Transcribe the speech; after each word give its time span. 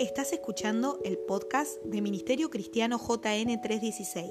Estás 0.00 0.32
escuchando 0.32 0.98
el 1.04 1.18
podcast 1.18 1.80
de 1.84 2.00
Ministerio 2.00 2.50
Cristiano 2.50 2.98
JN 2.98 3.60
316. 3.60 4.30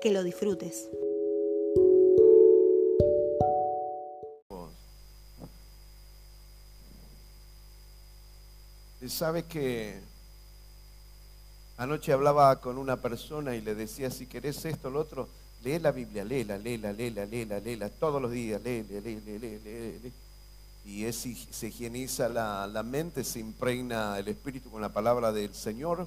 Que 0.00 0.12
lo 0.12 0.22
disfrutes. 0.22 0.88
Sabe 9.08 9.42
que 9.44 9.98
anoche 11.76 12.12
hablaba 12.12 12.60
con 12.60 12.78
una 12.78 12.96
persona 12.96 13.56
y 13.56 13.60
le 13.60 13.74
decía, 13.74 14.10
si 14.10 14.26
querés 14.26 14.64
esto 14.64 14.90
lo 14.90 15.00
otro, 15.00 15.28
lee 15.64 15.80
la 15.80 15.90
Biblia, 15.90 16.24
léela, 16.24 16.56
léela, 16.56 16.92
léela, 16.92 17.26
léela, 17.26 17.58
léela, 17.58 17.88
todos 17.90 18.22
los 18.22 18.30
días, 18.30 18.62
léela, 18.62 19.00
léela, 19.00 19.20
léela, 19.24 19.58
léela. 19.64 20.23
Y 20.84 21.04
es, 21.06 21.26
se 21.50 21.68
higieniza 21.68 22.28
la, 22.28 22.66
la 22.66 22.82
mente, 22.82 23.24
se 23.24 23.40
impregna 23.40 24.18
el 24.18 24.28
espíritu 24.28 24.70
con 24.70 24.82
la 24.82 24.92
palabra 24.92 25.32
del 25.32 25.54
Señor, 25.54 26.06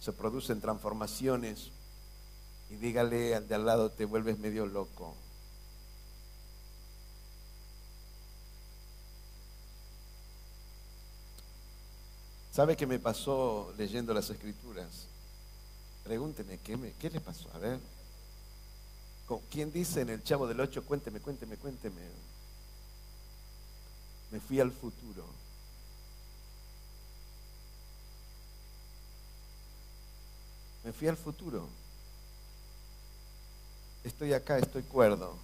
se 0.00 0.12
producen 0.12 0.60
transformaciones. 0.60 1.70
Y 2.70 2.76
dígale 2.76 3.34
al 3.34 3.48
de 3.48 3.54
al 3.54 3.64
lado, 3.64 3.90
te 3.90 4.04
vuelves 4.04 4.38
medio 4.38 4.66
loco. 4.66 5.14
¿Sabe 12.58 12.76
qué 12.76 12.88
me 12.88 12.98
pasó 12.98 13.72
leyendo 13.78 14.12
las 14.12 14.28
escrituras? 14.30 15.06
Pregúnteme, 16.02 16.58
¿qué, 16.58 16.92
qué 16.98 17.08
le 17.08 17.20
pasó? 17.20 17.48
A 17.54 17.58
ver. 17.58 17.78
¿Quién 19.48 19.70
dice 19.70 20.00
en 20.00 20.08
el 20.08 20.24
Chavo 20.24 20.48
del 20.48 20.58
Ocho? 20.58 20.82
Cuénteme, 20.84 21.20
cuénteme, 21.20 21.56
cuénteme. 21.56 22.00
Me 24.30 24.40
fui 24.40 24.60
al 24.60 24.72
futuro. 24.72 25.24
Me 30.84 30.92
fui 30.92 31.08
al 31.08 31.16
futuro. 31.16 31.68
Estoy 34.04 34.32
acá, 34.32 34.58
estoy 34.58 34.82
cuerdo. 34.82 35.36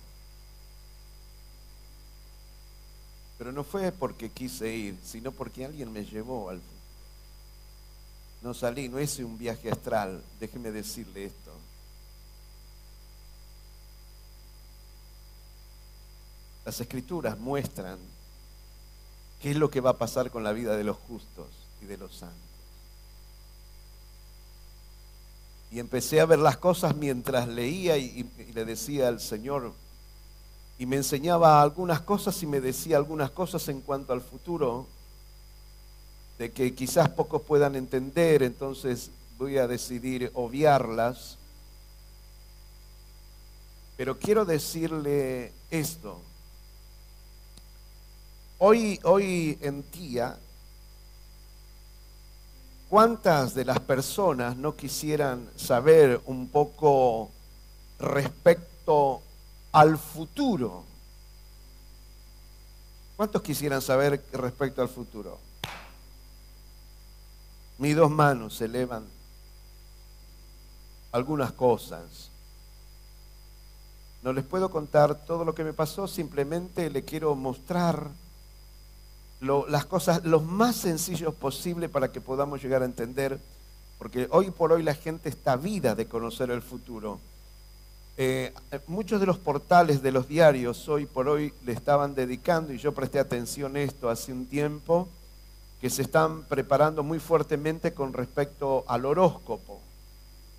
Pero 3.39 3.53
no 3.53 3.65
fue 3.65 3.91
porque 3.93 4.31
quise 4.31 4.73
ir, 4.73 4.99
sino 5.03 5.33
porque 5.33 5.65
alguien 5.65 5.93
me 5.93 6.05
llevó 6.05 6.51
al 6.51 6.59
futuro. 6.59 6.75
No 8.43 8.55
salí, 8.55 8.89
no 8.89 9.01
hice 9.01 9.25
un 9.25 9.39
viaje 9.39 9.71
astral. 9.71 10.23
Déjeme 10.39 10.71
decirle 10.71 11.25
esto. 11.25 11.53
Las 16.65 16.81
escrituras 16.81 17.39
muestran 17.39 17.99
qué 19.41 19.51
es 19.51 19.57
lo 19.57 19.71
que 19.71 19.81
va 19.81 19.91
a 19.91 19.99
pasar 19.99 20.31
con 20.31 20.43
la 20.43 20.53
vida 20.53 20.77
de 20.77 20.85
los 20.85 20.97
justos 20.97 21.49
y 21.83 21.87
de 21.87 21.99
los 21.99 22.17
santos. 22.17 22.39
Y 25.71 25.81
empecé 25.81 26.21
a 26.21 26.27
ver 26.27 26.39
las 26.39 26.57
cosas 26.57 26.95
mientras 26.95 27.49
leía 27.49 27.97
y, 27.97 28.31
le 28.55 28.65
decía 28.65 29.09
al 29.09 29.21
Señor, 29.21 29.73
y 30.79 30.87
me 30.87 30.97
enseñaba 30.97 31.61
algunas 31.63 32.01
cosas 32.01 32.41
y 32.43 32.47
me 32.47 32.61
decía 32.61 32.97
algunas 32.97 33.31
cosas 33.31 33.69
en 33.69 33.81
cuanto 33.81 34.13
al 34.13 34.21
futuro, 34.21 34.87
de 36.39 36.53
que 36.53 36.75
quizás 36.75 37.09
pocos 37.09 37.43
puedan 37.43 37.77
entender, 37.77 38.43
entonces 38.43 39.11
voy 39.37 39.59
a 39.59 39.67
decidir 39.67 40.31
obviarlas. 40.35 41.39
Pero 43.97 44.19
quiero 44.19 44.45
decirle 44.45 45.53
esto, 45.71 46.21
Hoy, 48.67 48.99
hoy 49.03 49.59
en 49.61 49.85
día, 49.91 50.39
¿cuántas 52.89 53.55
de 53.55 53.63
las 53.63 53.79
personas 53.81 54.57
no 54.57 54.75
quisieran 54.75 55.51
saber 55.55 56.23
un 56.25 56.49
poco 56.49 57.31
respecto 57.99 59.21
al 59.71 59.99
futuro? 59.99 60.83
¿Cuántos 63.19 63.43
quisieran 63.43 63.83
saber 63.83 64.25
respecto 64.33 64.81
al 64.81 64.89
futuro? 64.89 65.39
Mis 67.77 67.95
dos 67.95 68.11
manos 68.11 68.57
se 68.57 68.65
elevan 68.65 69.05
algunas 71.13 71.53
cosas. 71.53 72.31
No 74.23 74.33
les 74.33 74.47
puedo 74.47 74.71
contar 74.71 75.27
todo 75.27 75.45
lo 75.45 75.55
que 75.55 75.65
me 75.65 75.75
pasó, 75.75 76.09
simplemente 76.09 76.89
le 76.89 77.05
quiero 77.05 77.35
mostrar 77.35 78.24
las 79.41 79.85
cosas 79.85 80.25
lo 80.25 80.41
más 80.41 80.77
sencillos 80.77 81.35
posible 81.35 81.89
para 81.89 82.11
que 82.11 82.21
podamos 82.21 82.63
llegar 82.63 82.83
a 82.83 82.87
entender, 82.87 83.39
porque 83.99 84.27
hoy 84.31 84.51
por 84.51 84.73
hoy 84.73 84.83
la 84.83 84.95
gente 84.95 85.29
está 85.29 85.57
vida 85.57 85.95
de 85.95 86.07
conocer 86.07 86.51
el 86.51 86.63
futuro. 86.63 87.21
Eh, 88.17 88.53
muchos 88.87 89.21
de 89.21 89.27
los 89.27 89.39
portales 89.39 90.01
de 90.01 90.13
los 90.13 90.29
diarios 90.29 90.89
hoy 90.89 91.05
por 91.05 91.29
hoy 91.29 91.53
le 91.65 91.73
estaban 91.73 92.15
dedicando, 92.15 92.73
y 92.73 92.79
yo 92.79 92.93
presté 92.93 93.19
atención 93.19 93.77
a 93.77 93.81
esto 93.81 94.09
hace 94.09 94.33
un 94.33 94.47
tiempo, 94.47 95.09
que 95.81 95.91
se 95.91 96.03
están 96.03 96.45
preparando 96.45 97.03
muy 97.03 97.19
fuertemente 97.19 97.93
con 97.93 98.13
respecto 98.13 98.85
al 98.87 99.05
horóscopo, 99.05 99.81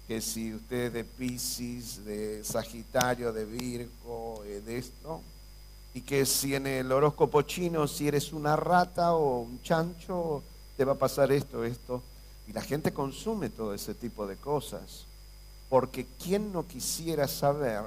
que 0.07 0.21
si 0.21 0.53
usted 0.53 0.85
es 0.87 0.93
de 0.93 1.03
Pisces, 1.03 2.05
de 2.05 2.43
Sagitario, 2.43 3.33
de 3.33 3.45
Virgo, 3.45 4.43
eh, 4.45 4.61
de 4.63 4.77
esto, 4.77 5.21
y 5.95 6.01
que 6.01 6.25
si 6.25 6.53
en 6.53 6.67
el 6.67 6.91
horóscopo 6.91 7.41
chino, 7.43 7.87
si 7.87 8.09
eres 8.09 8.33
una 8.33 8.57
rata 8.57 9.13
o 9.13 9.39
un 9.39 9.61
chancho, 9.61 10.43
te 10.75 10.83
va 10.83 10.91
a 10.91 10.97
pasar 10.97 11.31
esto, 11.31 11.63
esto. 11.63 12.03
Y 12.49 12.51
la 12.51 12.61
gente 12.61 12.91
consume 12.91 13.49
todo 13.49 13.73
ese 13.73 13.93
tipo 13.93 14.27
de 14.27 14.35
cosas, 14.35 15.05
porque 15.69 16.05
¿quién 16.21 16.51
no 16.51 16.67
quisiera 16.67 17.29
saber 17.29 17.83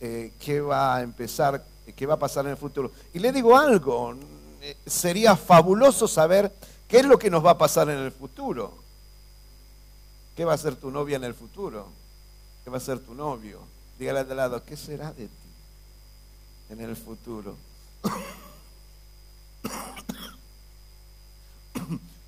eh, 0.00 0.32
qué 0.40 0.62
va 0.62 0.96
a 0.96 1.02
empezar, 1.02 1.62
qué 1.94 2.06
va 2.06 2.14
a 2.14 2.18
pasar 2.18 2.46
en 2.46 2.52
el 2.52 2.56
futuro? 2.56 2.90
Y 3.12 3.18
le 3.18 3.30
digo 3.30 3.58
algo, 3.58 4.14
eh, 4.62 4.74
sería 4.86 5.36
fabuloso 5.36 6.08
saber 6.08 6.50
qué 6.88 7.00
es 7.00 7.04
lo 7.04 7.18
que 7.18 7.28
nos 7.28 7.44
va 7.44 7.50
a 7.50 7.58
pasar 7.58 7.90
en 7.90 7.98
el 7.98 8.10
futuro. 8.10 8.72
¿Qué 10.34 10.46
va 10.46 10.54
a 10.54 10.58
ser 10.58 10.76
tu 10.76 10.90
novia 10.90 11.16
en 11.16 11.24
el 11.24 11.34
futuro? 11.34 11.88
¿Qué 12.64 12.70
va 12.70 12.78
a 12.78 12.80
ser 12.80 13.00
tu 13.00 13.12
novio? 13.12 13.58
Dígale 13.98 14.20
al 14.20 14.34
lado, 14.34 14.64
¿qué 14.64 14.78
será 14.78 15.12
de 15.12 15.26
ti? 15.26 15.39
En 16.70 16.80
el 16.80 16.96
futuro. 16.96 17.56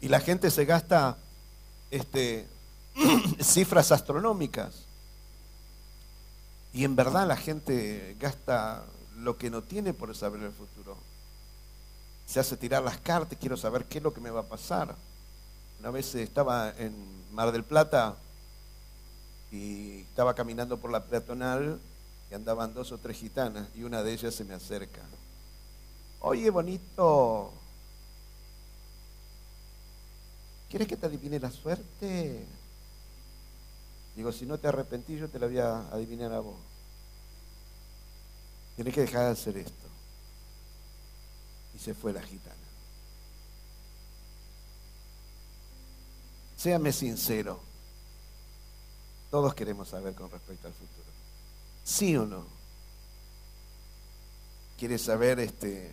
Y 0.01 0.09
la 0.09 0.21
gente 0.21 0.51
se 0.51 0.65
gasta 0.65 1.17
este, 1.91 2.49
cifras 3.41 3.93
astronómicas. 3.93 4.85
Y 6.73 6.85
en 6.85 6.97
verdad 6.97 7.27
la 7.27 7.37
gente 7.37 8.17
gasta 8.19 8.85
lo 9.19 9.39
que 9.39 9.51
no 9.51 9.63
tiene 9.63 9.95
por 9.95 10.15
saber 10.17 10.43
el 10.43 10.53
futuro. 10.53 10.97
Se 12.27 12.41
hace 12.41 12.57
tirar 12.57 12.83
las 12.83 12.99
cartas, 12.99 13.39
quiero 13.41 13.57
saber 13.57 13.85
qué 13.85 13.99
es 13.99 14.05
lo 14.05 14.13
que 14.13 14.21
me 14.21 14.31
va 14.31 14.41
a 14.41 14.49
pasar. 14.49 14.97
Una 15.79 15.91
vez 15.91 16.15
estaba 16.15 16.71
en 16.79 16.95
Mar 17.33 17.53
del 17.53 17.63
Plata 17.63 18.17
y 19.53 20.01
estaba 20.01 20.35
caminando 20.35 20.79
por 20.79 20.91
la 20.91 21.05
peatonal 21.05 21.79
andaban 22.35 22.75
dos 22.75 22.93
o 22.93 22.99
tres 22.99 23.17
gitanas 23.17 23.69
y 23.75 23.83
una 23.83 24.03
de 24.03 24.13
ellas 24.13 24.35
se 24.35 24.45
me 24.45 24.55
acerca. 24.55 25.03
Oye, 26.21 26.51
bonito, 26.51 27.53
¿quieres 30.71 30.89
que 30.89 30.97
te 30.97 31.07
adivine 31.07 31.41
la 31.41 31.51
suerte? 31.51 32.47
Digo, 34.15 34.31
si 34.31 34.47
no 34.47 34.59
te 34.59 34.69
arrepentí, 34.69 35.17
yo 35.17 35.29
te 35.29 35.39
la 35.39 35.47
voy 35.47 35.59
a 35.59 35.89
adivinar 35.89 36.33
a 36.33 36.41
vos. 36.41 36.57
Tienes 38.77 38.95
que 38.95 39.03
dejar 39.03 39.27
de 39.27 39.33
hacer 39.33 39.57
esto. 39.57 39.89
Y 41.75 41.79
se 41.79 41.95
fue 41.95 42.13
la 42.13 42.23
gitana. 42.23 42.57
Séame 46.57 46.93
sincero. 46.93 47.59
Todos 49.31 49.55
queremos 49.55 49.89
saber 49.89 50.15
con 50.15 50.31
respecto 50.31 50.69
al 50.69 50.75
futuro. 50.75 51.02
¿Sí 51.85 52.17
o 52.17 52.27
no? 52.27 52.45
¿Quiere 54.79 54.99
saber 54.99 55.41
este, 55.41 55.91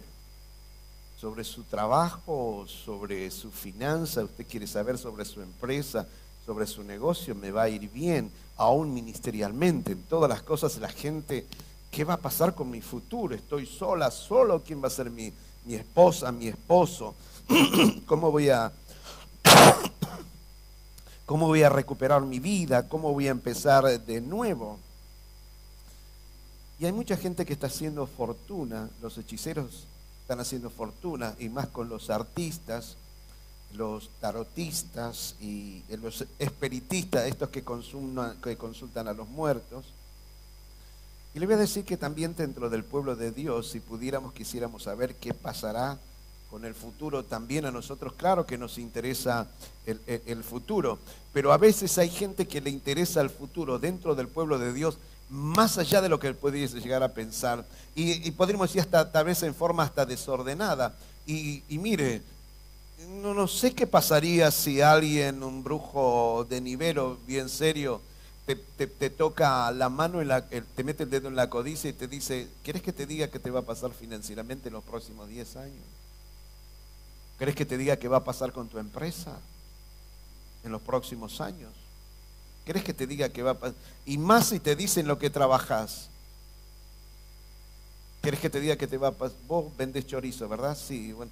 sobre 1.19 1.43
su 1.43 1.63
trabajo, 1.63 2.65
sobre 2.67 3.29
su 3.31 3.51
finanza? 3.51 4.23
¿Usted 4.23 4.45
quiere 4.47 4.67
saber 4.67 4.97
sobre 4.97 5.25
su 5.25 5.41
empresa, 5.41 6.07
sobre 6.45 6.67
su 6.67 6.83
negocio? 6.83 7.33
¿Me 7.35 7.51
va 7.51 7.63
a 7.63 7.69
ir 7.69 7.89
bien? 7.89 8.31
Aún 8.57 8.93
ministerialmente, 8.93 9.93
en 9.93 10.03
todas 10.03 10.29
las 10.29 10.43
cosas 10.43 10.77
la 10.77 10.89
gente, 10.89 11.45
¿qué 11.91 12.03
va 12.03 12.15
a 12.15 12.17
pasar 12.17 12.53
con 12.53 12.69
mi 12.69 12.81
futuro? 12.81 13.33
¿Estoy 13.35 13.65
sola, 13.65 14.11
solo? 14.11 14.61
¿Quién 14.63 14.83
va 14.83 14.87
a 14.87 14.91
ser 14.91 15.09
mi, 15.09 15.31
mi 15.65 15.75
esposa, 15.75 16.31
mi 16.31 16.47
esposo? 16.47 17.15
¿Cómo 18.05 18.31
voy 18.31 18.49
a... 18.49 18.71
¿Cómo 21.25 21.47
voy 21.47 21.61
a 21.61 21.69
recuperar 21.69 22.21
mi 22.23 22.39
vida? 22.39 22.87
¿Cómo 22.87 23.13
voy 23.13 23.27
a 23.27 23.31
empezar 23.31 23.85
de 24.03 24.19
nuevo? 24.19 24.79
Y 26.79 26.85
hay 26.85 26.91
mucha 26.93 27.17
gente 27.17 27.45
que 27.45 27.53
está 27.53 27.67
haciendo 27.67 28.07
fortuna, 28.07 28.89
los 29.01 29.17
hechiceros 29.17 29.85
están 30.21 30.39
haciendo 30.39 30.69
fortuna, 30.69 31.35
y 31.39 31.49
más 31.49 31.67
con 31.67 31.89
los 31.89 32.09
artistas, 32.09 32.95
los 33.73 34.09
tarotistas 34.21 35.35
y 35.41 35.83
los 36.01 36.25
espiritistas, 36.39 37.27
estos 37.27 37.49
que, 37.49 37.63
que 38.43 38.57
consultan 38.57 39.07
a 39.07 39.13
los 39.13 39.27
muertos. 39.27 39.85
Y 41.33 41.39
le 41.39 41.45
voy 41.45 41.55
a 41.55 41.59
decir 41.59 41.83
que 41.83 41.97
también 41.97 42.35
dentro 42.35 42.69
del 42.69 42.83
pueblo 42.83 43.15
de 43.15 43.31
Dios, 43.31 43.69
si 43.69 43.79
pudiéramos, 43.79 44.33
quisiéramos 44.33 44.83
saber 44.83 45.15
qué 45.15 45.33
pasará 45.33 45.99
con 46.49 46.65
el 46.65 46.73
futuro, 46.73 47.23
también 47.23 47.65
a 47.65 47.71
nosotros, 47.71 48.13
claro 48.13 48.45
que 48.45 48.57
nos 48.57 48.79
interesa 48.79 49.47
el, 49.85 50.43
futuro, 50.43 50.97
pero 51.31 51.53
a 51.53 51.57
veces 51.57 51.97
hay 51.99 52.09
gente 52.09 52.47
que 52.47 52.61
le 52.61 52.71
interesa 52.71 53.21
el 53.21 53.29
futuro 53.29 53.77
dentro 53.77 54.15
del 54.15 54.27
pueblo 54.27 54.57
de 54.57 54.73
Dios 54.73 54.97
más 55.29 55.77
allá 55.77 56.01
de 56.01 56.09
lo 56.09 56.19
que 56.19 56.33
pudiese 56.33 56.79
llegar 56.79 57.03
a 57.03 57.13
pensar. 57.13 57.65
Y, 57.95 58.31
podríamos 58.31 58.69
decir 58.69 58.81
hasta 58.81 59.11
tal 59.11 59.25
vez 59.25 59.43
en 59.43 59.53
forma 59.53 59.83
hasta 59.83 60.05
desordenada. 60.05 60.95
Y, 61.25 61.63
mire, 61.69 62.21
no, 63.21 63.47
sé 63.47 63.73
qué 63.73 63.85
pasaría 63.85 64.49
si 64.51 64.81
alguien, 64.81 65.43
un 65.43 65.63
brujo 65.63 66.45
de 66.49 66.59
nivel 66.61 66.97
o 66.99 67.17
bien 67.27 67.49
serio, 67.49 68.01
te, 68.45 69.09
toca 69.11 69.71
la 69.71 69.89
mano, 69.89 70.23
la, 70.23 70.47
te 70.47 70.83
mete 70.83 71.03
el 71.03 71.09
dedo 71.11 71.27
en 71.27 71.35
la 71.35 71.49
codicia 71.49 71.89
y 71.89 71.93
te 71.93 72.07
dice, 72.07 72.47
¿quieres 72.63 72.81
que 72.81 72.91
te 72.91 73.05
diga 73.05 73.27
qué 73.27 73.37
te 73.37 73.51
va 73.51 73.59
a 73.59 73.63
pasar 73.63 73.91
financieramente 73.91 74.69
en 74.69 74.73
los 74.73 74.83
próximos 74.83 75.29
10 75.29 75.55
años? 75.57 75.85
¿Querés 77.39 77.55
que 77.55 77.65
te 77.65 77.77
diga 77.77 77.95
qué 77.95 78.09
va 78.09 78.17
a 78.17 78.23
pasar 78.23 78.51
con 78.51 78.67
tu 78.67 78.79
empresa 78.79 79.39
en 80.65 80.73
los 80.73 80.81
próximos 80.81 81.39
años? 81.39 81.71
¿Querés 82.69 82.83
que 82.83 82.93
te 82.93 83.07
diga 83.07 83.29
qué 83.29 83.41
va 83.41 83.49
a 83.49 83.53
pasar? 83.55 83.75
Y 84.05 84.19
más 84.19 84.49
si 84.49 84.59
te 84.59 84.75
dicen 84.75 85.07
lo 85.07 85.17
que 85.17 85.31
trabajas. 85.31 86.07
¿Querés 88.21 88.39
que 88.39 88.51
te 88.51 88.59
diga 88.59 88.75
que 88.75 88.85
te 88.85 88.95
va 88.95 89.07
a 89.07 89.11
pasar? 89.11 89.35
Vos 89.47 89.75
vendés 89.75 90.05
chorizo, 90.05 90.47
¿verdad? 90.47 90.77
Sí. 90.77 91.11
Bueno, 91.13 91.31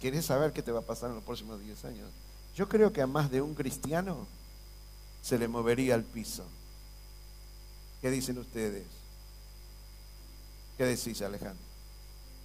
¿Querés 0.00 0.26
saber 0.26 0.52
qué 0.52 0.62
te 0.62 0.70
va 0.70 0.78
a 0.78 0.82
pasar 0.82 1.08
en 1.08 1.16
los 1.16 1.24
próximos 1.24 1.60
10 1.60 1.84
años? 1.84 2.08
Yo 2.54 2.68
creo 2.68 2.92
que 2.92 3.02
a 3.02 3.08
más 3.08 3.28
de 3.28 3.42
un 3.42 3.56
cristiano 3.56 4.28
se 5.20 5.36
le 5.36 5.48
movería 5.48 5.96
al 5.96 6.04
piso. 6.04 6.44
¿Qué 8.00 8.12
dicen 8.12 8.38
ustedes? 8.38 8.86
¿Qué 10.76 10.84
decís, 10.84 11.20
Alejandro? 11.22 11.66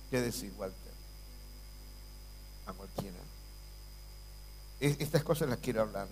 ¿Qué 0.09 0.21
decís, 0.21 0.51
Walter? 0.57 0.93
A 2.65 2.73
cualquiera. 2.73 3.19
Estas 4.79 5.23
cosas 5.23 5.49
las 5.49 5.59
quiero 5.59 5.83
hablar. 5.83 6.07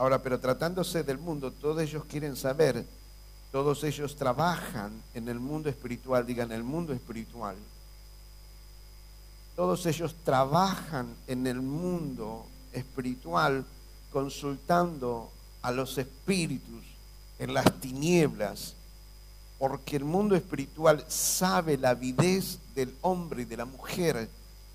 Ahora, 0.00 0.22
pero 0.22 0.40
tratándose 0.40 1.02
del 1.02 1.18
mundo, 1.18 1.52
todos 1.52 1.82
ellos 1.82 2.06
quieren 2.06 2.34
saber, 2.34 2.86
todos 3.52 3.84
ellos 3.84 4.16
trabajan 4.16 5.02
en 5.12 5.28
el 5.28 5.38
mundo 5.38 5.68
espiritual, 5.68 6.24
digan 6.24 6.50
el 6.52 6.62
mundo 6.62 6.94
espiritual. 6.94 7.54
Todos 9.54 9.84
ellos 9.84 10.16
trabajan 10.24 11.14
en 11.26 11.46
el 11.46 11.60
mundo 11.60 12.46
espiritual 12.72 13.66
consultando 14.10 15.30
a 15.60 15.70
los 15.70 15.98
espíritus 15.98 16.82
en 17.38 17.52
las 17.52 17.70
tinieblas, 17.78 18.76
porque 19.58 19.96
el 19.96 20.06
mundo 20.06 20.34
espiritual 20.34 21.04
sabe 21.08 21.76
la 21.76 21.90
avidez 21.90 22.58
del 22.74 22.96
hombre 23.02 23.42
y 23.42 23.44
de 23.44 23.58
la 23.58 23.66
mujer, 23.66 24.30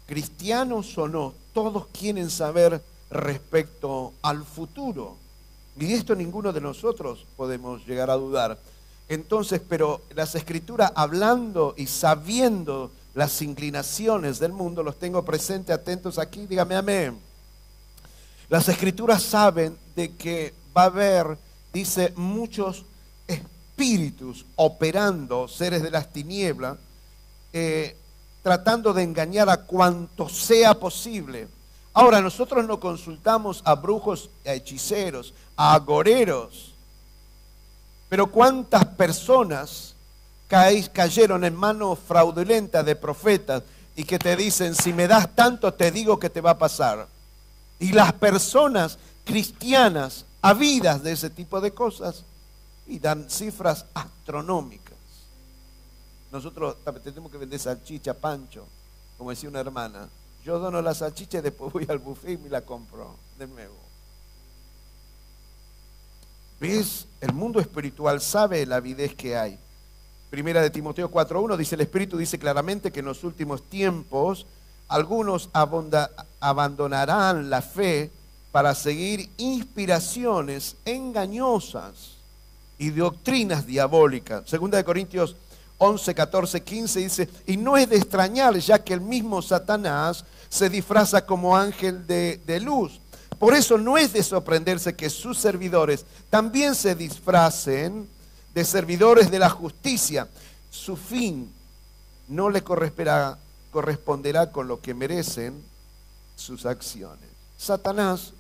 cristianos 0.06 0.96
o 1.00 1.08
no, 1.08 1.34
todos 1.52 1.88
quieren 1.88 2.30
saber 2.30 2.80
respecto 3.16 4.14
al 4.22 4.44
futuro. 4.44 5.18
Y 5.78 5.94
esto 5.94 6.16
ninguno 6.16 6.54
de 6.54 6.62
nosotros 6.62 7.26
podemos 7.36 7.86
llegar 7.86 8.10
a 8.10 8.16
dudar. 8.16 8.58
Entonces, 9.08 9.62
pero 9.68 10.02
las 10.16 10.36
escrituras 10.36 10.92
hablando 10.96 11.74
y 11.78 11.88
sabiendo 11.88 12.92
las 13.14 13.42
inclinaciones 13.42 14.40
del 14.40 14.52
mundo, 14.52 14.84
los 14.84 14.98
tengo 14.98 15.24
presentes, 15.24 15.76
atentos 15.76 16.18
aquí, 16.18 16.46
dígame 16.48 16.76
amén. 16.76 17.20
Las 18.50 18.68
escrituras 18.70 19.24
saben 19.24 19.78
de 19.96 20.16
que 20.16 20.54
va 20.76 20.84
a 20.84 20.86
haber, 20.86 21.38
dice, 21.74 22.14
muchos 22.16 22.86
espíritus 23.28 24.46
operando, 24.56 25.48
seres 25.48 25.82
de 25.82 25.92
las 25.92 26.12
tinieblas, 26.12 26.78
eh, 27.54 27.96
tratando 28.44 28.94
de 28.94 29.04
engañar 29.04 29.50
a 29.50 29.58
cuanto 29.58 30.30
sea 30.30 30.76
posible. 30.76 31.48
Ahora, 31.98 32.20
nosotros 32.20 32.68
no 32.68 32.78
consultamos 32.78 33.62
a 33.64 33.74
brujos, 33.74 34.30
a 34.46 34.52
hechiceros, 34.52 35.34
a 35.56 35.74
agoreros, 35.74 36.74
pero 38.10 38.28
cuántas 38.28 38.84
personas 38.86 39.96
cayeron 40.48 41.46
en 41.46 41.56
manos 41.56 41.98
fraudulentas 42.06 42.86
de 42.86 42.98
profetas 42.98 43.64
y 43.96 44.04
que 44.04 44.20
te 44.20 44.36
dicen, 44.36 44.76
si 44.76 44.92
me 44.92 45.08
das 45.08 45.34
tanto, 45.36 45.74
te 45.74 45.90
digo 45.90 46.20
que 46.20 46.30
te 46.30 46.42
va 46.42 46.52
a 46.52 46.58
pasar. 46.58 47.08
Y 47.80 47.94
las 47.94 48.12
personas 48.12 49.00
cristianas 49.24 50.26
habidas 50.42 51.02
de 51.02 51.14
ese 51.14 51.30
tipo 51.30 51.62
de 51.62 51.72
cosas 51.72 52.26
y 52.88 53.00
dan 53.00 53.30
cifras 53.30 53.86
astronómicas. 53.94 54.98
Nosotros 56.30 56.76
tenemos 57.02 57.32
que 57.32 57.38
vender 57.38 57.58
salchicha, 57.58 58.14
pancho, 58.14 58.66
como 59.18 59.30
decía 59.30 59.48
una 59.48 59.62
hermana. 59.62 60.10
Yo 60.46 60.60
dono 60.60 60.80
la 60.80 60.94
salchicha 60.94 61.40
y 61.40 61.42
después 61.42 61.74
voy 61.74 61.88
al 61.90 61.98
buffet 61.98 62.34
y 62.34 62.38
me 62.38 62.50
la 62.50 62.62
compro 62.62 63.16
de 63.40 63.48
nuevo. 63.48 63.74
¿Ves? 66.60 67.08
El 67.20 67.34
mundo 67.34 67.60
espiritual 67.60 68.22
sabe 68.22 68.64
la 68.68 68.76
avidez 68.76 69.16
que 69.16 69.36
hay. 69.36 69.58
Primera 70.30 70.62
de 70.62 70.70
Timoteo 70.70 71.10
4.1 71.10 71.58
dice, 71.58 71.74
el 71.74 71.82
Espíritu 71.82 72.16
dice 72.16 72.38
claramente 72.38 72.92
que 72.92 73.00
en 73.00 73.08
los 73.08 73.24
últimos 73.24 73.68
tiempos 73.68 74.46
algunos 74.88 75.50
abandonarán 76.40 77.50
la 77.50 77.64
fe 77.64 78.12
para 78.52 78.76
seguir 78.76 79.28
inspiraciones 79.38 80.76
engañosas 80.86 82.18
y 82.78 82.92
doctrinas 82.92 83.66
diabólicas. 83.66 84.48
Segunda 84.48 84.78
de 84.78 84.84
Corintios 84.84 85.36
11, 85.78 86.16
14, 86.16 86.64
15 86.64 87.00
dice, 87.00 87.30
y 87.46 87.58
no 87.58 87.76
es 87.76 87.90
de 87.90 87.98
extrañar 87.98 88.58
ya 88.58 88.84
que 88.84 88.94
el 88.94 89.02
mismo 89.02 89.42
Satanás 89.42 90.24
se 90.50 90.70
disfraza 90.70 91.26
como 91.26 91.58
ángel 91.58 92.08
de, 92.08 92.60
luz. 92.62 93.02
Por 93.38 93.54
eso 93.54 93.78
no 93.78 93.98
es 93.98 94.14
de 94.14 94.24
sorprenderse 94.24 94.96
que 94.96 95.10
sus 95.10 95.38
servidores 95.38 96.06
también 96.30 96.76
se 96.76 96.96
disfracen 96.96 98.08
de 98.54 98.64
servidores 98.64 99.30
de 99.30 99.40
la 99.40 99.50
justicia. 99.50 100.30
Su 100.70 100.96
fin 100.96 101.54
no 102.30 102.50
le 102.50 102.64
corresponderá 102.64 104.52
con 104.52 104.70
lo 104.70 104.80
que 104.80 104.94
merecen 104.94 105.62
sus 106.38 106.66
acciones. 106.66 107.30
Satanás 107.58 108.34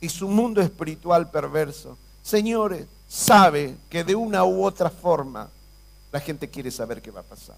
y 0.00 0.08
su 0.08 0.26
mundo 0.28 0.60
espiritual 0.60 1.30
perverso, 1.30 1.96
señores, 2.22 2.86
sabe 3.06 3.76
que 3.88 4.02
de 4.02 4.16
una 4.16 4.44
u 4.44 4.64
otra 4.64 4.90
forma 4.90 5.48
la 6.12 6.20
gente 6.20 6.48
quiere 6.48 6.70
saber 6.70 7.02
qué 7.02 7.10
va 7.10 7.20
a 7.20 7.24
pasar. 7.24 7.56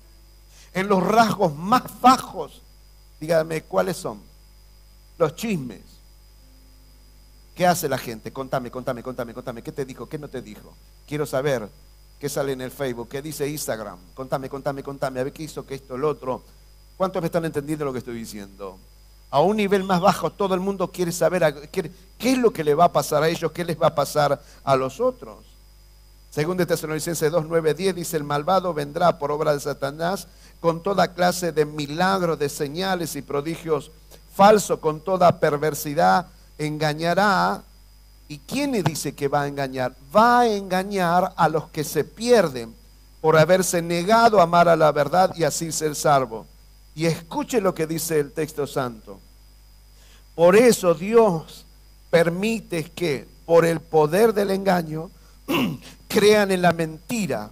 En 0.72 0.88
los 0.88 1.02
rasgos 1.02 1.54
más 1.54 1.82
bajos, 2.00 2.62
dígame 3.20 3.62
cuáles 3.62 3.96
son. 3.96 4.22
Los 5.18 5.34
chismes. 5.34 5.82
¿Qué 7.54 7.66
hace 7.66 7.88
la 7.88 7.98
gente? 7.98 8.32
Contame, 8.32 8.70
contame, 8.70 9.02
contame, 9.02 9.34
contame. 9.34 9.62
¿Qué 9.62 9.70
te 9.70 9.84
dijo? 9.84 10.08
¿Qué 10.08 10.18
no 10.18 10.28
te 10.28 10.42
dijo? 10.42 10.74
Quiero 11.06 11.26
saber 11.26 11.68
qué 12.18 12.28
sale 12.28 12.52
en 12.52 12.60
el 12.60 12.70
Facebook, 12.70 13.08
qué 13.08 13.22
dice 13.22 13.48
Instagram. 13.48 13.98
Contame, 14.14 14.48
contame, 14.48 14.82
contame. 14.82 15.20
A 15.20 15.24
ver 15.24 15.32
qué 15.32 15.44
hizo, 15.44 15.64
qué 15.66 15.74
esto, 15.74 15.96
lo 15.96 16.08
otro. 16.08 16.42
¿Cuántos 16.96 17.22
me 17.22 17.26
están 17.26 17.44
entendiendo 17.44 17.84
lo 17.84 17.92
que 17.92 17.98
estoy 17.98 18.16
diciendo? 18.16 18.78
A 19.30 19.40
un 19.40 19.56
nivel 19.56 19.84
más 19.84 20.00
bajo 20.00 20.30
todo 20.30 20.54
el 20.54 20.60
mundo 20.60 20.90
quiere 20.90 21.10
saber 21.12 21.68
qué, 21.70 21.90
es 22.20 22.38
lo 22.38 22.52
que 22.52 22.62
le 22.64 22.74
va 22.74 22.84
a 22.84 22.92
pasar 22.92 23.22
a 23.22 23.28
ellos, 23.28 23.50
qué 23.52 23.64
les 23.64 23.80
va 23.80 23.88
a 23.88 23.94
pasar 23.94 24.40
a 24.62 24.76
los 24.76 25.00
otros. 25.00 25.53
Según 26.34 26.56
de 26.56 26.66
Tesalonicenses 26.66 27.30
2, 27.30 27.44
9, 27.48 27.74
10 27.74 27.94
dice, 27.94 28.16
el 28.16 28.24
malvado 28.24 28.74
vendrá 28.74 29.20
por 29.20 29.30
obra 29.30 29.54
de 29.54 29.60
Satanás 29.60 30.26
con 30.58 30.82
toda 30.82 31.14
clase 31.14 31.52
de 31.52 31.64
milagros, 31.64 32.40
de 32.40 32.48
señales 32.48 33.14
y 33.14 33.22
prodigios 33.22 33.92
falsos, 34.34 34.80
con 34.80 35.00
toda 35.00 35.38
perversidad, 35.38 36.26
engañará. 36.58 37.62
¿Y 38.26 38.38
quién 38.38 38.72
le 38.72 38.82
dice 38.82 39.14
que 39.14 39.28
va 39.28 39.42
a 39.42 39.46
engañar? 39.46 39.94
Va 40.14 40.40
a 40.40 40.48
engañar 40.48 41.32
a 41.36 41.48
los 41.48 41.68
que 41.68 41.84
se 41.84 42.02
pierden 42.02 42.74
por 43.20 43.36
haberse 43.36 43.80
negado 43.80 44.40
a 44.40 44.42
amar 44.42 44.68
a 44.68 44.74
la 44.74 44.90
verdad 44.90 45.32
y 45.36 45.44
así 45.44 45.70
ser 45.70 45.94
salvo. 45.94 46.46
Y 46.96 47.06
escuche 47.06 47.60
lo 47.60 47.76
que 47.76 47.86
dice 47.86 48.18
el 48.18 48.32
texto 48.32 48.66
santo. 48.66 49.20
Por 50.34 50.56
eso 50.56 50.94
Dios 50.94 51.64
permite 52.10 52.90
que 52.90 53.28
por 53.46 53.64
el 53.64 53.78
poder 53.78 54.34
del 54.34 54.50
engaño 54.50 55.12
crean 56.14 56.52
en 56.52 56.62
la 56.62 56.72
mentira 56.72 57.50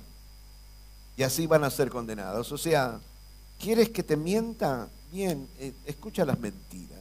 y 1.17 1.25
así 1.25 1.49
van 1.49 1.65
a 1.65 1.71
ser 1.71 1.91
condenados. 1.91 2.53
O 2.53 2.59
sea, 2.59 3.01
¿quieres 3.59 3.89
que 3.89 4.05
te 4.05 4.17
mienta? 4.17 4.89
Bien, 5.11 5.49
eh, 5.59 5.73
escucha 5.85 6.25
las 6.25 6.39
mentiras. 6.39 7.01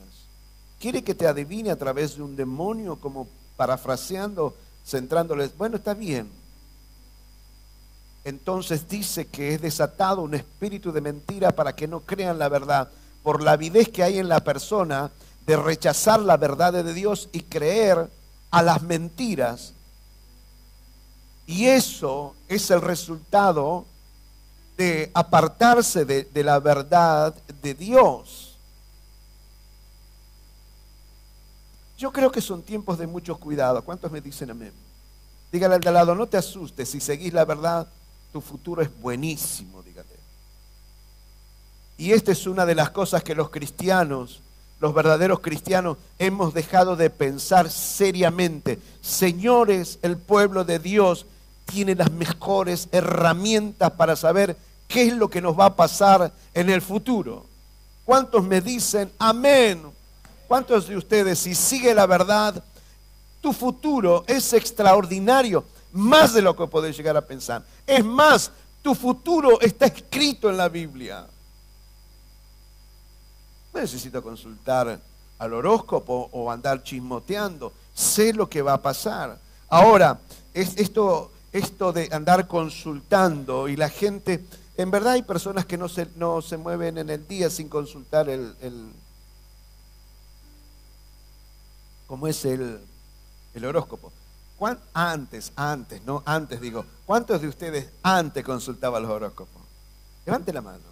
¿Quiere 0.79 1.03
que 1.03 1.13
te 1.13 1.27
adivine 1.27 1.69
a 1.69 1.75
través 1.75 2.15
de 2.15 2.23
un 2.23 2.35
demonio 2.35 2.95
como 2.95 3.27
parafraseando, 3.57 4.57
centrándoles? 4.83 5.55
Bueno, 5.55 5.77
está 5.77 5.93
bien, 5.93 6.31
entonces 8.23 8.87
dice 8.89 9.27
que 9.27 9.53
es 9.53 9.61
desatado 9.61 10.23
un 10.23 10.33
espíritu 10.33 10.91
de 10.91 11.01
mentira 11.01 11.51
para 11.51 11.75
que 11.75 11.87
no 11.87 11.99
crean 12.01 12.39
la 12.39 12.49
verdad. 12.49 12.89
Por 13.21 13.43
la 13.43 13.51
avidez 13.51 13.89
que 13.89 14.01
hay 14.01 14.17
en 14.17 14.29
la 14.29 14.43
persona, 14.43 15.11
de 15.45 15.57
rechazar 15.57 16.19
la 16.21 16.37
verdad 16.37 16.73
de 16.73 16.91
Dios 16.91 17.29
y 17.31 17.41
creer 17.41 18.09
a 18.49 18.63
las 18.63 18.81
mentiras. 18.81 19.73
Y 21.45 21.65
eso 21.65 22.35
es 22.47 22.69
el 22.71 22.81
resultado 22.81 23.85
de 24.77 25.11
apartarse 25.13 26.05
de, 26.05 26.43
la 26.43 26.59
verdad 26.59 27.35
de 27.61 27.73
Dios. 27.73 28.57
Yo 31.97 32.11
creo 32.11 32.31
que 32.31 32.41
son 32.41 32.63
tiempos 32.63 32.97
de 32.97 33.05
mucho 33.05 33.37
cuidado. 33.37 33.83
¿Cuántos 33.83 34.11
me 34.11 34.21
dicen 34.21 34.49
amén? 34.49 34.73
Dígale 35.51 35.75
al 35.75 35.81
de 35.81 35.91
lado, 35.91 36.15
no 36.15 36.27
te 36.27 36.37
asustes, 36.37 36.89
si 36.89 37.01
seguís 37.01 37.33
la 37.33 37.43
verdad, 37.43 37.87
tu 38.31 38.39
futuro 38.39 38.81
es 38.81 38.89
buenísimo, 39.01 39.83
dígale. 39.83 40.07
Y 41.97 42.13
esta 42.13 42.31
es 42.31 42.47
una 42.47 42.65
de 42.65 42.73
las 42.73 42.89
cosas 42.89 43.23
que 43.23 43.35
los 43.35 43.49
cristianos, 43.49 44.41
los 44.81 44.95
verdaderos 44.95 45.39
cristianos, 45.39 45.97
hemos 46.17 46.55
dejado 46.55 46.95
de 46.95 47.11
pensar 47.11 47.69
seriamente. 47.69 48.79
Señores, 48.99 49.99
el 50.01 50.17
pueblo 50.17 50.65
de 50.65 50.79
Dios 50.79 51.27
tiene 51.65 51.93
las 51.93 52.11
mejores 52.11 52.89
herramientas 52.91 53.91
para 53.91 54.15
saber 54.15 54.57
qué 54.87 55.03
es 55.03 55.13
lo 55.13 55.29
que 55.29 55.39
nos 55.39 55.57
va 55.57 55.65
a 55.65 55.75
pasar 55.75 56.33
en 56.55 56.71
el 56.71 56.81
futuro. 56.81 57.45
¿Cuántos 58.03 58.43
me 58.43 58.59
dicen 58.59 59.11
amén? 59.19 59.83
¿Cuántos 60.47 60.87
de 60.87 60.97
ustedes, 60.97 61.37
si 61.37 61.53
sigue 61.53 61.93
la 61.93 62.07
verdad, 62.07 62.61
tu 63.39 63.53
futuro 63.53 64.23
es 64.27 64.51
extraordinario, 64.51 65.63
más 65.93 66.33
de 66.33 66.41
lo 66.41 66.55
que 66.55 66.65
podés 66.65 66.97
llegar 66.97 67.15
a 67.15 67.25
pensar. 67.25 67.63
Es 67.85 68.03
más, 68.03 68.51
tu 68.81 68.95
futuro 68.95 69.61
está 69.61 69.85
escrito 69.85 70.49
en 70.49 70.57
la 70.57 70.69
Biblia. 70.69 71.27
No 73.73 73.79
necesito 73.79 74.21
consultar 74.21 74.99
al 75.39 75.53
horóscopo 75.53 76.29
o 76.33 76.51
andar 76.51 76.83
chismoteando. 76.83 77.73
Sé 77.93 78.33
lo 78.33 78.49
que 78.49 78.61
va 78.61 78.73
a 78.73 78.81
pasar. 78.81 79.39
Ahora, 79.69 80.19
es 80.53 80.77
esto, 80.77 81.31
esto 81.51 81.93
de 81.93 82.09
andar 82.11 82.47
consultando 82.47 83.67
y 83.67 83.75
la 83.75 83.89
gente, 83.89 84.43
en 84.77 84.91
verdad 84.91 85.13
hay 85.13 85.23
personas 85.23 85.65
que 85.65 85.77
no 85.77 85.87
se, 85.87 86.57
mueven 86.57 86.97
en 86.97 87.09
el 87.09 87.27
día 87.27 87.49
sin 87.49 87.69
consultar 87.69 88.29
el, 88.29 88.55
el 88.61 88.91
¿cómo 92.07 92.27
es 92.27 92.43
el, 92.45 92.79
el 93.53 93.65
horóscopo. 93.65 94.11
Antes, 94.93 95.51
antes, 95.55 96.03
no 96.03 96.21
antes 96.23 96.61
digo, 96.61 96.85
¿cuántos 97.07 97.41
de 97.41 97.47
ustedes 97.47 97.89
antes 98.03 98.43
consultaban 98.43 99.01
los 99.01 99.11
horóscopos? 99.11 99.61
Levante 100.23 100.53
la 100.53 100.61
mano. 100.61 100.90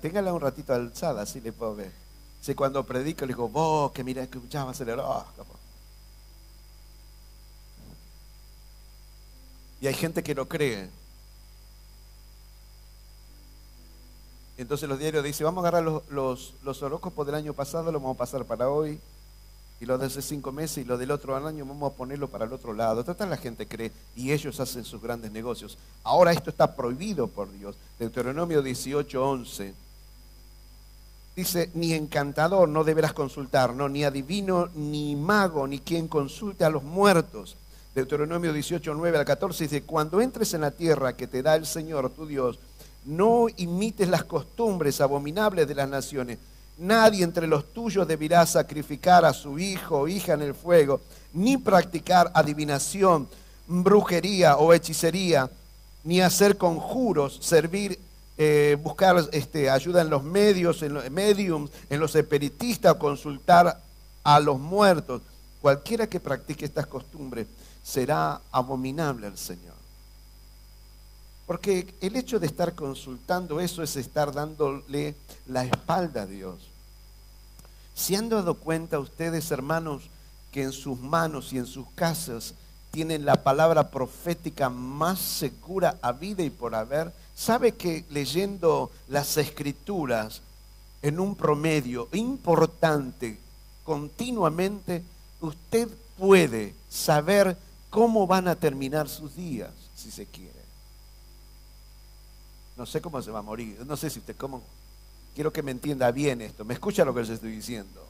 Téngala 0.00 0.34
un 0.34 0.40
ratito 0.40 0.74
alzada, 0.74 1.22
así 1.22 1.40
le 1.40 1.52
puedo 1.52 1.74
ver. 1.74 1.90
Si 2.40 2.54
cuando 2.54 2.84
predico 2.84 3.22
le 3.24 3.32
digo, 3.32 3.48
vos 3.48 3.92
que 3.92 4.04
mira, 4.04 4.22
escuchabas 4.22 4.80
el 4.80 4.90
horóscopo. 4.90 5.54
Y 9.80 9.86
hay 9.86 9.94
gente 9.94 10.22
que 10.22 10.34
no 10.34 10.46
cree. 10.46 10.90
Entonces 14.58 14.86
los 14.86 14.98
diarios 14.98 15.24
dicen, 15.24 15.46
vamos 15.46 15.64
a 15.64 15.68
agarrar 15.68 15.82
los, 15.82 16.06
los, 16.10 16.54
los 16.62 16.82
horóscopos 16.82 17.24
del 17.24 17.36
año 17.36 17.54
pasado, 17.54 17.90
los 17.90 18.02
vamos 18.02 18.16
a 18.16 18.18
pasar 18.18 18.44
para 18.44 18.68
hoy 18.68 19.00
y 19.80 19.86
lo 19.86 19.96
de 19.96 20.06
hace 20.06 20.20
cinco 20.20 20.52
meses 20.52 20.78
y 20.78 20.84
lo 20.84 20.98
del 20.98 21.10
otro 21.10 21.34
año 21.34 21.64
vamos 21.64 21.90
a 21.90 21.96
ponerlo 21.96 22.28
para 22.28 22.44
el 22.44 22.52
otro 22.52 22.74
lado. 22.74 23.02
Total 23.02 23.30
la 23.30 23.38
gente 23.38 23.66
cree 23.66 23.90
y 24.14 24.30
ellos 24.30 24.60
hacen 24.60 24.84
sus 24.84 25.00
grandes 25.00 25.32
negocios. 25.32 25.78
Ahora 26.04 26.32
esto 26.32 26.50
está 26.50 26.76
prohibido 26.76 27.26
por 27.28 27.50
Dios. 27.50 27.76
Deuteronomio 27.98 28.62
18:11 28.62 29.72
dice, 31.34 31.70
ni 31.72 31.94
encantador 31.94 32.68
no 32.68 32.84
deberás 32.84 33.14
consultar, 33.14 33.74
no, 33.74 33.88
ni 33.88 34.04
adivino, 34.04 34.68
ni 34.74 35.16
mago, 35.16 35.66
ni 35.66 35.78
quien 35.78 36.08
consulte 36.08 36.64
a 36.66 36.70
los 36.70 36.82
muertos. 36.82 37.56
Deuteronomio 37.94 38.54
18:9 38.54 39.16
al 39.16 39.24
14 39.24 39.64
dice, 39.64 39.82
cuando 39.82 40.20
entres 40.20 40.52
en 40.52 40.60
la 40.60 40.70
tierra 40.72 41.16
que 41.16 41.26
te 41.26 41.42
da 41.42 41.56
el 41.56 41.64
Señor 41.64 42.10
tu 42.10 42.26
Dios, 42.26 42.58
no 43.06 43.46
imites 43.56 44.10
las 44.10 44.24
costumbres 44.24 45.00
abominables 45.00 45.66
de 45.66 45.74
las 45.74 45.88
naciones 45.88 46.38
Nadie 46.80 47.24
entre 47.24 47.46
los 47.46 47.74
tuyos 47.74 48.08
deberá 48.08 48.46
sacrificar 48.46 49.26
a 49.26 49.34
su 49.34 49.58
hijo 49.58 50.00
o 50.00 50.08
hija 50.08 50.32
en 50.32 50.40
el 50.40 50.54
fuego, 50.54 51.02
ni 51.34 51.58
practicar 51.58 52.30
adivinación, 52.32 53.28
brujería 53.66 54.56
o 54.56 54.72
hechicería, 54.72 55.50
ni 56.04 56.22
hacer 56.22 56.56
conjuros, 56.56 57.38
servir, 57.42 58.00
eh, 58.38 58.78
buscar 58.82 59.28
este, 59.32 59.68
ayuda 59.68 60.00
en 60.00 60.08
los 60.08 60.24
medios, 60.24 60.82
en 60.82 60.94
los 60.94 61.10
mediums, 61.10 61.70
en 61.90 62.00
los 62.00 62.16
espiritistas 62.16 62.92
o 62.92 62.98
consultar 62.98 63.78
a 64.24 64.40
los 64.40 64.58
muertos. 64.58 65.20
Cualquiera 65.60 66.06
que 66.06 66.18
practique 66.18 66.64
estas 66.64 66.86
costumbres 66.86 67.46
será 67.84 68.40
abominable 68.50 69.26
al 69.26 69.36
Señor. 69.36 69.74
Porque 71.46 71.92
el 72.00 72.16
hecho 72.16 72.40
de 72.40 72.46
estar 72.46 72.74
consultando 72.74 73.60
eso 73.60 73.82
es 73.82 73.96
estar 73.96 74.32
dándole 74.32 75.14
la 75.46 75.64
espalda 75.64 76.22
a 76.22 76.26
Dios. 76.26 76.69
¿Se 77.94 78.16
han 78.16 78.28
dado 78.28 78.54
cuenta 78.54 78.98
ustedes, 78.98 79.50
hermanos, 79.50 80.02
que 80.52 80.62
en 80.62 80.72
sus 80.72 80.98
manos 80.98 81.52
y 81.52 81.58
en 81.58 81.66
sus 81.66 81.86
casas 81.94 82.54
tienen 82.90 83.24
la 83.24 83.42
palabra 83.42 83.90
profética 83.90 84.68
más 84.68 85.18
segura 85.18 85.96
a 86.02 86.12
vida 86.12 86.42
y 86.42 86.50
por 86.50 86.74
haber? 86.74 87.12
¿Sabe 87.34 87.72
que 87.72 88.04
leyendo 88.10 88.90
las 89.08 89.36
escrituras 89.36 90.42
en 91.02 91.20
un 91.20 91.34
promedio 91.34 92.08
importante 92.12 93.38
continuamente, 93.84 95.02
usted 95.40 95.88
puede 96.18 96.74
saber 96.88 97.56
cómo 97.88 98.26
van 98.26 98.48
a 98.48 98.56
terminar 98.56 99.08
sus 99.08 99.34
días, 99.34 99.70
si 99.94 100.10
se 100.10 100.26
quiere? 100.26 100.60
No 102.76 102.86
sé 102.86 103.00
cómo 103.00 103.20
se 103.22 103.30
va 103.30 103.40
a 103.40 103.42
morir, 103.42 103.84
no 103.86 103.96
sé 103.96 104.10
si 104.10 104.18
usted 104.18 104.36
cómo 104.36 104.62
Quiero 105.34 105.52
que 105.52 105.62
me 105.62 105.70
entienda 105.70 106.10
bien 106.10 106.40
esto. 106.40 106.64
¿Me 106.64 106.74
escucha 106.74 107.04
lo 107.04 107.14
que 107.14 107.20
les 107.20 107.30
estoy 107.30 107.52
diciendo? 107.52 108.06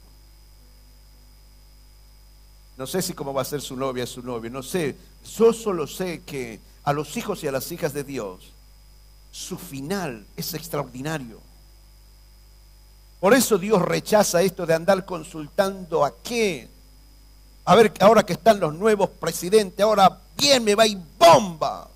No 2.77 2.87
sé 2.87 3.01
si 3.01 3.13
cómo 3.13 3.33
va 3.33 3.43
a 3.43 3.45
ser 3.45 3.61
su 3.61 3.75
novia, 3.75 4.07
su 4.07 4.23
novio. 4.23 4.49
No 4.49 4.63
sé. 4.63 4.95
Yo 5.37 5.53
solo 5.53 5.85
sé 5.85 6.21
que 6.21 6.59
a 6.83 6.93
los 6.93 7.15
hijos 7.15 7.43
y 7.43 7.47
a 7.47 7.51
las 7.51 7.71
hijas 7.71 7.93
de 7.93 8.03
Dios, 8.03 8.51
su 9.31 9.57
final 9.57 10.25
es 10.35 10.53
extraordinario. 10.53 11.39
Por 13.19 13.35
eso 13.35 13.59
Dios 13.59 13.81
rechaza 13.83 14.41
esto 14.41 14.65
de 14.65 14.73
andar 14.73 15.05
consultando 15.05 16.03
a 16.03 16.13
qué. 16.23 16.67
A 17.65 17.75
ver, 17.75 17.93
ahora 17.99 18.23
que 18.23 18.33
están 18.33 18.59
los 18.59 18.73
nuevos 18.73 19.11
presidentes, 19.11 19.79
ahora 19.79 20.19
bien 20.35 20.63
me 20.63 20.73
va 20.73 20.87
y 20.87 20.99
bomba. 21.19 21.87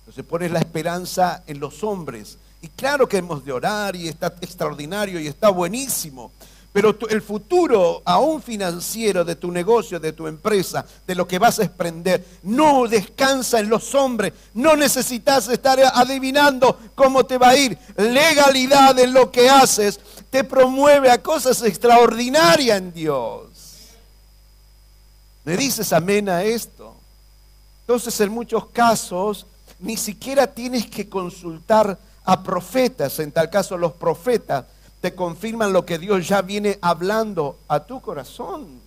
Entonces 0.00 0.24
pones 0.24 0.50
la 0.50 0.58
esperanza 0.58 1.44
en 1.46 1.60
los 1.60 1.84
hombres 1.84 2.36
y 2.62 2.68
claro 2.68 3.08
que 3.08 3.18
hemos 3.18 3.44
de 3.44 3.52
orar 3.52 3.96
y 3.96 4.08
está 4.08 4.28
extraordinario 4.40 5.20
y 5.20 5.26
está 5.26 5.50
buenísimo. 5.50 6.30
Pero 6.72 6.96
el 7.10 7.20
futuro, 7.20 8.00
aún 8.04 8.40
financiero, 8.40 9.24
de 9.24 9.36
tu 9.36 9.50
negocio, 9.50 10.00
de 10.00 10.12
tu 10.12 10.26
empresa, 10.26 10.86
de 11.06 11.14
lo 11.14 11.28
que 11.28 11.38
vas 11.38 11.58
a 11.58 11.64
emprender, 11.64 12.24
no 12.44 12.88
descansa 12.88 13.58
en 13.58 13.68
los 13.68 13.94
hombres. 13.94 14.32
No 14.54 14.74
necesitas 14.74 15.48
estar 15.48 15.78
adivinando 15.92 16.78
cómo 16.94 17.26
te 17.26 17.36
va 17.36 17.50
a 17.50 17.56
ir. 17.56 17.76
Legalidad 17.96 18.98
en 19.00 19.12
lo 19.12 19.30
que 19.30 19.50
haces 19.50 20.00
te 20.30 20.44
promueve 20.44 21.10
a 21.10 21.20
cosas 21.20 21.62
extraordinarias 21.62 22.78
en 22.78 22.92
Dios. 22.94 23.48
¿Me 25.44 25.56
dices 25.58 25.92
amén 25.92 26.28
a 26.30 26.42
esto? 26.42 26.94
Entonces, 27.82 28.18
en 28.20 28.30
muchos 28.30 28.68
casos, 28.68 29.46
ni 29.80 29.98
siquiera 29.98 30.46
tienes 30.46 30.86
que 30.86 31.08
consultar 31.08 31.98
a 32.24 32.42
profetas, 32.42 33.18
en 33.18 33.32
tal 33.32 33.50
caso 33.50 33.76
los 33.76 33.92
profetas 33.92 34.64
te 35.00 35.14
confirman 35.14 35.72
lo 35.72 35.84
que 35.84 35.98
Dios 35.98 36.28
ya 36.28 36.42
viene 36.42 36.78
hablando 36.80 37.58
a 37.66 37.80
tu 37.80 38.00
corazón. 38.00 38.80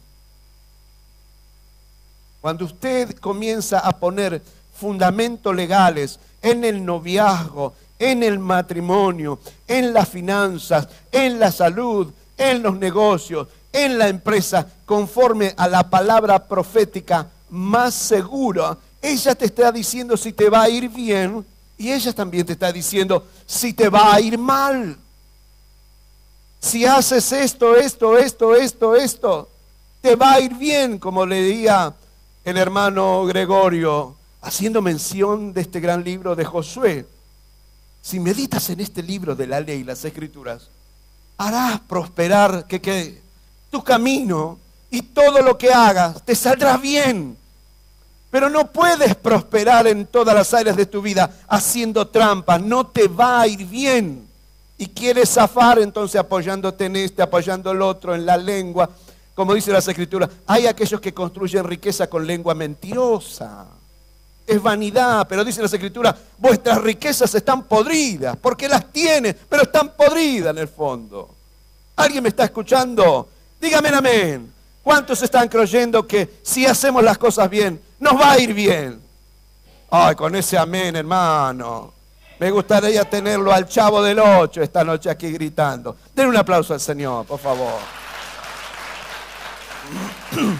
Cuando 2.40 2.66
usted 2.66 3.18
comienza 3.18 3.80
a 3.80 3.92
poner 3.92 4.42
fundamentos 4.74 5.54
legales 5.54 6.20
en 6.42 6.64
el 6.64 6.86
noviazgo, 6.86 7.74
en 8.00 8.24
el 8.24 8.40
matrimonio, 8.40 9.40
en 9.68 9.94
las 9.94 10.08
finanzas, 10.08 10.88
en 11.12 11.40
la 11.40 11.52
salud, 11.52 12.14
en 12.38 12.64
los 12.64 12.78
negocios, 12.78 13.48
en 13.74 13.98
la 13.98 14.08
empresa, 14.08 14.66
conforme 14.86 15.54
a 15.58 15.68
la 15.68 15.90
palabra 15.90 16.48
profética 16.48 17.28
más 17.50 17.94
segura, 17.94 18.78
ella 19.02 19.36
te 19.36 19.46
está 19.46 19.72
diciendo 19.72 20.16
si 20.16 20.32
te 20.32 20.50
va 20.50 20.64
a 20.64 20.70
ir 20.70 20.88
bien 20.90 21.46
y 21.78 21.92
ella 21.92 22.14
también 22.14 22.46
te 22.46 22.54
está 22.54 22.72
diciendo, 22.72 23.28
si 23.46 23.74
te 23.74 23.90
va 23.90 24.14
a 24.14 24.22
ir 24.22 24.38
mal, 24.38 24.98
si 26.60 26.86
haces 26.86 27.32
esto, 27.32 27.76
esto, 27.76 28.18
esto, 28.18 28.56
esto, 28.56 28.96
esto, 28.96 29.50
te 30.02 30.16
va 30.16 30.34
a 30.34 30.40
ir 30.40 30.54
bien, 30.56 30.98
como 30.98 31.26
leía 31.26 31.94
el 32.44 32.58
hermano 32.58 33.26
Gregorio, 33.26 34.16
haciendo 34.42 34.82
mención 34.82 35.54
de 35.54 35.62
este 35.62 35.80
gran 35.80 36.04
libro 36.04 36.36
de 36.36 36.46
Josué. 36.46 37.08
si 38.02 38.20
meditas 38.20 38.70
en 38.70 38.80
este 38.80 39.02
libro 39.02 39.36
de 39.36 39.48
la 39.48 39.60
ley 39.60 39.80
y 39.80 39.84
las 39.84 40.06
escrituras, 40.06 40.70
harás 41.38 41.80
prosperar 41.82 42.68
que, 42.68 42.80
que 42.80 43.22
tu 43.72 43.84
camino 43.84 44.60
y 44.92 45.02
todo 45.02 45.42
lo 45.42 45.58
que 45.58 45.74
hagas 45.74 46.24
te 46.24 46.36
saldrá 46.36 46.78
bien. 46.78 47.36
Pero 48.36 48.50
no 48.50 48.70
puedes 48.70 49.16
prosperar 49.16 49.88
en 49.88 50.08
todas 50.08 50.36
las 50.36 50.54
áreas 50.54 50.76
de 50.76 50.86
tu 50.86 51.02
vida 51.02 51.38
haciendo 51.48 52.10
trampas, 52.10 52.62
no 52.62 52.86
te 52.86 53.08
va 53.08 53.40
a 53.40 53.48
ir 53.48 53.66
bien. 53.66 54.28
Y 54.78 54.88
quieres 54.88 55.30
zafar 55.30 55.80
entonces 55.80 56.20
apoyándote 56.20 56.84
en 56.84 56.98
este, 56.98 57.22
apoyando 57.22 57.72
el 57.72 57.82
otro, 57.82 58.14
en 58.14 58.26
la 58.26 58.36
lengua. 58.36 58.90
Como 59.34 59.54
dice 59.54 59.72
las 59.72 59.88
escrituras, 59.88 60.30
hay 60.48 60.68
aquellos 60.68 61.00
que 61.00 61.14
construyen 61.14 61.64
riqueza 61.64 62.08
con 62.08 62.28
lengua 62.28 62.54
mentirosa. 62.54 63.68
Es 64.46 64.62
vanidad, 64.62 65.26
pero 65.30 65.46
dice 65.46 65.62
las 65.62 65.72
escrituras, 65.72 66.14
vuestras 66.38 66.82
riquezas 66.82 67.34
están 67.36 67.64
podridas, 67.64 68.36
porque 68.36 68.68
las 68.68 68.92
tienes, 68.92 69.34
pero 69.48 69.64
están 69.64 69.94
podridas 69.96 70.52
en 70.52 70.58
el 70.58 70.68
fondo. 70.68 71.34
¿Alguien 71.96 72.22
me 72.22 72.28
está 72.28 72.44
escuchando? 72.44 73.30
Dígame 73.62 73.88
amén. 73.88 74.52
¿Cuántos 74.84 75.24
están 75.24 75.48
creyendo 75.48 76.06
que 76.06 76.42
si 76.44 76.66
hacemos 76.66 77.02
las 77.02 77.18
cosas 77.18 77.50
bien, 77.50 77.82
nos 78.06 78.22
va 78.22 78.34
a 78.34 78.40
ir 78.40 78.54
bien? 78.54 79.02
Ay, 79.90 80.16
con 80.16 80.36
ese 80.36 80.58
amén, 80.58 80.96
hermano. 80.96 81.92
Me 82.40 82.52
gustaría 82.52 83.04
tenerlo 83.10 83.52
al 83.52 83.68
chavo 83.68 84.04
del 84.04 84.20
8 84.20 84.62
esta 84.62 84.84
noche 84.84 85.10
aquí 85.10 85.32
gritando. 85.32 85.98
Den 86.14 86.28
un 86.28 86.38
aplauso 86.38 86.74
al 86.74 86.80
Señor, 86.80 87.26
por 87.26 87.40
favor. 87.40 87.80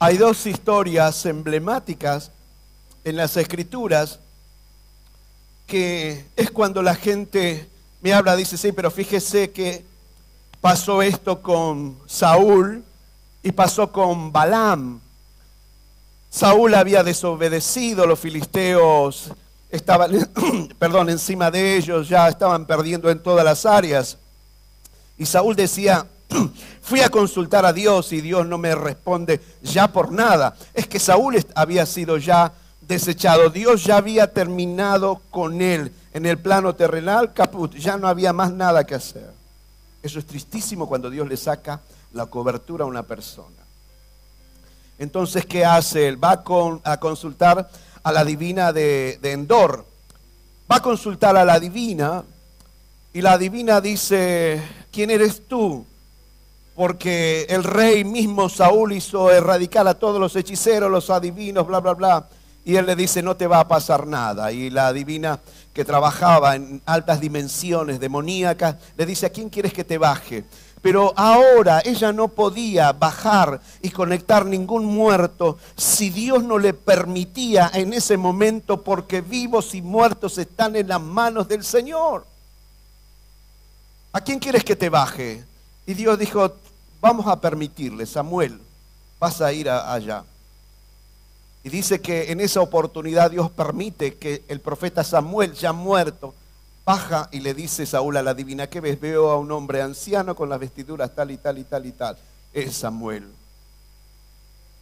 Hay 0.00 0.16
dos 0.16 0.46
historias 0.46 1.26
emblemáticas 1.26 2.30
en 3.02 3.16
las 3.16 3.36
escrituras 3.36 4.20
que 5.66 6.26
es 6.36 6.52
cuando 6.52 6.80
la 6.82 6.94
gente 6.94 7.68
me 8.00 8.12
habla, 8.12 8.36
dice, 8.36 8.56
sí, 8.56 8.70
pero 8.70 8.92
fíjese 8.92 9.50
que 9.50 9.84
pasó 10.60 11.02
esto 11.02 11.40
con 11.40 11.98
Saúl 12.06 12.84
y 13.42 13.52
pasó 13.52 13.90
con 13.92 14.32
Balaam. 14.32 15.00
Saúl 16.30 16.74
había 16.74 17.02
desobedecido, 17.02 18.06
los 18.06 18.18
filisteos 18.18 19.32
estaban, 19.70 20.12
perdón, 20.78 21.10
encima 21.10 21.50
de 21.50 21.76
ellos, 21.76 22.08
ya 22.08 22.28
estaban 22.28 22.66
perdiendo 22.66 23.10
en 23.10 23.22
todas 23.22 23.44
las 23.44 23.64
áreas. 23.64 24.18
Y 25.16 25.26
Saúl 25.26 25.56
decía, 25.56 26.06
fui 26.82 27.00
a 27.00 27.08
consultar 27.08 27.64
a 27.64 27.72
Dios 27.72 28.12
y 28.12 28.20
Dios 28.20 28.46
no 28.46 28.58
me 28.58 28.74
responde 28.74 29.40
ya 29.62 29.88
por 29.88 30.12
nada. 30.12 30.54
Es 30.74 30.86
que 30.86 30.98
Saúl 30.98 31.44
había 31.54 31.86
sido 31.86 32.18
ya 32.18 32.52
desechado. 32.80 33.50
Dios 33.50 33.84
ya 33.84 33.96
había 33.96 34.32
terminado 34.32 35.22
con 35.30 35.62
él 35.62 35.92
en 36.12 36.26
el 36.26 36.38
plano 36.38 36.74
terrenal, 36.74 37.32
caput, 37.32 37.74
ya 37.74 37.96
no 37.96 38.08
había 38.08 38.32
más 38.32 38.52
nada 38.52 38.84
que 38.84 38.94
hacer. 38.94 39.37
Eso 40.02 40.18
es 40.18 40.26
tristísimo 40.26 40.88
cuando 40.88 41.10
Dios 41.10 41.28
le 41.28 41.36
saca 41.36 41.80
la 42.12 42.26
cobertura 42.26 42.84
a 42.84 42.88
una 42.88 43.02
persona. 43.02 43.56
Entonces, 44.98 45.46
¿qué 45.46 45.64
hace 45.64 46.08
él? 46.08 46.22
Va 46.22 46.42
a 46.84 46.96
consultar 46.98 47.70
a 48.02 48.12
la 48.12 48.24
divina 48.24 48.72
de, 48.72 49.18
de 49.20 49.32
Endor. 49.32 49.84
Va 50.70 50.76
a 50.76 50.82
consultar 50.82 51.36
a 51.36 51.44
la 51.44 51.58
divina 51.60 52.24
y 53.12 53.22
la 53.22 53.38
divina 53.38 53.80
dice, 53.80 54.62
¿quién 54.92 55.10
eres 55.10 55.48
tú? 55.48 55.84
Porque 56.74 57.46
el 57.48 57.64
rey 57.64 58.04
mismo 58.04 58.48
Saúl 58.48 58.92
hizo 58.92 59.30
erradicar 59.30 59.88
a 59.88 59.94
todos 59.94 60.20
los 60.20 60.36
hechiceros, 60.36 60.90
los 60.90 61.10
adivinos, 61.10 61.66
bla, 61.66 61.80
bla, 61.80 61.94
bla. 61.94 62.28
Y 62.64 62.76
él 62.76 62.86
le 62.86 62.94
dice, 62.94 63.22
no 63.22 63.34
te 63.34 63.46
va 63.46 63.60
a 63.60 63.68
pasar 63.68 64.06
nada. 64.06 64.52
Y 64.52 64.70
la 64.70 64.92
divina 64.92 65.40
que 65.78 65.84
trabajaba 65.84 66.56
en 66.56 66.82
altas 66.86 67.20
dimensiones 67.20 68.00
demoníacas 68.00 68.74
le 68.96 69.06
dice, 69.06 69.26
¿a 69.26 69.30
quién 69.30 69.48
quieres 69.48 69.72
que 69.72 69.84
te 69.84 69.96
baje? 69.96 70.44
Pero 70.82 71.12
ahora 71.14 71.80
ella 71.84 72.12
no 72.12 72.26
podía 72.26 72.90
bajar 72.90 73.60
y 73.80 73.90
conectar 73.90 74.44
ningún 74.44 74.84
muerto 74.84 75.56
si 75.76 76.10
Dios 76.10 76.42
no 76.42 76.58
le 76.58 76.74
permitía 76.74 77.70
en 77.72 77.92
ese 77.92 78.16
momento 78.16 78.82
porque 78.82 79.20
vivos 79.20 79.72
y 79.72 79.80
muertos 79.80 80.36
están 80.38 80.74
en 80.74 80.88
las 80.88 81.00
manos 81.00 81.46
del 81.46 81.62
Señor. 81.62 82.26
¿A 84.12 84.20
quién 84.20 84.40
quieres 84.40 84.64
que 84.64 84.74
te 84.74 84.88
baje? 84.88 85.44
Y 85.86 85.94
Dios 85.94 86.18
dijo, 86.18 86.56
vamos 87.00 87.28
a 87.28 87.40
permitirle, 87.40 88.04
Samuel, 88.04 88.60
vas 89.20 89.40
a 89.40 89.52
ir 89.52 89.70
allá. 89.70 90.24
Y 91.64 91.70
dice 91.70 92.00
que 92.00 92.30
en 92.30 92.40
esa 92.40 92.60
oportunidad 92.60 93.30
Dios 93.30 93.50
permite 93.50 94.16
que 94.16 94.44
el 94.48 94.60
profeta 94.60 95.02
Samuel, 95.04 95.54
ya 95.54 95.72
muerto, 95.72 96.34
baja 96.84 97.28
y 97.32 97.40
le 97.40 97.52
dice 97.52 97.84
Saúl 97.84 98.16
a 98.16 98.22
la 98.22 98.32
divina, 98.32 98.68
¿qué 98.68 98.80
ves? 98.80 98.98
Veo 98.98 99.30
a 99.30 99.38
un 99.38 99.52
hombre 99.52 99.82
anciano 99.82 100.34
con 100.34 100.48
las 100.48 100.58
vestiduras 100.58 101.14
tal 101.14 101.30
y 101.30 101.36
tal 101.36 101.58
y 101.58 101.64
tal 101.64 101.86
y 101.86 101.92
tal. 101.92 102.16
Es 102.52 102.76
Samuel. 102.76 103.24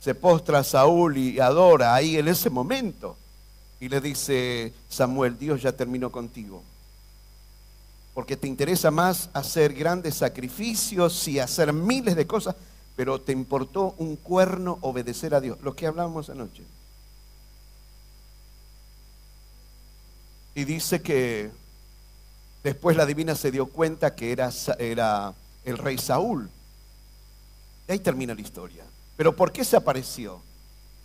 Se 0.01 0.15
postra 0.15 0.63
Saúl 0.63 1.17
y 1.17 1.41
adora 1.41 1.95
ahí 1.95 2.17
en 2.17 2.29
ese 2.29 2.49
momento. 2.49 3.17
Y 3.81 3.89
le 3.89 4.01
dice 4.01 4.73
Samuel, 4.89 5.37
Dios 5.37 5.63
ya 5.63 5.73
terminó 5.73 6.13
contigo. 6.13 6.63
Porque 8.15 8.37
te 8.37 8.47
interesa 8.47 8.91
más 8.91 9.29
hacer 9.33 9.75
grandes 9.75 10.15
sacrificios 10.15 11.27
y 11.27 11.41
hacer 11.41 11.73
miles 11.73 12.15
de 12.15 12.27
cosas, 12.27 12.55
pero 12.97 13.21
te 13.21 13.33
importó 13.33 13.95
un 13.99 14.17
cuerno 14.17 14.79
obedecer 14.81 15.35
a 15.35 15.41
Dios. 15.41 15.59
Lo 15.63 15.77
que 15.77 15.87
hablamos 15.87 16.31
anoche. 16.31 16.63
Y 20.55 20.65
dice 20.65 21.03
que 21.03 21.51
después 22.65 22.97
la 22.97 23.05
divina 23.05 23.35
se 23.35 23.51
dio 23.51 23.67
cuenta 23.67 24.15
que 24.15 24.33
era, 24.33 25.35
el 25.65 25.79
rey 25.79 25.99
Saúl. 25.99 26.49
Y 27.87 27.93
ahí 27.93 27.99
termina 27.99 28.35
la 28.35 28.41
historia. 28.41 28.85
Pero 29.19 29.37
¿por 29.37 29.53
qué 29.53 29.63
se 29.63 29.77
apareció? 29.77 30.41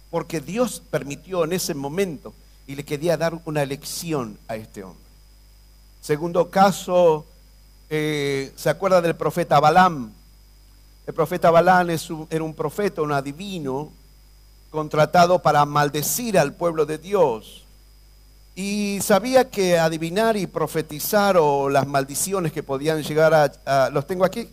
Porque 0.09 0.39
Dios 0.39 0.81
permitió 0.89 1.43
en 1.43 1.51
ese 1.51 1.73
momento 1.73 2.33
y 2.67 2.75
le 2.75 2.85
quería 2.85 3.17
dar 3.17 3.41
una 3.43 3.65
lección 3.65 4.37
a 4.47 4.55
este 4.55 4.83
hombre. 4.85 5.03
Segundo 5.99 6.49
caso, 6.49 7.25
eh, 7.89 8.53
¿se 8.55 8.69
acuerda 8.69 9.01
del 9.01 9.17
profeta 9.17 9.59
Balaam? 9.59 10.13
El 11.07 11.13
profeta 11.13 11.49
Balaam 11.49 11.89
era 12.29 12.43
un 12.43 12.53
profeta, 12.53 13.01
un 13.01 13.11
adivino, 13.11 13.91
contratado 14.69 15.39
para 15.39 15.65
maldecir 15.65 16.37
al 16.37 16.53
pueblo 16.53 16.85
de 16.85 16.97
Dios. 16.97 17.65
Y 18.55 18.99
sabía 19.01 19.49
que 19.49 19.79
adivinar 19.79 20.37
y 20.37 20.47
profetizar 20.47 21.37
o 21.37 21.69
las 21.69 21.87
maldiciones 21.87 22.51
que 22.51 22.63
podían 22.63 23.01
llegar 23.01 23.33
a, 23.65 23.89
los 23.89 24.05
tengo 24.05 24.25
aquí, 24.25 24.49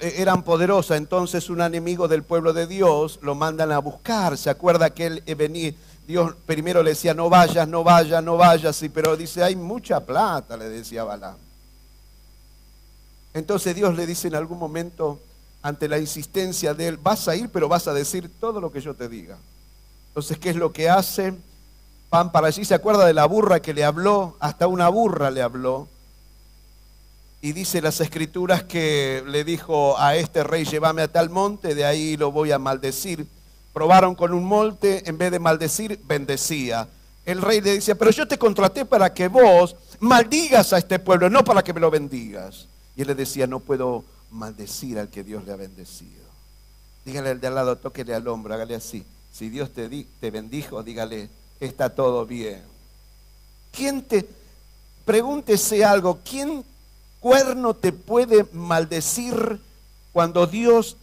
e, 0.00 0.14
eran 0.18 0.42
poderosas. 0.42 0.96
Entonces 0.96 1.50
un 1.50 1.60
enemigo 1.60 2.08
del 2.08 2.22
pueblo 2.22 2.52
de 2.52 2.66
Dios 2.66 3.18
lo 3.22 3.34
mandan 3.34 3.72
a 3.72 3.78
buscar. 3.78 4.36
¿Se 4.38 4.50
acuerda 4.50 4.90
que 4.90 5.06
él 5.06 5.22
venía? 5.36 5.72
Dios 6.06 6.34
primero 6.46 6.82
le 6.82 6.90
decía, 6.90 7.14
no 7.14 7.28
vayas, 7.28 7.66
no 7.66 7.82
vayas, 7.82 8.22
no 8.22 8.36
vayas, 8.36 8.80
pero 8.94 9.16
dice, 9.16 9.42
hay 9.42 9.56
mucha 9.56 10.00
plata, 10.00 10.56
le 10.56 10.68
decía 10.68 11.02
Balaam. 11.02 11.45
Entonces 13.36 13.76
Dios 13.76 13.94
le 13.94 14.06
dice 14.06 14.28
en 14.28 14.34
algún 14.34 14.58
momento, 14.58 15.20
ante 15.62 15.88
la 15.88 15.98
insistencia 15.98 16.74
de 16.74 16.88
él, 16.88 16.96
vas 16.96 17.28
a 17.28 17.36
ir, 17.36 17.50
pero 17.50 17.68
vas 17.68 17.86
a 17.86 17.92
decir 17.92 18.30
todo 18.40 18.60
lo 18.60 18.72
que 18.72 18.80
yo 18.80 18.94
te 18.94 19.08
diga. 19.08 19.36
Entonces, 20.08 20.38
¿qué 20.38 20.50
es 20.50 20.56
lo 20.56 20.72
que 20.72 20.88
hace? 20.88 21.34
van 22.10 22.32
para 22.32 22.46
allí. 22.46 22.64
¿Se 22.64 22.74
acuerda 22.74 23.04
de 23.04 23.12
la 23.12 23.26
burra 23.26 23.60
que 23.60 23.74
le 23.74 23.84
habló? 23.84 24.36
Hasta 24.40 24.66
una 24.68 24.88
burra 24.88 25.30
le 25.30 25.42
habló. 25.42 25.86
Y 27.42 27.52
dice 27.52 27.82
las 27.82 28.00
escrituras 28.00 28.64
que 28.64 29.22
le 29.26 29.44
dijo 29.44 29.98
a 29.98 30.16
este 30.16 30.42
rey, 30.42 30.64
llévame 30.64 31.02
a 31.02 31.08
tal 31.08 31.28
monte, 31.28 31.74
de 31.74 31.84
ahí 31.84 32.16
lo 32.16 32.32
voy 32.32 32.52
a 32.52 32.58
maldecir. 32.58 33.26
Probaron 33.74 34.14
con 34.14 34.32
un 34.32 34.44
monte, 34.44 35.02
en 35.06 35.18
vez 35.18 35.30
de 35.30 35.38
maldecir, 35.38 36.00
bendecía. 36.04 36.88
El 37.26 37.42
rey 37.42 37.60
le 37.60 37.74
dice, 37.74 37.94
pero 37.94 38.10
yo 38.10 38.26
te 38.26 38.38
contraté 38.38 38.86
para 38.86 39.12
que 39.12 39.28
vos 39.28 39.76
maldigas 40.00 40.72
a 40.72 40.78
este 40.78 40.98
pueblo, 40.98 41.28
no 41.28 41.44
para 41.44 41.62
que 41.62 41.74
me 41.74 41.80
lo 41.80 41.90
bendigas. 41.90 42.66
Y 42.96 43.02
él 43.02 43.08
le 43.08 43.14
decía, 43.14 43.46
no 43.46 43.60
puedo 43.60 44.04
maldecir 44.30 44.98
al 44.98 45.08
que 45.08 45.22
Dios 45.22 45.44
le 45.44 45.52
ha 45.52 45.56
bendecido. 45.56 46.24
Dígale 47.04 47.30
al 47.30 47.40
de 47.40 47.46
al 47.46 47.54
lado, 47.54 47.76
tóquele 47.76 48.14
al 48.14 48.26
hombro, 48.26 48.54
hágale 48.54 48.74
así. 48.74 49.04
Si 49.32 49.50
Dios 49.50 49.70
te, 49.70 49.88
te 50.20 50.30
bendijo, 50.30 50.82
dígale, 50.82 51.28
está 51.60 51.90
todo 51.90 52.24
bien. 52.24 52.62
¿Quién 53.70 54.02
te, 54.02 54.26
pregúntese 55.04 55.84
algo, 55.84 56.20
¿quién 56.24 56.64
cuerno 57.20 57.74
te 57.74 57.92
puede 57.92 58.46
maldecir 58.52 59.60
cuando 60.12 60.46
Dios 60.46 60.96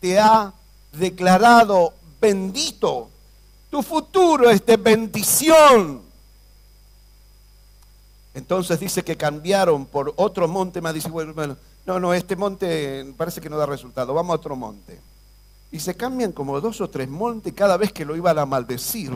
te 0.00 0.18
ha 0.18 0.52
declarado 0.92 1.92
bendito? 2.20 3.10
Tu 3.70 3.82
futuro 3.82 4.50
es 4.50 4.64
de 4.64 4.76
bendición. 4.76 6.03
Entonces 8.34 8.80
dice 8.80 9.04
que 9.04 9.16
cambiaron 9.16 9.86
por 9.86 10.12
otro 10.16 10.48
monte 10.48 10.80
más. 10.80 10.92
Dice, 10.92 11.08
bueno, 11.08 11.56
no, 11.86 12.00
no, 12.00 12.12
este 12.12 12.34
monte 12.36 13.14
parece 13.16 13.40
que 13.40 13.48
no 13.48 13.56
da 13.56 13.66
resultado. 13.66 14.12
Vamos 14.12 14.32
a 14.32 14.36
otro 14.36 14.56
monte. 14.56 15.00
Y 15.70 15.80
se 15.80 15.96
cambian 15.96 16.32
como 16.32 16.60
dos 16.60 16.80
o 16.80 16.90
tres 16.90 17.08
montes 17.08 17.52
cada 17.52 17.76
vez 17.76 17.92
que 17.92 18.04
lo 18.04 18.16
iban 18.16 18.38
a 18.38 18.46
maldecir. 18.46 19.12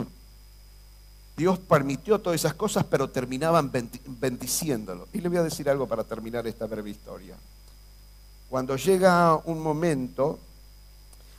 Dios 1.35 1.59
permitió 1.59 2.19
todas 2.19 2.39
esas 2.39 2.53
cosas, 2.53 2.85
pero 2.89 3.09
terminaban 3.09 3.71
bendiciéndolo. 4.05 5.07
Y 5.13 5.19
le 5.21 5.29
voy 5.29 5.37
a 5.37 5.43
decir 5.43 5.69
algo 5.69 5.87
para 5.87 6.03
terminar 6.03 6.47
esta 6.47 6.65
breve 6.65 6.89
historia. 6.89 7.35
Cuando 8.49 8.75
llega 8.75 9.35
un 9.45 9.61
momento, 9.61 10.39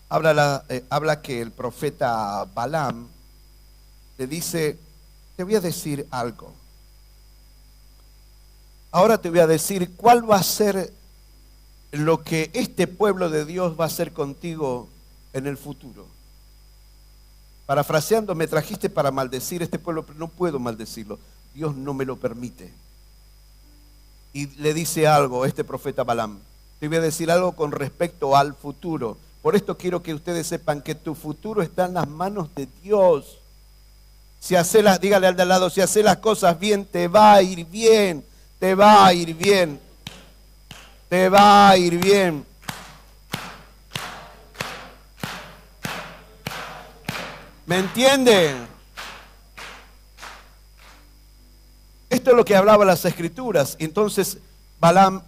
habla, 0.09 0.65
eh, 0.69 0.85
habla 0.89 1.21
que 1.21 1.43
el 1.43 1.51
profeta 1.51 2.47
Balaam 2.55 3.09
le 4.17 4.27
dice, 4.27 4.79
te 5.37 5.45
voy 5.45 5.57
a 5.57 5.61
decir 5.61 6.07
algo. 6.11 6.60
Ahora 8.93 9.19
te 9.19 9.31
voy 9.31 9.39
a 9.39 9.47
decir 9.47 9.95
cuál 9.97 10.29
va 10.29 10.37
a 10.37 10.43
ser 10.43 10.93
lo 11.93 12.23
que 12.23 12.51
este 12.55 12.87
pueblo 12.87 13.31
de 13.31 13.45
Dios 13.45 13.79
va 13.79 13.85
a 13.85 13.89
hacer 13.89 14.13
contigo 14.13 14.89
en 15.33 15.47
el 15.47 15.57
futuro. 15.57 16.07
Parafraseando, 17.67 18.35
me 18.35 18.49
trajiste 18.49 18.91
para 18.91 19.13
maldecir 19.13 19.63
este 19.63 19.79
pueblo, 19.79 20.05
pero 20.05 20.19
no 20.19 20.29
puedo 20.29 20.59
maldecirlo. 20.59 21.19
Dios 21.55 21.77
no 21.77 21.95
me 21.95 22.05
lo 22.05 22.17
permite. 22.17 22.73
Y 24.33 24.47
le 24.61 24.75
dice 24.75 25.07
algo 25.07 25.47
este 25.47 25.63
profeta 25.63 26.03
Balaam. 26.03 26.41
Te 26.81 26.89
voy 26.89 26.97
a 26.97 27.01
decir 27.01 27.31
algo 27.31 27.53
con 27.53 27.73
respecto 27.73 28.37
al 28.37 28.55
futuro. 28.55 29.17
Por 29.43 29.55
esto 29.55 29.77
quiero 29.77 30.03
que 30.03 30.15
ustedes 30.15 30.47
sepan 30.47 30.83
que 30.83 30.95
tu 30.95 31.15
futuro 31.15 31.63
está 31.63 31.87
en 31.87 31.95
las 31.95 32.09
manos 32.09 32.53
de 32.55 32.69
Dios. 32.83 33.39
Si 34.41 34.57
hace 34.57 34.83
las, 34.83 35.01
dígale 35.01 35.27
al 35.27 35.37
de 35.37 35.43
al 35.43 35.49
lado, 35.49 35.71
si 35.71 35.81
hace 35.81 36.03
las 36.03 36.17
cosas 36.17 36.59
bien, 36.59 36.85
te 36.85 37.09
va 37.09 37.35
a 37.35 37.43
ir 37.43 37.67
bien, 37.67 38.25
te 38.61 38.75
va 38.75 39.07
a 39.07 39.15
ir 39.15 39.35
bien, 39.35 39.81
te 41.09 41.31
va 41.31 41.71
a 41.71 41.77
ir 41.79 41.99
bien. 41.99 42.47
¿Me 47.65 47.79
entienden? 47.79 48.69
Esto 52.11 52.31
es 52.33 52.37
lo 52.37 52.45
que 52.45 52.55
hablaba 52.55 52.85
las 52.85 53.05
escrituras. 53.05 53.77
Entonces 53.79 54.37
Balaam 54.79 55.23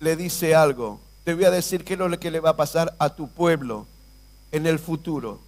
le 0.00 0.16
dice 0.16 0.56
algo. 0.56 0.98
Te 1.22 1.34
voy 1.34 1.44
a 1.44 1.50
decir 1.52 1.84
qué 1.84 1.92
es 1.92 1.98
lo 1.98 2.18
que 2.18 2.30
le 2.30 2.40
va 2.40 2.50
a 2.50 2.56
pasar 2.56 2.96
a 2.98 3.14
tu 3.14 3.28
pueblo 3.28 3.86
en 4.50 4.66
el 4.66 4.80
futuro. 4.80 5.38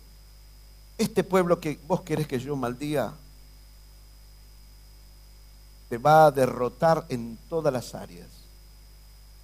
Este 0.97 1.25
pueblo 1.25 1.59
que 1.59 1.79
vos 1.89 2.03
querés 2.03 2.29
que 2.29 2.39
yo 2.39 2.55
maldía, 2.55 3.13
te 5.89 5.99
va 5.99 6.27
a 6.27 6.31
derrotar 6.31 7.07
en 7.09 7.39
todas 7.49 7.73
las 7.73 7.95
áreas. 7.95 8.29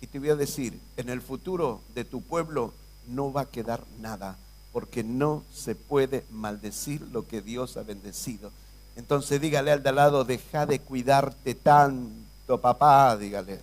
Y 0.00 0.06
te 0.06 0.18
voy 0.18 0.30
a 0.30 0.36
decir, 0.36 0.78
en 0.96 1.08
el 1.08 1.22
futuro 1.22 1.80
de 1.94 2.04
tu 2.04 2.22
pueblo 2.22 2.72
no 3.08 3.32
va 3.32 3.42
a 3.42 3.50
quedar 3.50 3.84
nada 4.00 4.36
porque 4.72 5.04
no 5.04 5.44
se 5.52 5.74
puede 5.74 6.24
maldecir 6.30 7.02
lo 7.12 7.26
que 7.26 7.42
Dios 7.42 7.76
ha 7.76 7.82
bendecido. 7.82 8.50
Entonces 8.96 9.40
dígale 9.40 9.70
al 9.70 9.82
de 9.82 9.92
lado, 9.92 10.24
deja 10.24 10.66
de 10.66 10.80
cuidarte 10.80 11.54
tanto, 11.54 12.60
papá, 12.60 13.16
dígale. 13.16 13.60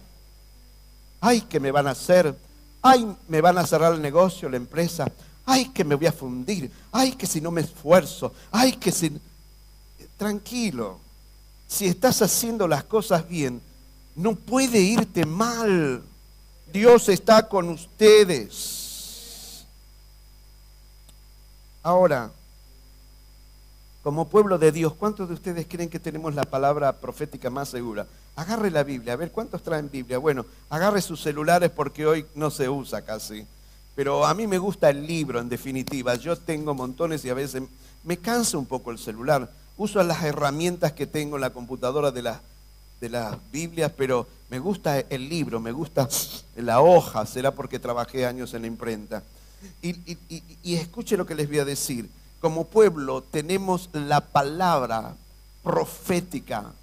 Ay, 1.19 1.41
que 1.41 1.59
me 1.59 1.71
van 1.71 1.87
a 1.87 1.91
hacer, 1.91 2.35
ay, 2.81 3.15
me 3.27 3.41
van 3.41 3.57
a 3.57 3.67
cerrar 3.67 3.93
el 3.93 4.01
negocio, 4.01 4.49
la 4.49 4.57
empresa, 4.57 5.11
ay, 5.45 5.69
que 5.69 5.83
me 5.83 5.95
voy 5.95 6.07
a 6.07 6.11
fundir, 6.11 6.71
ay, 6.91 7.13
que 7.13 7.27
si 7.27 7.41
no 7.41 7.51
me 7.51 7.61
esfuerzo, 7.61 8.33
ay, 8.51 8.73
que 8.73 8.91
si... 8.91 9.19
Tranquilo, 10.17 10.99
si 11.69 11.85
estás 11.85 12.21
haciendo 12.23 12.67
las 12.67 12.83
cosas 12.83 13.29
bien, 13.29 13.61
no 14.15 14.33
puede 14.33 14.79
irte 14.79 15.25
mal. 15.25 16.01
Dios 16.73 17.07
está 17.09 17.47
con 17.47 17.69
ustedes. 17.69 19.65
Ahora, 21.83 22.31
como 24.03 24.27
pueblo 24.27 24.57
de 24.57 24.71
Dios, 24.71 24.95
¿cuántos 24.95 25.29
de 25.29 25.35
ustedes 25.35 25.67
creen 25.69 25.89
que 25.89 25.99
tenemos 25.99 26.33
la 26.33 26.43
palabra 26.45 26.91
profética 26.93 27.51
más 27.51 27.69
segura? 27.69 28.07
Agarre 28.35 28.71
la 28.71 28.83
Biblia, 28.83 29.13
a 29.13 29.17
ver, 29.17 29.31
¿cuántos 29.31 29.61
traen 29.61 29.91
Biblia? 29.91 30.17
Bueno, 30.17 30.47
agarre 30.69 31.03
sus 31.03 31.21
celulares 31.21 31.69
porque 31.69 32.07
hoy 32.07 32.25
no 32.33 32.49
se 32.49 32.67
usa 32.67 33.03
casi. 33.03 33.45
Pero 33.95 34.25
a 34.25 34.33
mí 34.33 34.47
me 34.47 34.57
gusta 34.57 34.89
el 34.89 35.05
libro, 35.05 35.39
en 35.39 35.49
definitiva. 35.49 36.15
Yo 36.15 36.35
tengo 36.35 36.73
montones 36.73 37.23
y 37.25 37.29
a 37.29 37.35
veces 37.35 37.61
me 38.03 38.17
cansa 38.17 38.57
un 38.57 38.65
poco 38.65 38.89
el 38.89 38.97
celular. 38.97 39.51
Uso 39.79 40.03
las 40.03 40.21
herramientas 40.23 40.91
que 40.91 41.07
tengo 41.07 41.37
en 41.37 41.41
la 41.41 41.51
computadora 41.51 42.11
de, 42.11 42.21
de 42.99 43.09
las 43.09 43.37
Biblias, 43.49 43.91
pero 43.95 44.27
me 44.49 44.59
gusta 44.59 44.99
el 44.99 45.29
libro, 45.29 45.61
me 45.61 45.71
gusta 45.71 46.09
la 46.57 46.81
hoja, 46.81 47.25
será 47.25 47.51
porque 47.51 47.79
trabajé 47.79 48.25
años 48.25 48.53
en 48.53 48.63
la 48.63 48.67
imprenta. 48.67 49.23
Y, 49.81 49.95
escuche 50.75 51.15
lo 51.15 51.25
que 51.25 51.33
les 51.33 51.47
voy 51.47 51.59
a 51.59 51.65
decir. 51.65 52.09
Como 52.41 52.65
pueblo 52.65 53.21
tenemos 53.21 53.89
la 53.93 54.19
palabra 54.19 55.15
profética 55.63 56.73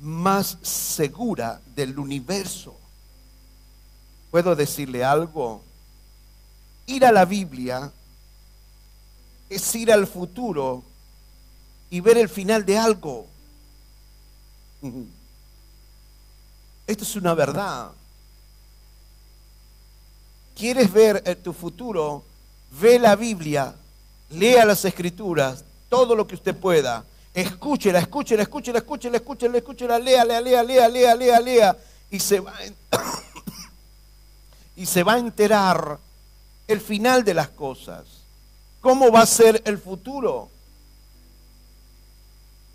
más 0.00 0.56
segura 0.62 1.60
del 1.76 1.98
universo. 1.98 2.74
¿Puedo 4.30 4.56
decirle 4.56 5.04
algo? 5.04 5.62
Ir 6.86 7.04
a 7.04 7.12
la 7.12 7.26
Biblia 7.26 7.92
es 9.50 9.74
ir 9.74 9.92
al 9.92 10.06
futuro 10.06 10.82
y 11.90 12.00
ver 12.00 12.18
el 12.18 12.28
final 12.28 12.64
de 12.64 12.78
algo. 12.78 13.26
Esto 16.86 17.04
es 17.04 17.16
una 17.16 17.34
verdad 17.34 17.92
quieres 20.58 20.92
ver 20.92 21.22
eh, 21.24 21.36
tu 21.36 21.52
futuro, 21.52 22.24
ve 22.80 22.98
la 22.98 23.14
Biblia, 23.14 23.74
lea 24.30 24.64
las 24.64 24.84
escrituras, 24.84 25.64
todo 25.88 26.16
lo 26.16 26.26
que 26.26 26.34
usted 26.34 26.54
pueda. 26.54 27.04
Escúchela, 27.32 28.00
escúchela, 28.00 28.42
escúchela, 28.42 28.78
escúchela, 28.78 29.16
escúchela, 29.16 29.58
escúchela, 29.58 29.98
lea, 30.00 30.24
lea, 30.24 30.40
lea, 30.40 30.62
lea, 30.64 30.88
lea, 30.88 31.14
lea, 31.14 31.40
lea. 31.40 31.76
Y 32.10 32.18
se 32.18 32.40
va, 32.40 32.52
y 34.76 34.84
se 34.84 35.04
va 35.04 35.14
a 35.14 35.18
enterar 35.18 35.98
el 36.66 36.80
final 36.80 37.22
de 37.24 37.34
las 37.34 37.48
cosas. 37.50 38.04
¿Cómo 38.80 39.12
va 39.12 39.22
a 39.22 39.26
ser 39.26 39.62
el 39.64 39.78
futuro? 39.78 40.48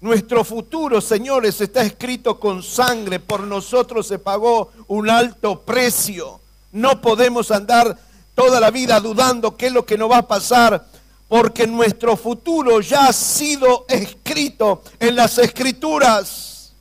Nuestro 0.03 0.43
futuro, 0.43 0.99
señores, 0.99 1.61
está 1.61 1.81
escrito 1.81 2.37
con 2.37 2.61
sangre. 2.61 3.21
Por 3.21 3.39
nosotros 3.47 4.05
se 4.05 4.19
pagó 4.19 4.69
un 4.87 5.09
alto 5.09 5.61
precio. 5.61 6.41
No 6.73 6.99
podemos 6.99 7.51
andar 7.51 7.97
toda 8.35 8.59
la 8.59 8.69
vida 8.69 8.99
dudando 8.99 9.55
qué 9.55 9.67
es 9.67 9.71
lo 9.71 9.85
que 9.85 9.97
nos 9.97 10.11
va 10.11 10.17
a 10.17 10.27
pasar, 10.27 10.85
porque 11.29 11.65
nuestro 11.67 12.17
futuro 12.17 12.81
ya 12.81 13.05
ha 13.05 13.13
sido 13.13 13.85
escrito 13.87 14.83
en 14.99 15.15
las 15.15 15.37
escrituras. 15.37 16.73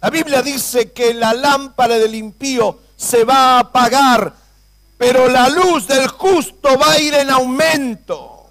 La 0.00 0.08
Biblia 0.08 0.42
dice 0.42 0.92
que 0.92 1.14
la 1.14 1.34
lámpara 1.34 1.98
del 1.98 2.14
impío 2.14 2.78
se 2.96 3.24
va 3.24 3.56
a 3.56 3.58
apagar, 3.58 4.32
pero 4.96 5.28
la 5.28 5.48
luz 5.48 5.88
del 5.88 6.06
justo 6.06 6.78
va 6.78 6.92
a 6.92 7.00
ir 7.00 7.14
en 7.14 7.30
aumento. 7.30 8.46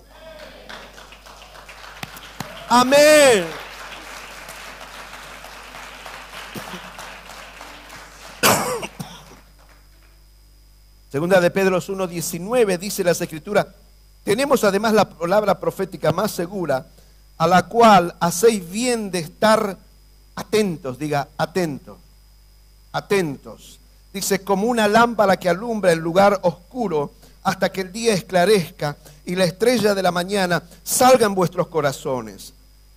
Amén. 2.68 3.61
Segunda 11.12 11.42
de 11.42 11.52
Pedro 11.52 11.78
1.19 11.82 12.80
dice 12.80 13.04
las 13.04 13.20
escrituras, 13.20 13.68
tenemos 14.24 14.64
además 14.64 14.94
la 14.94 15.10
palabra 15.10 15.60
profética 15.60 16.14
más 16.14 16.32
segura, 16.32 16.86
a 17.38 17.48
la 17.48 17.64
cual 17.68 18.16
hacéis 18.22 18.70
bien 18.72 19.12
de 19.12 19.20
estar 19.20 19.76
atentos, 20.36 20.98
diga 20.98 21.28
atentos, 21.38 21.98
atentos. 22.94 23.78
Dice, 24.14 24.40
como 24.40 24.68
una 24.68 24.88
lámpara 24.88 25.36
que 25.36 25.50
alumbra 25.50 25.92
el 25.92 26.00
lugar 26.00 26.40
oscuro 26.44 27.12
hasta 27.44 27.70
que 27.74 27.82
el 27.82 27.92
día 27.92 28.14
esclarezca 28.14 28.96
y 29.26 29.36
la 29.36 29.44
estrella 29.44 29.94
de 29.94 30.04
la 30.04 30.12
mañana 30.12 30.64
salga 30.82 31.26
en 31.26 31.36
vuestros 31.36 31.68
corazones. 31.68 32.54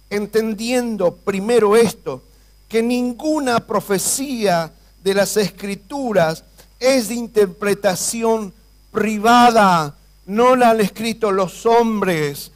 Entendiendo 0.09 1.17
primero 1.17 1.75
esto, 1.75 2.23
que 2.69 2.81
ninguna 2.81 3.59
profecía 3.59 4.71
de 5.03 5.15
las 5.15 5.37
escrituras 5.37 6.45
es 6.85 7.09
de 7.09 7.15
interpretación 7.15 8.53
privada, 8.93 9.95
no 10.27 10.55
la 10.55 10.71
han 10.71 10.81
escrito 10.81 11.33
los 11.33 11.67
hombres. 11.67 12.51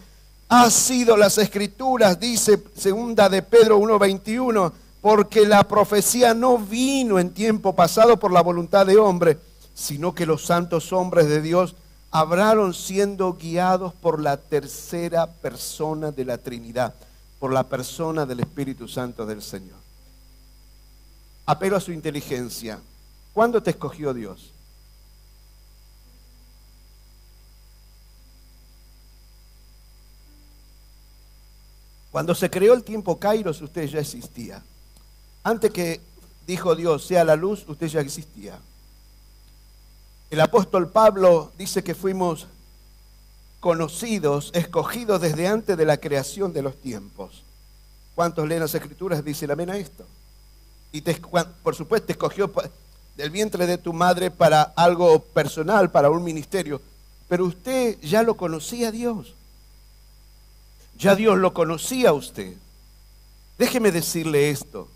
Ha 0.49 0.71
sido 0.71 1.17
las 1.17 1.39
escrituras, 1.39 2.21
dice 2.21 2.63
segunda 2.77 3.29
de 3.29 3.43
Pedro 3.43 3.79
1:21, 3.79 4.73
porque 5.01 5.47
la 5.47 5.65
profecía 5.65 6.35
no 6.35 6.59
vino 6.59 7.19
en 7.19 7.31
tiempo 7.31 7.75
pasado 7.75 8.19
por 8.19 8.33
la 8.33 8.43
voluntad 8.43 8.87
de 8.87 8.97
hombre, 8.97 9.39
sino 9.75 10.15
que 10.15 10.27
los 10.27 10.45
santos 10.45 10.93
hombres 10.93 11.29
de 11.29 11.43
Dios 11.43 11.75
hablaron 12.11 12.75
siendo 12.75 13.35
guiados 13.35 13.93
por 13.95 14.21
la 14.21 14.37
tercera 14.37 15.27
persona 15.27 16.11
de 16.11 16.25
la 16.25 16.39
Trinidad, 16.39 16.95
por 17.39 17.53
la 17.53 17.65
persona 17.65 18.25
del 18.25 18.41
Espíritu 18.41 18.89
Santo 18.89 19.27
del 19.27 19.43
Señor. 19.43 19.77
Apelo 21.47 21.77
a 21.77 21.81
su 21.81 21.93
inteligencia. 21.93 22.79
¿Cuándo 23.33 23.63
te 23.63 23.71
escogió 23.71 24.13
Dios? 24.13 24.53
Cuando 32.11 32.35
se 32.35 32.51
creó 32.51 32.75
el 32.75 32.85
tiempo 32.85 33.19
Kairos, 33.19 33.61
usted 33.61 33.87
ya 33.87 34.01
existía. 34.01 34.63
Antes 35.45 35.71
que 35.71 36.01
dijo 36.47 36.75
Dios, 36.75 37.05
sea 37.07 37.25
la 37.25 37.37
luz, 37.37 37.65
usted 37.69 37.87
ya 37.87 38.01
existía. 38.01 38.59
El 40.31 40.41
apóstol 40.41 40.91
Pablo 40.91 41.53
dice 41.57 41.85
que 41.85 41.95
fuimos 41.95 42.47
conocidos, 43.61 44.51
escogidos 44.55 45.21
desde 45.21 45.49
antes 45.49 45.77
de 45.77 45.85
la 45.85 45.99
creación 45.99 46.53
de 46.53 46.63
los 46.63 46.77
tiempos. 46.77 47.43
¿Cuántos 48.15 48.49
leen 48.49 48.61
las 48.61 48.75
escrituras? 48.75 49.25
Dice 49.25 49.47
la 49.47 49.57
mena 49.57 49.77
esto. 49.77 50.05
Y 50.93 51.03
te, 51.03 51.15
por 51.63 51.75
supuesto, 51.75 52.07
te 52.07 52.13
escogió 52.13 52.51
del 53.19 53.31
vientre 53.31 53.67
de 53.67 53.79
tu 53.79 53.93
madre 53.93 54.31
para 54.31 54.63
algo 54.77 55.19
personal, 55.19 55.91
para 55.91 56.09
un 56.09 56.23
ministerio. 56.23 56.81
Pero 57.29 57.47
usted 57.47 57.99
ya 58.01 58.23
lo 58.23 58.37
conocía 58.37 58.89
a 58.89 58.93
Dios. 58.93 59.35
Ya 60.97 61.17
Dios 61.17 61.37
lo 61.37 61.53
conocía 61.53 62.11
a 62.11 62.13
usted. 62.13 62.55
Déjeme 63.59 63.91
decirle 63.91 64.51
esto. 64.51 64.87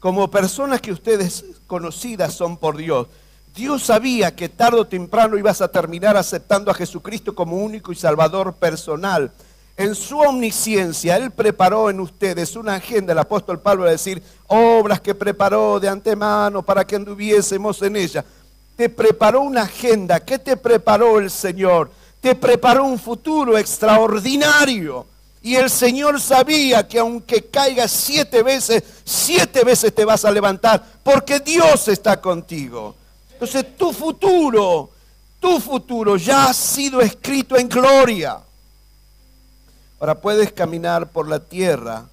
Como 0.00 0.30
personas 0.30 0.82
que 0.82 0.92
ustedes 0.92 1.46
conocidas 1.66 2.34
son 2.34 2.58
por 2.58 2.76
Dios, 2.76 3.06
Dios 3.54 3.84
sabía 3.84 4.36
que 4.36 4.50
tarde 4.50 4.80
o 4.80 4.86
temprano 4.86 5.38
ibas 5.38 5.62
a 5.62 5.68
terminar 5.68 6.18
aceptando 6.18 6.70
a 6.70 6.74
Jesucristo 6.74 7.34
como 7.34 7.56
único 7.56 7.90
y 7.90 7.96
salvador 7.96 8.52
personal. 8.52 9.32
En 9.82 9.96
su 9.96 10.16
omnisciencia, 10.16 11.16
Él 11.16 11.32
preparó 11.32 11.90
en 11.90 11.98
ustedes 11.98 12.54
una 12.54 12.76
agenda, 12.76 13.14
el 13.14 13.18
apóstol 13.18 13.58
Pablo 13.58 13.82
va 13.82 13.88
a 13.88 13.92
decir, 13.92 14.22
obras 14.46 15.00
que 15.00 15.12
preparó 15.12 15.80
de 15.80 15.88
antemano 15.88 16.62
para 16.62 16.86
que 16.86 16.94
anduviésemos 16.94 17.82
en 17.82 17.96
ella. 17.96 18.24
Te 18.76 18.88
preparó 18.88 19.40
una 19.40 19.62
agenda. 19.62 20.20
¿Qué 20.20 20.38
te 20.38 20.56
preparó 20.56 21.18
el 21.18 21.32
Señor? 21.32 21.90
Te 22.20 22.36
preparó 22.36 22.84
un 22.84 22.96
futuro 22.96 23.58
extraordinario. 23.58 25.04
Y 25.42 25.56
el 25.56 25.68
Señor 25.68 26.20
sabía 26.20 26.86
que 26.86 27.00
aunque 27.00 27.46
caigas 27.46 27.90
siete 27.90 28.44
veces, 28.44 28.84
siete 29.04 29.64
veces 29.64 29.92
te 29.92 30.04
vas 30.04 30.24
a 30.24 30.30
levantar, 30.30 30.80
porque 31.02 31.40
Dios 31.40 31.88
está 31.88 32.20
contigo. 32.20 32.94
Entonces 33.32 33.76
tu 33.76 33.92
futuro, 33.92 34.90
tu 35.40 35.58
futuro 35.58 36.16
ya 36.16 36.50
ha 36.50 36.54
sido 36.54 37.00
escrito 37.00 37.56
en 37.56 37.68
gloria. 37.68 38.38
Ahora 40.02 40.20
puedes 40.20 40.50
caminar 40.50 41.12
por 41.12 41.28
la 41.28 41.38
tierra 41.38 42.06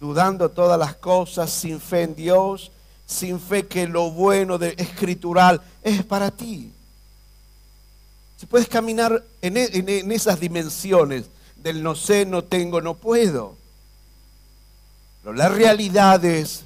dudando 0.00 0.48
todas 0.48 0.78
las 0.78 0.94
cosas, 0.94 1.50
sin 1.50 1.78
fe 1.78 2.04
en 2.04 2.14
Dios, 2.14 2.72
sin 3.04 3.38
fe 3.38 3.66
que 3.66 3.86
lo 3.86 4.10
bueno 4.10 4.56
de 4.56 4.74
escritural 4.78 5.60
es 5.82 6.02
para 6.02 6.30
ti. 6.30 6.72
Si 8.38 8.46
puedes 8.46 8.68
caminar 8.68 9.22
en, 9.42 9.58
e, 9.58 9.68
en 9.70 10.10
esas 10.10 10.40
dimensiones 10.40 11.26
del 11.62 11.82
no 11.82 11.94
sé, 11.94 12.24
no 12.24 12.42
tengo, 12.42 12.80
no 12.80 12.94
puedo. 12.94 13.54
Pero 15.22 15.34
la 15.34 15.50
realidad 15.50 16.24
es 16.24 16.64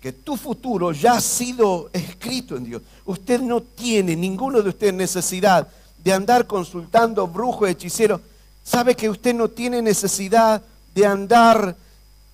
que 0.00 0.12
tu 0.12 0.36
futuro 0.36 0.92
ya 0.92 1.14
ha 1.14 1.20
sido 1.20 1.90
escrito 1.92 2.56
en 2.56 2.66
Dios. 2.66 2.82
Usted 3.04 3.40
no 3.40 3.60
tiene, 3.62 4.14
ninguno 4.14 4.62
de 4.62 4.68
ustedes 4.68 4.94
necesidad 4.94 5.66
de 6.04 6.12
andar 6.12 6.46
consultando 6.46 7.26
brujo, 7.26 7.66
hechicero. 7.66 8.20
Sabe 8.66 8.96
que 8.96 9.08
usted 9.08 9.32
no 9.32 9.48
tiene 9.48 9.80
necesidad 9.80 10.60
de 10.92 11.06
andar 11.06 11.76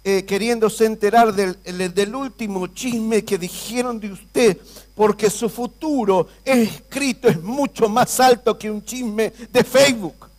eh, 0.02 0.24
queriéndose 0.24 0.86
enterar 0.86 1.34
del, 1.34 1.58
del 1.62 2.14
último 2.14 2.68
chisme 2.68 3.22
que 3.22 3.36
dijeron 3.36 4.00
de 4.00 4.12
usted, 4.12 4.58
porque 4.94 5.28
su 5.28 5.50
futuro 5.50 6.28
escrito 6.42 7.28
es 7.28 7.40
mucho 7.42 7.86
más 7.86 8.18
alto 8.18 8.58
que 8.58 8.70
un 8.70 8.82
chisme 8.82 9.30
de 9.52 9.62
Facebook. 9.62 10.30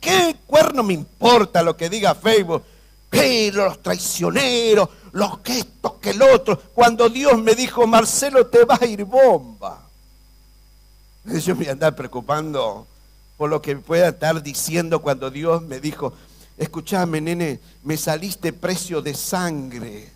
¿Qué 0.00 0.36
cuerno 0.46 0.82
me 0.82 0.94
importa 0.94 1.62
lo 1.62 1.76
que 1.76 1.90
diga 1.90 2.14
Facebook? 2.14 2.62
Que 3.10 3.52
los 3.52 3.82
traicioneros, 3.82 4.88
los 5.12 5.40
que 5.40 5.58
esto, 5.58 6.00
que 6.00 6.10
el 6.10 6.22
otro. 6.22 6.58
Cuando 6.72 7.10
Dios 7.10 7.36
me 7.38 7.54
dijo, 7.54 7.86
Marcelo, 7.86 8.46
te 8.46 8.64
va 8.64 8.78
a 8.80 8.86
ir 8.86 9.04
bomba. 9.04 9.86
Yo 11.26 11.54
me 11.54 11.68
andar 11.68 11.94
preocupando 11.94 12.86
por 13.40 13.48
lo 13.48 13.62
que 13.62 13.74
pueda 13.74 14.10
estar 14.10 14.42
diciendo 14.42 15.00
cuando 15.00 15.30
Dios 15.30 15.62
me 15.62 15.80
dijo, 15.80 16.12
escúchame, 16.58 17.22
nene, 17.22 17.58
me 17.84 17.96
saliste 17.96 18.52
precio 18.52 19.00
de 19.00 19.14
sangre. 19.14 20.12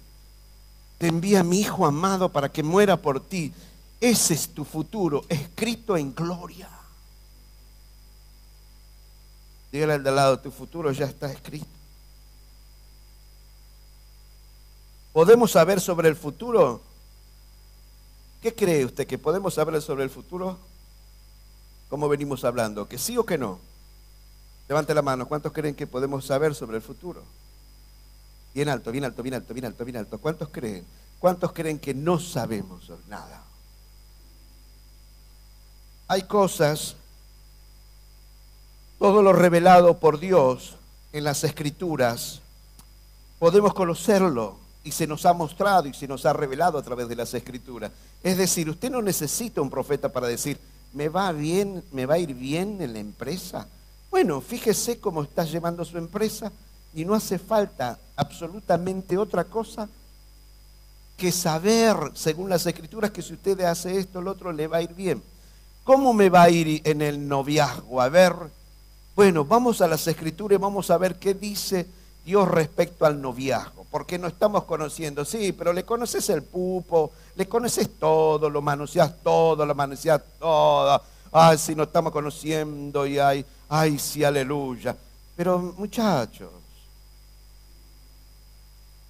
Te 0.99 1.07
envía 1.07 1.43
mi 1.43 1.61
hijo 1.61 1.87
amado 1.87 2.29
para 2.29 2.53
que 2.53 2.63
muera 2.63 2.99
por 2.99 3.21
ti. 3.21 3.51
Ese 3.99 4.35
es 4.35 4.51
tu 4.51 4.67
futuro, 4.67 5.25
escrito 5.31 5.97
en 5.97 6.15
gloria. 6.15 6.69
Dígale 9.73 9.95
al 9.95 10.05
de 10.05 10.13
lado, 10.13 10.39
tu 10.39 10.51
futuro 10.51 10.93
ya 10.93 11.07
está 11.07 11.33
escrito. 11.33 11.65
¿Podemos 15.15 15.51
saber 15.51 15.81
sobre 15.81 16.11
el 16.11 16.17
futuro? 16.17 16.83
¿Qué 18.43 18.55
cree 18.55 18.85
usted 18.85 19.07
que 19.07 19.17
podemos 19.17 19.55
saber 19.55 19.81
sobre 19.81 20.05
el 20.05 20.11
futuro? 20.11 20.59
¿Cómo 21.95 22.09
venimos 22.09 22.43
hablando? 22.43 22.89
¿Que 22.89 22.99
sí 22.99 23.17
o 23.17 23.25
que 23.25 23.39
no? 23.39 23.61
Levante 24.69 24.93
la 24.93 25.01
mano. 25.01 25.29
¿Cuántos 25.29 25.53
creen 25.53 25.77
que 25.77 25.87
podemos 25.87 26.27
saber 26.27 26.53
sobre 26.53 26.79
el 26.79 26.83
futuro? 26.83 27.23
Bien 28.53 28.69
alto, 28.69 28.91
bien 28.91 29.05
alto, 29.05 29.23
bien 29.23 29.37
alto, 29.37 29.55
bien 29.55 29.67
alto, 29.67 29.85
bien 29.85 29.97
alto. 29.99 30.19
¿Cuántos 30.19 30.49
creen? 30.49 30.85
¿Cuántos 31.21 31.53
creen 31.53 31.79
que 31.79 31.95
no 31.95 32.19
sabemos 32.19 32.91
nada? 33.07 33.45
Hay 36.09 36.25
cosas 36.25 36.97
todo 38.99 39.23
lo 39.23 39.33
revelado 39.33 40.01
por 40.01 40.19
Dios 40.19 40.75
en 41.13 41.23
las 41.23 41.45
escrituras, 41.45 42.41
podemos 43.39 43.73
conocerlo 43.73 44.57
y 44.83 44.91
se 44.91 45.07
nos 45.07 45.25
ha 45.27 45.33
mostrado 45.33 45.87
y 45.87 45.95
se 45.95 46.09
nos 46.09 46.27
ha 46.27 46.33
revelado 46.33 46.77
a 46.77 46.83
través 46.83 47.07
de 47.07 47.15
las 47.15 47.33
escrituras. 47.35 47.93
Es 48.25 48.37
decir, 48.37 48.69
usted 48.69 48.91
no 48.91 49.01
necesita 49.01 49.61
un 49.61 49.71
profeta 49.71 50.09
para 50.09 50.27
decir, 50.27 50.59
me 50.95 51.09
va 51.09 51.33
bien, 51.33 51.83
me 51.93 52.07
va 52.07 52.15
a 52.15 52.19
ir 52.19 52.35
bien 52.35 52.81
en 52.81 52.93
la 52.93 53.01
empresa. 53.01 53.67
Bueno, 54.11 54.41
fíjese 54.41 55.01
cómo 55.01 55.25
está 55.25 55.45
llevando 55.45 55.85
su 55.85 55.99
empresa 55.99 56.51
y 56.95 57.05
no 57.05 57.15
hace 57.15 57.39
falta 57.39 57.99
absolutamente 58.17 59.19
otra 59.19 59.45
cosa 59.45 59.89
que 61.17 61.33
saber, 61.33 61.97
según 62.15 62.49
las 62.49 62.67
escrituras, 62.67 63.11
que 63.11 63.23
si 63.23 63.35
usted 63.35 63.61
hace 63.61 63.99
esto, 63.99 64.21
el 64.21 64.29
otro 64.29 64.53
le 64.53 64.69
va 64.69 64.79
a 64.79 64.83
ir 64.83 64.95
bien. 64.95 65.23
¿Cómo 65.83 66.13
me 66.13 66.31
va 66.31 66.45
a 66.45 66.51
ir 66.51 66.81
en 66.85 67.03
el 67.03 67.29
noviazgo? 67.29 68.01
A 68.01 68.09
ver, 68.09 68.35
bueno, 69.15 69.45
vamos 69.45 69.81
a 69.81 69.89
las 69.89 70.07
escrituras 70.07 70.59
y 70.59 70.63
vamos 70.63 70.91
a 70.91 70.99
ver 70.99 71.17
qué 71.17 71.35
dice 71.35 71.87
Dios 72.25 72.49
respecto 72.49 73.05
al 73.05 73.21
noviazgo, 73.21 73.85
porque 73.91 74.19
no 74.19 74.29
estamos 74.29 74.65
conociendo, 74.65 75.25
sí, 75.25 75.53
pero 75.53 75.73
le 75.73 75.85
conoces 75.85 76.31
el 76.31 76.43
pupo, 76.43 77.13
le 77.37 77.49
conoces 77.49 77.99
todo, 77.99 78.49
lo 78.49 78.63
manoseas 78.63 79.23
todo, 79.23 79.67
lo 79.67 79.75
manoseas 79.75 80.23
todo, 80.39 81.03
ay, 81.33 81.59
si 81.59 81.75
no 81.75 81.85
estamos 81.85 82.13
conociendo 82.13 83.07
y 83.07 83.19
ay, 83.19 83.45
ay, 83.69 83.99
sí, 83.99 84.23
aleluya. 84.23 84.97
Pero 85.37 85.59
muchachos, 85.77 86.51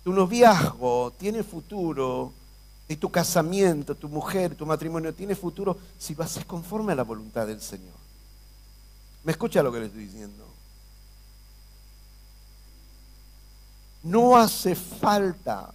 tu 0.02 0.12
noviazgo 0.12 1.12
tiene 1.18 1.42
futuro 1.42 2.32
y 2.88 2.96
tu 2.96 3.10
casamiento, 3.10 3.94
tu 3.94 4.08
mujer, 4.08 4.54
tu 4.54 4.66
matrimonio 4.66 5.12
tiene 5.14 5.34
futuro 5.34 5.76
si 5.98 6.14
a 6.18 6.26
ser 6.26 6.46
conforme 6.46 6.92
a 6.92 6.96
la 6.96 7.02
voluntad 7.02 7.46
del 7.46 7.60
Señor. 7.60 7.94
¿Me 9.24 9.32
escucha 9.32 9.62
lo 9.62 9.72
que 9.72 9.80
le 9.80 9.86
estoy 9.86 10.04
diciendo? 10.04 10.44
No 14.02 14.36
hace 14.36 14.74
falta 14.74 15.72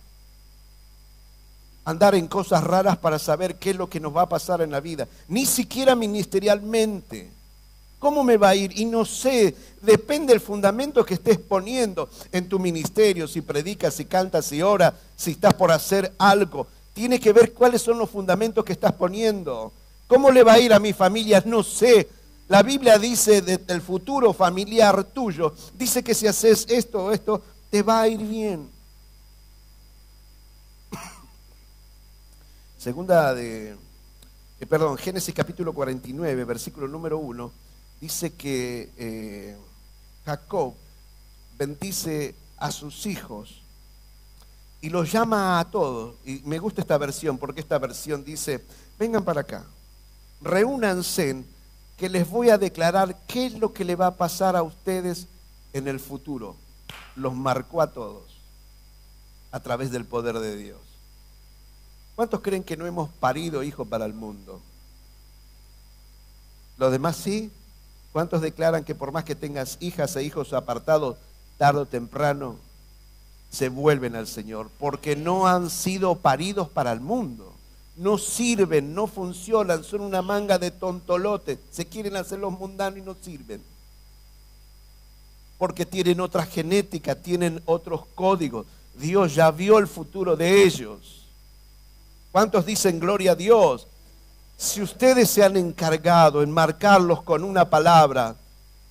andar 1.89 2.15
en 2.15 2.27
cosas 2.27 2.63
raras 2.63 2.97
para 2.97 3.19
saber 3.19 3.55
qué 3.55 3.71
es 3.71 3.75
lo 3.75 3.89
que 3.89 3.99
nos 3.99 4.15
va 4.15 4.23
a 4.23 4.29
pasar 4.29 4.61
en 4.61 4.71
la 4.71 4.79
vida, 4.79 5.07
ni 5.27 5.45
siquiera 5.45 5.95
ministerialmente. 5.95 7.31
¿Cómo 7.97 8.23
me 8.23 8.37
va 8.37 8.49
a 8.49 8.55
ir? 8.55 8.79
Y 8.79 8.85
no 8.85 9.03
sé, 9.03 9.55
depende 9.81 10.31
del 10.31 10.39
fundamento 10.39 11.05
que 11.05 11.15
estés 11.15 11.37
poniendo 11.37 12.09
en 12.31 12.47
tu 12.47 12.59
ministerio, 12.59 13.27
si 13.27 13.41
predicas, 13.41 13.93
si 13.95 14.05
cantas, 14.05 14.45
si 14.45 14.61
oras, 14.61 14.93
si 15.17 15.31
estás 15.31 15.53
por 15.53 15.71
hacer 15.71 16.13
algo. 16.17 16.67
Tiene 16.93 17.19
que 17.19 17.33
ver 17.33 17.53
cuáles 17.53 17.81
son 17.81 17.97
los 17.97 18.09
fundamentos 18.09 18.63
que 18.63 18.73
estás 18.73 18.93
poniendo. 18.93 19.73
¿Cómo 20.07 20.31
le 20.31 20.43
va 20.43 20.53
a 20.53 20.59
ir 20.59 20.73
a 20.73 20.79
mi 20.79 20.93
familia? 20.93 21.43
No 21.45 21.61
sé, 21.61 22.07
la 22.47 22.63
Biblia 22.63 22.97
dice 22.97 23.41
del 23.41 23.81
futuro 23.81 24.33
familiar 24.33 25.03
tuyo, 25.03 25.53
dice 25.77 26.03
que 26.03 26.15
si 26.15 26.25
haces 26.25 26.65
esto 26.69 27.05
o 27.05 27.11
esto, 27.11 27.41
te 27.69 27.83
va 27.83 28.01
a 28.01 28.07
ir 28.07 28.19
bien. 28.19 28.78
Segunda 32.79 33.33
de, 33.33 33.75
eh, 34.61 34.65
perdón, 34.65 34.97
Génesis 34.97 35.35
capítulo 35.35 35.73
49, 35.73 36.45
versículo 36.45 36.87
número 36.87 37.17
1, 37.17 37.51
dice 37.99 38.33
que 38.35 38.89
eh, 38.97 39.57
Jacob 40.25 40.75
bendice 41.57 42.35
a 42.55 42.71
sus 42.71 43.05
hijos 43.05 43.61
y 44.79 44.89
los 44.91 45.11
llama 45.11 45.59
a 45.59 45.69
todos. 45.69 46.15
Y 46.23 46.41
me 46.45 46.57
gusta 46.57 46.79
esta 46.79 46.97
versión 46.97 47.37
porque 47.37 47.59
esta 47.59 47.77
versión 47.79 48.23
dice, 48.23 48.63
vengan 48.97 49.25
para 49.25 49.41
acá, 49.41 49.65
reúnanse 50.39 51.43
que 51.97 52.07
les 52.07 52.29
voy 52.29 52.49
a 52.49 52.57
declarar 52.57 53.13
qué 53.27 53.47
es 53.47 53.59
lo 53.59 53.73
que 53.73 53.83
le 53.83 53.97
va 53.97 54.07
a 54.07 54.15
pasar 54.15 54.55
a 54.55 54.63
ustedes 54.63 55.27
en 55.73 55.89
el 55.89 55.99
futuro. 55.99 56.55
los 57.17 57.35
marcó 57.35 57.81
a 57.81 57.91
todos 57.91 58.23
a 59.51 59.59
través 59.59 59.91
del 59.91 60.05
poder 60.05 60.39
de 60.39 60.55
Dios. 60.55 60.88
¿Cuántos 62.19 62.41
creen 62.41 62.65
que 62.65 62.75
no 62.75 62.85
hemos 62.85 63.07
parido 63.07 63.63
hijos 63.63 63.87
para 63.87 64.03
el 64.03 64.13
mundo? 64.13 64.59
¿Los 66.77 66.91
demás 66.91 67.15
sí? 67.15 67.49
¿Cuántos 68.11 68.41
declaran 68.41 68.83
que 68.83 68.93
por 68.93 69.13
más 69.13 69.23
que 69.23 69.35
tengas 69.35 69.77
hijas 69.79 70.17
e 70.17 70.23
hijos 70.23 70.51
apartados, 70.51 71.15
tarde 71.57 71.79
o 71.79 71.85
temprano 71.85 72.57
se 73.49 73.69
vuelven 73.69 74.17
al 74.17 74.27
Señor? 74.27 74.69
Porque 74.79 75.15
no 75.15 75.47
han 75.47 75.69
sido 75.69 76.13
paridos 76.15 76.67
para 76.67 76.91
el 76.91 76.99
mundo. 76.99 77.53
No 77.95 78.17
sirven, 78.17 78.93
no 78.93 79.07
funcionan, 79.07 79.85
son 79.85 80.01
una 80.01 80.21
manga 80.21 80.59
de 80.59 80.71
tontolotes. 80.71 81.57
Se 81.71 81.85
quieren 81.85 82.17
hacer 82.17 82.39
los 82.39 82.51
mundanos 82.51 82.99
y 82.99 83.01
no 83.01 83.15
sirven. 83.21 83.63
Porque 85.57 85.85
tienen 85.85 86.19
otra 86.19 86.45
genética, 86.45 87.15
tienen 87.15 87.61
otros 87.63 88.01
códigos. 88.13 88.65
Dios 88.95 89.35
ya 89.35 89.51
vio 89.51 89.77
el 89.77 89.87
futuro 89.87 90.35
de 90.35 90.63
ellos. 90.63 91.18
¿Cuántos 92.31 92.65
dicen 92.65 92.99
gloria 92.99 93.31
a 93.31 93.35
Dios? 93.35 93.87
Si 94.57 94.81
ustedes 94.81 95.29
se 95.29 95.43
han 95.43 95.57
encargado 95.57 96.43
en 96.43 96.51
marcarlos 96.51 97.23
con 97.23 97.43
una 97.43 97.69
palabra, 97.69 98.35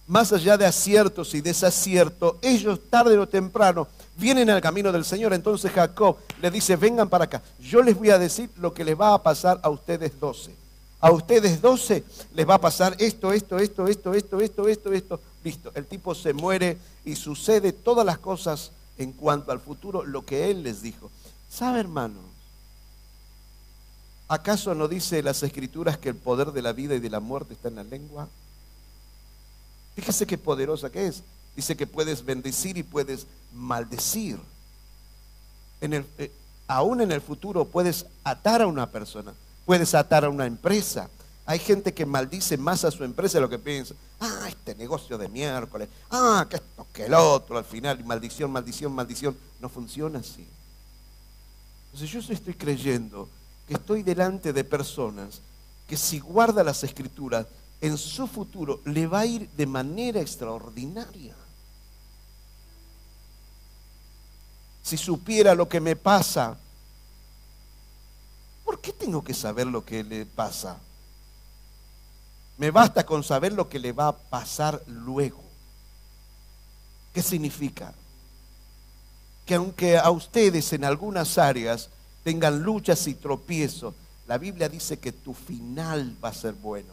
más 0.06 0.32
allá 0.32 0.56
de 0.56 0.66
aciertos 0.66 1.34
y 1.34 1.40
desaciertos, 1.40 2.36
ellos 2.40 2.80
tarde 2.88 3.18
o 3.18 3.28
temprano 3.28 3.86
vienen 4.16 4.50
al 4.50 4.60
camino 4.60 4.90
del 4.90 5.04
Señor. 5.04 5.34
Entonces 5.34 5.70
Jacob 5.70 6.16
le 6.40 6.50
dice, 6.50 6.76
vengan 6.76 7.08
para 7.08 7.24
acá. 7.24 7.42
Yo 7.60 7.82
les 7.82 7.96
voy 7.96 8.10
a 8.10 8.18
decir 8.18 8.50
lo 8.56 8.72
que 8.72 8.84
les 8.84 8.98
va 8.98 9.14
a 9.14 9.22
pasar 9.22 9.60
a 9.62 9.68
ustedes 9.68 10.18
doce. 10.18 10.54
A 11.00 11.12
ustedes 11.12 11.60
doce 11.60 12.02
les 12.34 12.48
va 12.48 12.54
a 12.54 12.60
pasar 12.60 12.96
esto, 12.98 13.32
esto, 13.32 13.58
esto, 13.58 13.86
esto, 13.86 14.14
esto, 14.14 14.40
esto, 14.40 14.68
esto, 14.68 14.92
esto. 14.92 15.20
Listo, 15.44 15.70
el 15.74 15.86
tipo 15.86 16.14
se 16.14 16.32
muere 16.32 16.78
y 17.04 17.14
sucede 17.14 17.72
todas 17.72 18.04
las 18.04 18.18
cosas 18.18 18.72
en 18.96 19.12
cuanto 19.12 19.52
al 19.52 19.60
futuro, 19.60 20.04
lo 20.04 20.24
que 20.24 20.50
él 20.50 20.64
les 20.64 20.82
dijo. 20.82 21.10
¿Sabe, 21.48 21.78
hermano? 21.78 22.27
¿Acaso 24.28 24.74
no 24.74 24.88
dice 24.88 25.22
las 25.22 25.42
escrituras 25.42 25.96
que 25.96 26.10
el 26.10 26.14
poder 26.14 26.52
de 26.52 26.60
la 26.60 26.72
vida 26.72 26.94
y 26.94 27.00
de 27.00 27.08
la 27.08 27.18
muerte 27.18 27.54
está 27.54 27.68
en 27.68 27.76
la 27.76 27.84
lengua? 27.84 28.28
Fíjese 29.96 30.26
qué 30.26 30.36
poderosa 30.36 30.90
que 30.90 31.06
es. 31.06 31.22
Dice 31.56 31.76
que 31.76 31.86
puedes 31.86 32.24
bendecir 32.24 32.76
y 32.76 32.82
puedes 32.82 33.26
maldecir. 33.54 34.38
En 35.80 35.94
el, 35.94 36.06
eh, 36.18 36.30
aún 36.66 37.00
en 37.00 37.10
el 37.10 37.22
futuro 37.22 37.64
puedes 37.64 38.04
atar 38.22 38.60
a 38.60 38.66
una 38.66 38.90
persona, 38.90 39.32
puedes 39.64 39.94
atar 39.94 40.26
a 40.26 40.28
una 40.28 40.46
empresa. 40.46 41.08
Hay 41.46 41.58
gente 41.58 41.94
que 41.94 42.04
maldice 42.04 42.58
más 42.58 42.84
a 42.84 42.90
su 42.90 43.04
empresa 43.04 43.38
de 43.38 43.40
lo 43.42 43.48
que 43.48 43.58
piensa. 43.58 43.94
Ah, 44.20 44.44
este 44.46 44.74
negocio 44.74 45.16
de 45.16 45.28
miércoles. 45.30 45.88
Ah, 46.10 46.46
que 46.50 46.56
esto, 46.56 46.86
que 46.92 47.06
el 47.06 47.14
otro. 47.14 47.56
Al 47.56 47.64
final, 47.64 48.04
maldición, 48.04 48.52
maldición, 48.52 48.92
maldición. 48.92 49.34
No 49.58 49.70
funciona 49.70 50.18
así. 50.18 50.46
Entonces 51.86 52.10
yo 52.10 52.34
estoy 52.34 52.52
creyendo 52.52 53.30
que 53.68 53.74
estoy 53.74 54.02
delante 54.02 54.54
de 54.54 54.64
personas 54.64 55.42
que 55.86 55.96
si 55.96 56.18
guarda 56.18 56.64
las 56.64 56.82
escrituras, 56.84 57.46
en 57.80 57.96
su 57.96 58.26
futuro 58.26 58.80
le 58.86 59.06
va 59.06 59.20
a 59.20 59.26
ir 59.26 59.48
de 59.50 59.66
manera 59.66 60.20
extraordinaria. 60.20 61.34
Si 64.82 64.96
supiera 64.96 65.54
lo 65.54 65.68
que 65.68 65.80
me 65.80 65.96
pasa, 65.96 66.56
¿por 68.64 68.80
qué 68.80 68.92
tengo 68.92 69.22
que 69.22 69.34
saber 69.34 69.66
lo 69.66 69.84
que 69.84 70.02
le 70.02 70.24
pasa? 70.24 70.78
Me 72.56 72.70
basta 72.70 73.04
con 73.04 73.22
saber 73.22 73.52
lo 73.52 73.68
que 73.68 73.78
le 73.78 73.92
va 73.92 74.08
a 74.08 74.16
pasar 74.16 74.82
luego. 74.86 75.42
¿Qué 77.12 77.22
significa? 77.22 77.92
Que 79.44 79.54
aunque 79.54 79.98
a 79.98 80.10
ustedes 80.10 80.72
en 80.72 80.84
algunas 80.84 81.36
áreas 81.38 81.90
tengan 82.28 82.62
luchas 82.62 83.06
y 83.06 83.14
tropiezos, 83.14 83.94
la 84.26 84.36
Biblia 84.36 84.68
dice 84.68 84.98
que 84.98 85.12
tu 85.12 85.32
final 85.32 86.14
va 86.22 86.28
a 86.28 86.34
ser 86.34 86.52
bueno. 86.52 86.92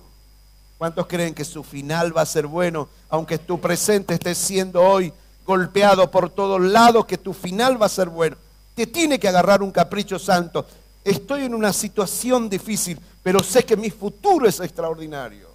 ¿Cuántos 0.77 1.07
creen 1.07 1.33
que 1.33 1.43
su 1.43 1.61
final 1.61 2.15
va 2.15 2.21
a 2.21 2.25
ser 2.25 2.47
bueno, 2.47 2.87
aunque 3.09 3.37
tu 3.37 3.59
presente 3.59 4.13
esté 4.13 4.33
siendo 4.33 4.81
hoy 4.81 5.11
golpeado 5.45 6.09
por 6.09 6.29
todos 6.29 6.61
lados, 6.61 7.05
que 7.05 7.17
tu 7.17 7.33
final 7.33 7.81
va 7.81 7.87
a 7.87 7.89
ser 7.89 8.07
bueno? 8.07 8.37
Te 8.75 8.87
tiene 8.87 9.19
que 9.19 9.27
agarrar 9.27 9.61
un 9.61 9.71
capricho 9.71 10.17
santo. 10.17 10.65
Estoy 11.03 11.43
en 11.43 11.53
una 11.53 11.73
situación 11.73 12.47
difícil, 12.47 12.97
pero 13.21 13.43
sé 13.43 13.65
que 13.65 13.75
mi 13.75 13.89
futuro 13.89 14.47
es 14.47 14.61
extraordinario. 14.61 15.49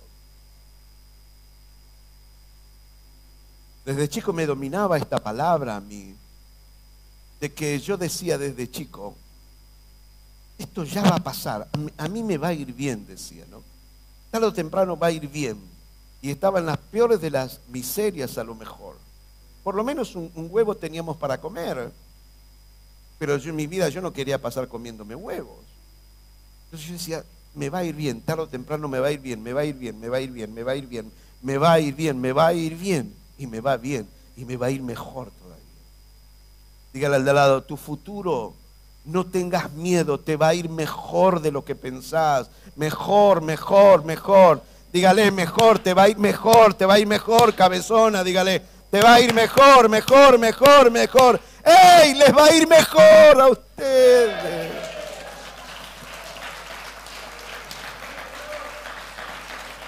Desde 3.87 4.11
chico 4.11 4.35
me 4.35 4.45
dominaba 4.45 4.99
esta 4.99 5.17
palabra 5.17 5.77
a 5.77 5.81
mí, 5.81 6.15
de 7.41 7.51
que 7.51 7.81
yo 7.81 7.97
decía 7.97 8.37
desde 8.37 8.71
chico, 8.71 9.17
esto 10.61 10.85
ya 10.85 11.03
va 11.03 11.17
a 11.17 11.23
pasar, 11.23 11.67
a 11.97 12.09
mí 12.09 12.23
me 12.23 12.37
va 12.37 12.49
a 12.49 12.53
ir 12.53 12.73
bien, 12.73 13.07
decía, 13.07 13.45
¿no? 13.51 13.63
Tarde 14.31 14.47
o 14.47 14.53
temprano 14.53 14.97
va 14.97 15.09
a 15.09 15.11
ir 15.11 15.27
bien. 15.27 15.59
Y 16.23 16.31
estaba 16.31 16.59
en 16.59 16.67
las 16.67 16.77
peores 16.77 17.21
de 17.21 17.31
las 17.31 17.61
miserias 17.69 18.37
a 18.37 18.45
lo 18.45 18.55
mejor. 18.55 18.97
Por 19.65 19.75
lo 19.75 19.83
menos 19.83 20.15
un, 20.15 20.31
huevo 20.35 20.77
teníamos 20.77 21.17
para 21.17 21.41
comer. 21.41 21.91
Pero 23.19 23.37
yo 23.39 23.51
en 23.51 23.57
mi 23.57 23.67
vida 23.67 23.89
yo 23.89 24.01
no 24.01 24.13
quería 24.13 24.41
pasar 24.41 24.69
comiéndome 24.69 25.15
huevos. 25.15 25.59
Entonces 26.67 26.89
yo 26.89 26.93
decía, 26.93 27.25
me 27.55 27.71
va 27.71 27.79
a 27.79 27.85
ir 27.85 27.95
bien, 27.95 28.21
tarde 28.21 28.43
o 28.43 28.47
temprano 28.47 28.87
me 28.87 29.01
va 29.01 29.09
a 29.09 29.13
ir 29.13 29.21
bien, 29.21 29.43
me 29.43 29.53
va 29.53 29.63
a 29.63 29.65
ir 29.65 29.75
bien, 29.75 29.99
me 29.99 30.09
va 30.09 30.19
a 30.19 30.21
ir 30.21 30.31
bien, 30.31 30.55
me 30.55 30.63
va 30.63 30.73
a 30.73 30.77
ir 30.77 30.87
bien, 30.87 31.11
me 31.43 31.59
va 31.59 31.73
a 31.73 31.81
ir 31.81 31.95
bien, 31.95 32.21
me 32.21 32.33
va 32.33 32.47
a 32.47 32.53
ir 32.53 32.77
bien, 32.77 33.15
y 33.39 33.47
me 33.47 33.61
va 33.61 33.77
bien, 33.77 34.07
y 34.37 34.45
me 34.45 34.57
va 34.57 34.67
a 34.67 34.71
ir 34.71 34.83
mejor 34.83 35.31
todavía. 35.33 35.65
Dígale 36.93 37.17
al 37.17 37.25
de 37.25 37.33
lado, 37.33 37.63
tu 37.63 37.77
futuro 37.77 38.55
no 39.11 39.27
tengas 39.27 39.73
miedo, 39.73 40.19
te 40.19 40.37
va 40.37 40.49
a 40.49 40.55
ir 40.55 40.69
mejor 40.69 41.41
de 41.41 41.51
lo 41.51 41.65
que 41.65 41.75
pensás. 41.75 42.51
Mejor, 42.77 43.43
mejor, 43.43 44.05
mejor. 44.05 44.63
Dígale, 44.93 45.31
mejor, 45.31 45.79
te 45.79 45.95
va 45.95 46.03
a 46.05 46.09
ir 46.09 46.19
mejor, 46.19 46.75
te 46.75 46.87
va 46.87 46.95
a 46.95 46.99
ir 46.99 47.07
mejor, 47.07 47.55
cabezona, 47.55 48.25
dígale. 48.25 48.63
Te 48.91 49.01
va 49.01 49.15
a 49.15 49.21
ir 49.21 49.33
mejor, 49.35 49.89
mejor, 49.89 50.39
mejor, 50.39 50.91
mejor. 50.91 51.41
¡Ey! 51.65 52.15
Les 52.15 52.37
va 52.37 52.47
a 52.47 52.55
ir 52.55 52.67
mejor 52.67 53.41
a 53.41 53.49
ustedes. 53.49 54.73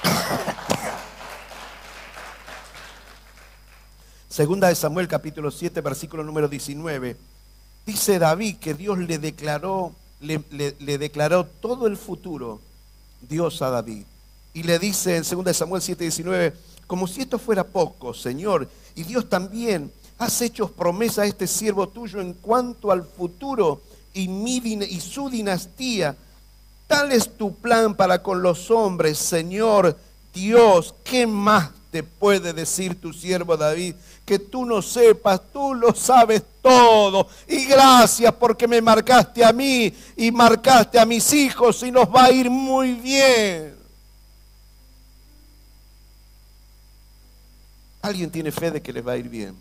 Segunda 4.28 4.68
de 4.68 4.76
Samuel 4.76 5.08
capítulo 5.08 5.50
7, 5.50 5.80
versículo 5.80 6.22
número 6.22 6.46
19. 6.46 7.31
Dice 7.84 8.18
David 8.18 8.56
que 8.56 8.74
Dios 8.74 8.98
le 8.98 9.18
declaró, 9.18 9.92
le, 10.20 10.38
declaró 10.98 11.44
todo 11.44 11.86
el 11.86 11.96
futuro, 11.96 12.60
Dios 13.28 13.60
a 13.62 13.70
David. 13.70 14.04
Y 14.54 14.62
le 14.62 14.78
dice 14.78 15.16
en 15.16 15.22
2 15.22 15.56
Samuel 15.56 15.82
7:19, 15.82 16.52
como 16.86 17.06
si 17.06 17.22
esto 17.22 17.38
fuera 17.38 17.64
poco, 17.64 18.14
Señor, 18.14 18.68
y 18.94 19.02
Dios 19.02 19.28
también, 19.28 19.90
has 20.18 20.40
hecho 20.42 20.68
promesa 20.68 21.22
a 21.22 21.26
este 21.26 21.46
siervo 21.48 21.88
tuyo 21.88 22.20
en 22.20 22.34
cuanto 22.34 22.92
al 22.92 23.04
futuro 23.04 23.80
y, 24.14 24.28
y 24.28 25.00
su 25.00 25.28
dinastía. 25.28 26.14
Tal 26.86 27.10
es 27.10 27.36
tu 27.36 27.54
plan 27.54 27.94
para 27.94 28.22
con 28.22 28.42
los 28.42 28.70
hombres, 28.70 29.18
Señor 29.18 29.96
Dios. 30.32 30.94
¿Qué 31.02 31.26
más 31.26 31.70
te 31.90 32.02
puede 32.02 32.52
decir 32.52 33.00
tu 33.00 33.12
siervo 33.12 33.56
David? 33.56 33.94
Que 34.32 34.38
tú 34.38 34.64
no 34.64 34.80
sepas, 34.80 35.42
tú 35.52 35.74
lo 35.74 35.94
sabes 35.94 36.42
todo. 36.62 37.28
Y 37.46 37.66
gracias 37.66 38.32
porque 38.32 38.66
me 38.66 38.80
marcaste 38.80 39.44
a 39.44 39.52
mí 39.52 39.94
y 40.16 40.30
marcaste 40.30 40.98
a 40.98 41.04
mis 41.04 41.34
hijos 41.34 41.82
y 41.82 41.90
nos 41.90 42.08
va 42.08 42.24
a 42.24 42.32
ir 42.32 42.48
muy 42.48 42.94
bien. 42.94 43.76
Alguien 48.00 48.30
tiene 48.30 48.50
fe 48.50 48.70
de 48.70 48.80
que 48.80 48.90
les 48.90 49.06
va 49.06 49.12
a 49.12 49.16
ir 49.18 49.28
bien. 49.28 49.54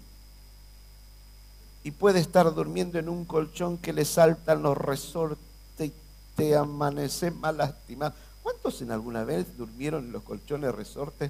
Y 1.83 1.91
puede 1.91 2.21
estar 2.21 2.55
durmiendo 2.55 2.97
en 2.97 3.09
un 3.09 3.25
colchón 3.25 3.77
que 3.77 3.91
le 3.91 4.05
saltan 4.05 4.63
los 4.63 4.77
resortes 4.77 5.37
y 5.79 5.91
te 6.37 6.55
amanece 6.55 7.29
mal 7.29 7.57
lastimado. 7.57 8.13
¿Cuántos 8.41 8.81
en 8.81 8.91
alguna 8.91 9.25
vez 9.25 9.47
durmieron 9.57 10.05
en 10.05 10.13
los 10.13 10.23
colchones 10.23 10.73
resortes 10.73 11.29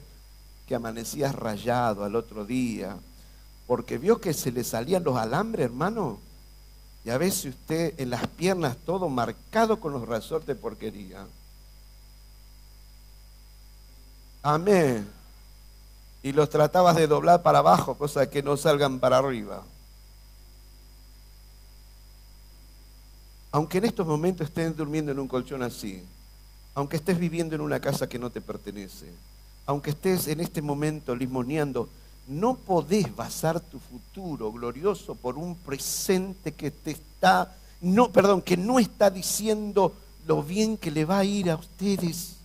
que 0.68 0.76
amanecías 0.76 1.34
rayado 1.34 2.04
al 2.04 2.16
otro 2.16 2.46
día? 2.46 3.00
Porque 3.72 3.98
vio 3.98 4.20
que 4.20 4.34
se 4.34 4.52
le 4.52 4.66
salían 4.66 5.02
los 5.02 5.16
alambres, 5.16 5.64
hermano. 5.64 6.20
Y 7.06 7.10
a 7.10 7.18
veces 7.18 7.56
usted 7.56 7.98
en 7.98 8.10
las 8.10 8.28
piernas 8.28 8.76
todo 8.86 9.08
marcado 9.08 9.80
con 9.80 9.94
los 9.94 10.06
resortes 10.06 10.48
de 10.48 10.56
porquería. 10.56 11.26
Amén. 14.44 15.10
Y 16.22 16.34
los 16.34 16.50
tratabas 16.50 16.98
de 16.98 17.08
doblar 17.08 17.44
para 17.44 17.60
abajo, 17.60 17.96
cosa 17.96 18.30
que 18.30 18.44
no 18.44 18.58
salgan 18.58 19.00
para 19.00 19.20
arriba. 19.20 19.64
Aunque 23.54 23.78
en 23.78 23.86
estos 23.86 24.06
momentos 24.06 24.50
estés 24.50 24.76
durmiendo 24.76 25.14
en 25.14 25.20
un 25.20 25.30
colchón 25.30 25.64
así, 25.64 26.04
aunque 26.76 26.98
estés 26.98 27.18
viviendo 27.18 27.56
en 27.56 27.62
una 27.62 27.80
casa 27.80 28.10
que 28.10 28.20
no 28.20 28.32
te 28.32 28.42
pertenece, 28.42 29.06
aunque 29.66 29.92
estés 29.92 30.28
en 30.28 30.42
este 30.42 30.62
momento 30.62 31.16
limoneando 31.16 31.88
no 32.28 32.56
podés 32.56 33.14
basar 33.16 33.60
tu 33.60 33.80
futuro 33.80 34.52
glorioso 34.52 35.16
por 35.16 35.38
un 35.38 35.56
presente 35.56 36.54
que 36.54 36.72
te 36.72 36.92
está, 36.92 37.54
no, 37.82 38.12
perdón, 38.12 38.42
que 38.42 38.58
no 38.58 38.80
está 38.80 39.10
diciendo 39.10 39.94
lo 40.28 40.44
bien 40.44 40.78
que 40.78 40.92
le 40.92 41.06
va 41.06 41.20
a 41.20 41.26
ir 41.26 41.50
a 41.50 41.56
ustedes. 41.56 42.36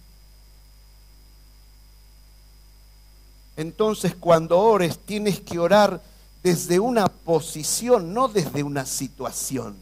Entonces 3.57 4.15
cuando 4.15 4.59
ores 4.59 4.99
tienes 4.99 5.41
que 5.41 5.59
orar 5.59 6.03
desde 6.43 6.79
una 6.79 7.09
posición, 7.09 8.13
no 8.13 8.29
desde 8.29 8.63
una 8.63 8.87
situación. 8.87 9.77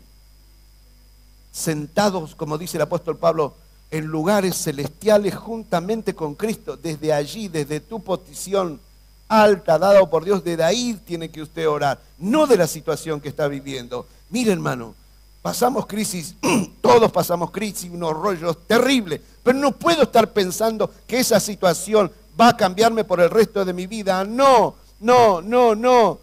Sentados, 1.52 2.34
como 2.34 2.58
dice 2.58 2.78
el 2.78 2.82
apóstol 2.82 3.16
Pablo, 3.16 3.54
en 3.90 4.06
lugares 4.06 4.56
celestiales 4.56 5.34
juntamente 5.36 6.14
con 6.14 6.34
Cristo, 6.34 6.76
desde 6.76 7.12
allí, 7.12 7.48
desde 7.48 7.80
tu 7.80 8.00
posición 8.00 8.80
alta, 9.28 9.78
dado 9.78 10.08
por 10.08 10.24
Dios, 10.24 10.44
desde 10.44 10.62
ahí 10.62 11.00
tiene 11.04 11.30
que 11.30 11.42
usted 11.42 11.68
orar, 11.68 12.00
no 12.18 12.46
de 12.46 12.56
la 12.56 12.66
situación 12.66 13.20
que 13.20 13.28
está 13.28 13.48
viviendo. 13.48 14.06
Mire 14.30 14.52
hermano, 14.52 14.94
pasamos 15.42 15.86
crisis, 15.86 16.34
todos 16.80 17.10
pasamos 17.12 17.50
crisis, 17.50 17.90
unos 17.90 18.14
rollos 18.14 18.66
terribles, 18.66 19.20
pero 19.42 19.58
no 19.58 19.72
puedo 19.72 20.04
estar 20.04 20.32
pensando 20.32 20.90
que 21.06 21.18
esa 21.18 21.40
situación 21.40 22.10
va 22.40 22.48
a 22.48 22.56
cambiarme 22.56 23.04
por 23.04 23.20
el 23.20 23.30
resto 23.30 23.64
de 23.64 23.72
mi 23.72 23.86
vida. 23.86 24.24
No, 24.24 24.76
no, 25.00 25.40
no, 25.40 25.74
no. 25.74 26.18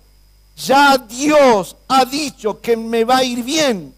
Ya 0.58 0.97
Dios 0.97 1.76
ha 1.88 2.06
dicho 2.06 2.60
que 2.60 2.76
me 2.76 3.04
va 3.04 3.18
a 3.18 3.24
ir 3.24 3.43
bien. 3.43 3.93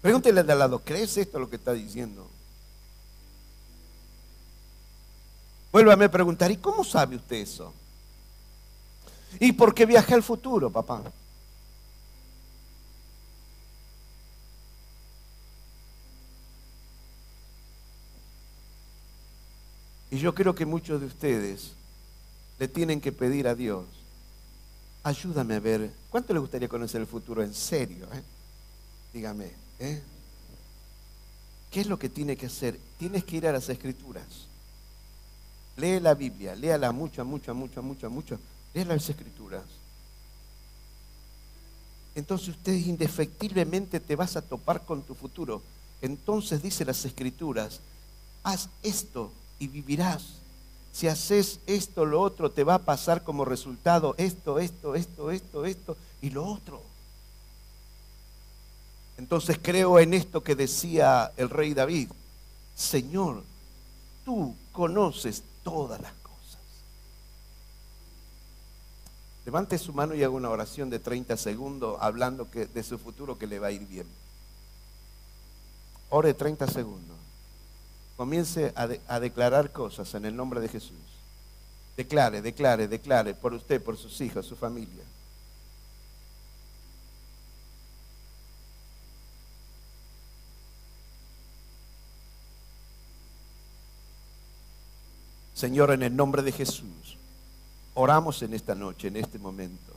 Pregúntele 0.00 0.42
de 0.42 0.52
al 0.52 0.58
lado, 0.58 0.80
¿crees 0.84 1.16
esto 1.16 1.38
lo 1.38 1.48
que 1.48 1.56
está 1.56 1.72
diciendo? 1.72 2.26
Vuélvame 5.72 6.04
a 6.04 6.10
preguntar, 6.10 6.50
¿y 6.50 6.58
cómo 6.58 6.84
sabe 6.84 7.16
usted 7.16 7.36
eso? 7.36 7.72
¿Y 9.40 9.52
por 9.52 9.74
qué 9.74 9.86
viaje 9.86 10.12
al 10.12 10.22
futuro, 10.22 10.70
papá? 10.70 11.02
Y 20.10 20.18
yo 20.18 20.34
creo 20.34 20.54
que 20.54 20.66
muchos 20.66 21.00
de 21.00 21.06
ustedes 21.06 21.72
le 22.58 22.68
tienen 22.68 23.00
que 23.00 23.12
pedir 23.12 23.48
a 23.48 23.54
Dios, 23.54 23.86
ayúdame 25.02 25.54
a 25.54 25.60
ver, 25.60 25.90
¿cuánto 26.10 26.34
le 26.34 26.38
gustaría 26.38 26.68
conocer 26.68 27.00
el 27.00 27.06
futuro 27.06 27.42
en 27.42 27.54
serio? 27.54 28.06
Eh? 28.12 28.22
Dígame, 29.14 29.52
¿eh? 29.78 30.02
¿qué 31.70 31.80
es 31.80 31.86
lo 31.86 31.98
que 31.98 32.10
tiene 32.10 32.36
que 32.36 32.44
hacer? 32.44 32.78
Tienes 32.98 33.24
que 33.24 33.38
ir 33.38 33.46
a 33.46 33.52
las 33.52 33.70
escrituras. 33.70 34.51
Lee 35.76 36.00
la 36.00 36.14
Biblia, 36.14 36.54
léala 36.54 36.92
mucho, 36.92 37.24
mucho, 37.24 37.54
mucho, 37.54 37.82
mucho, 37.82 38.10
mucho. 38.10 38.38
Lee 38.74 38.84
las 38.84 39.08
escrituras. 39.08 39.62
Entonces 42.14 42.48
usted 42.48 42.74
indefectiblemente 42.74 44.00
te 44.00 44.16
vas 44.16 44.36
a 44.36 44.42
topar 44.42 44.82
con 44.84 45.02
tu 45.02 45.14
futuro. 45.14 45.62
Entonces 46.02 46.62
dice 46.62 46.84
las 46.84 47.04
escrituras, 47.04 47.80
haz 48.42 48.68
esto 48.82 49.32
y 49.58 49.68
vivirás. 49.68 50.24
Si 50.92 51.08
haces 51.08 51.58
esto, 51.66 52.04
lo 52.04 52.20
otro, 52.20 52.50
te 52.50 52.64
va 52.64 52.74
a 52.74 52.78
pasar 52.78 53.24
como 53.24 53.46
resultado 53.46 54.14
esto, 54.18 54.58
esto, 54.58 54.94
esto, 54.94 55.30
esto, 55.30 55.64
esto 55.64 55.96
y 56.20 56.30
lo 56.30 56.44
otro. 56.44 56.82
Entonces 59.16 59.58
creo 59.62 59.98
en 59.98 60.12
esto 60.12 60.42
que 60.42 60.54
decía 60.54 61.32
el 61.36 61.48
rey 61.48 61.72
David. 61.72 62.08
Señor, 62.74 63.42
tú 64.24 64.54
conoces 64.72 65.42
todas 65.62 66.00
las 66.00 66.12
cosas. 66.14 66.60
Levante 69.44 69.78
su 69.78 69.92
mano 69.92 70.14
y 70.14 70.22
haga 70.22 70.34
una 70.34 70.50
oración 70.50 70.90
de 70.90 70.98
30 70.98 71.36
segundos 71.36 71.98
hablando 72.00 72.50
que, 72.50 72.66
de 72.66 72.82
su 72.82 72.98
futuro 72.98 73.38
que 73.38 73.46
le 73.46 73.58
va 73.58 73.68
a 73.68 73.72
ir 73.72 73.86
bien. 73.86 74.06
Ore 76.10 76.34
30 76.34 76.66
segundos 76.68 77.16
comience 78.16 78.72
a, 78.76 79.18
declarar 79.18 79.72
cosas 79.72 80.14
en 80.14 80.24
el 80.24 80.36
nombre 80.36 80.60
de 80.60 80.68
Jesús. 80.68 80.96
Declare, 81.96 82.40
declare, 82.40 82.86
declare 82.86 83.34
por 83.34 83.52
usted, 83.52 83.82
por 83.82 83.96
sus 83.96 84.20
hijos, 84.20 84.46
su 84.46 84.54
familia. 84.54 85.02
Señor, 95.62 95.92
en 95.92 96.02
el 96.02 96.16
nombre 96.16 96.42
de 96.42 96.50
Jesús, 96.50 97.16
oramos 97.94 98.42
en 98.42 98.52
esta 98.52 98.74
noche, 98.74 99.06
en 99.06 99.16
este 99.16 99.38
momento. 99.38 99.92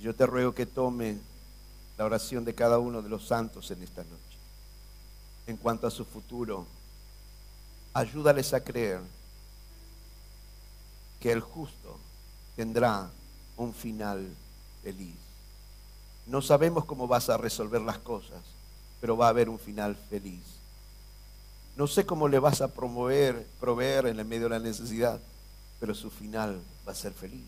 Yo 0.00 0.14
te 0.14 0.24
ruego 0.24 0.54
que 0.54 0.64
tome 0.64 1.18
la 1.98 2.06
oración 2.06 2.42
de 2.46 2.54
cada 2.54 2.78
uno 2.78 3.02
de 3.02 3.10
los 3.10 3.26
santos 3.26 3.70
en 3.70 3.82
esta 3.82 4.02
noche 4.02 4.38
en 5.46 5.58
cuanto 5.58 5.86
a 5.86 5.90
su 5.90 6.06
futuro. 6.06 6.64
Ayúdales 7.92 8.54
a 8.54 8.64
creer 8.64 9.02
que 11.20 11.30
el 11.30 11.42
justo 11.42 11.98
tendrá 12.56 13.10
un 13.58 13.74
final 13.74 14.26
feliz. 14.82 15.16
No 16.24 16.40
sabemos 16.40 16.86
cómo 16.86 17.06
vas 17.06 17.28
a 17.28 17.36
resolver 17.36 17.82
las 17.82 17.98
cosas, 17.98 18.40
pero 19.02 19.18
va 19.18 19.26
a 19.26 19.28
haber 19.28 19.50
un 19.50 19.58
final 19.58 19.96
feliz. 20.08 20.65
No 21.76 21.86
sé 21.86 22.06
cómo 22.06 22.28
le 22.28 22.38
vas 22.38 22.60
a 22.60 22.68
promover, 22.68 23.46
proveer 23.60 24.06
en 24.06 24.18
el 24.18 24.24
medio 24.24 24.44
de 24.44 24.50
la 24.50 24.58
necesidad, 24.58 25.20
pero 25.78 25.94
su 25.94 26.10
final 26.10 26.60
va 26.86 26.92
a 26.92 26.94
ser 26.94 27.12
feliz. 27.12 27.46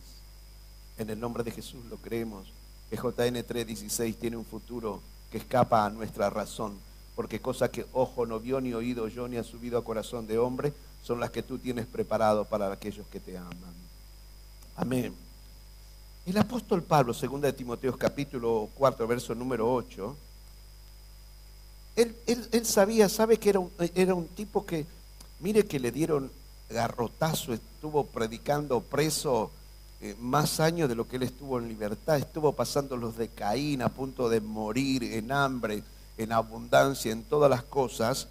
En 0.99 1.09
el 1.11 1.18
nombre 1.18 1.43
de 1.43 1.51
Jesús 1.51 1.85
lo 1.87 1.97
creemos. 1.97 2.53
Que 2.91 2.97
JN 2.97 3.43
316 3.45 4.18
tiene 4.18 4.37
un 4.37 4.45
futuro 4.45 5.01
que 5.31 5.39
escapa 5.39 5.85
a 5.85 5.91
nuestra 5.91 6.31
razón 6.31 6.79
porque 7.18 7.41
cosas 7.41 7.70
que 7.70 7.85
ojo 7.95 8.26
no 8.26 8.39
vio, 8.39 8.61
ni 8.61 8.72
oído 8.74 9.09
yo, 9.09 9.26
ni 9.26 9.39
ha 9.39 9.43
subido 9.43 9.76
a 9.76 9.83
corazón 9.83 10.29
de 10.29 10.39
hombre, 10.39 10.72
son 11.03 11.18
las 11.18 11.33
que 11.33 11.43
tú 11.43 11.59
tienes 11.59 11.85
preparado 11.85 12.45
para 12.45 12.72
aquellos 12.72 13.09
que 13.09 13.18
te 13.18 13.37
aman. 13.37 13.74
Amén. 14.76 15.12
El 16.24 16.39
apóstol 16.39 16.81
Pablo, 16.81 17.12
2 17.12 17.41
de 17.41 17.53
Timoteo 17.53 17.99
capítulo 17.99 18.68
4, 18.76 19.05
verso 19.09 19.35
número 19.35 19.68
8, 19.68 20.16
él, 21.99 22.64
sabía, 22.64 23.09
sabe 23.09 23.38
que 23.38 23.51
era 23.51 24.14
un, 24.14 24.28
tipo 24.28 24.64
que, 24.64 24.86
mire 25.40 25.66
que 25.66 25.80
le 25.80 25.90
dieron 25.90 26.30
garrotazo, 26.70 27.53
estuvo 27.53 28.05
predicando 28.05 28.80
preso 28.80 29.51
eh, 30.01 30.14
más 30.20 30.61
años 30.61 30.88
de 30.88 30.94
lo 30.94 31.09
que 31.09 31.16
él 31.16 31.24
estuvo 31.24 31.59
en 31.59 31.68
libertad, 31.68 32.18
estuvo 32.18 32.53
pasando 32.53 32.96
los 32.96 33.16
de 33.16 33.28
Caín 33.28 33.82
a 33.82 33.88
punto 33.88 34.28
de 34.28 34.40
morir 34.40 35.03
en 35.03 35.32
hambre, 35.32 35.82
en 36.16 36.32
abundancia 36.32 37.11
en 37.11 37.24
todas 37.24 37.51
las 37.51 37.64
cosas, 37.64 38.28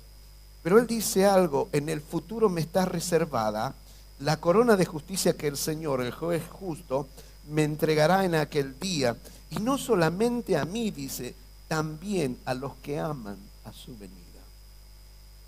pero 0.64 0.80
él 0.80 0.88
dice 0.88 1.26
algo, 1.26 1.68
en 1.74 1.90
el 1.90 2.00
futuro 2.00 2.50
me 2.50 2.62
está 2.62 2.86
reservada 2.86 3.76
la 4.20 4.38
corona 4.38 4.78
de 4.78 4.86
justicia 4.86 5.36
que 5.36 5.48
el 5.48 5.58
Señor, 5.58 6.02
el 6.02 6.12
juez 6.12 6.44
justo, 6.50 7.08
me 7.50 7.64
entregará 7.64 8.26
en 8.26 8.36
aquel 8.36 8.80
día. 8.80 9.16
Y 9.50 9.60
no 9.60 9.78
solamente 9.78 10.58
a 10.58 10.66
mí, 10.66 10.92
dice, 10.92 11.36
también 11.68 12.38
a 12.46 12.54
los 12.54 12.76
que 12.78 13.00
aman 13.00 13.38
a 13.68 13.74
su 13.74 13.98
venida. 13.98 14.18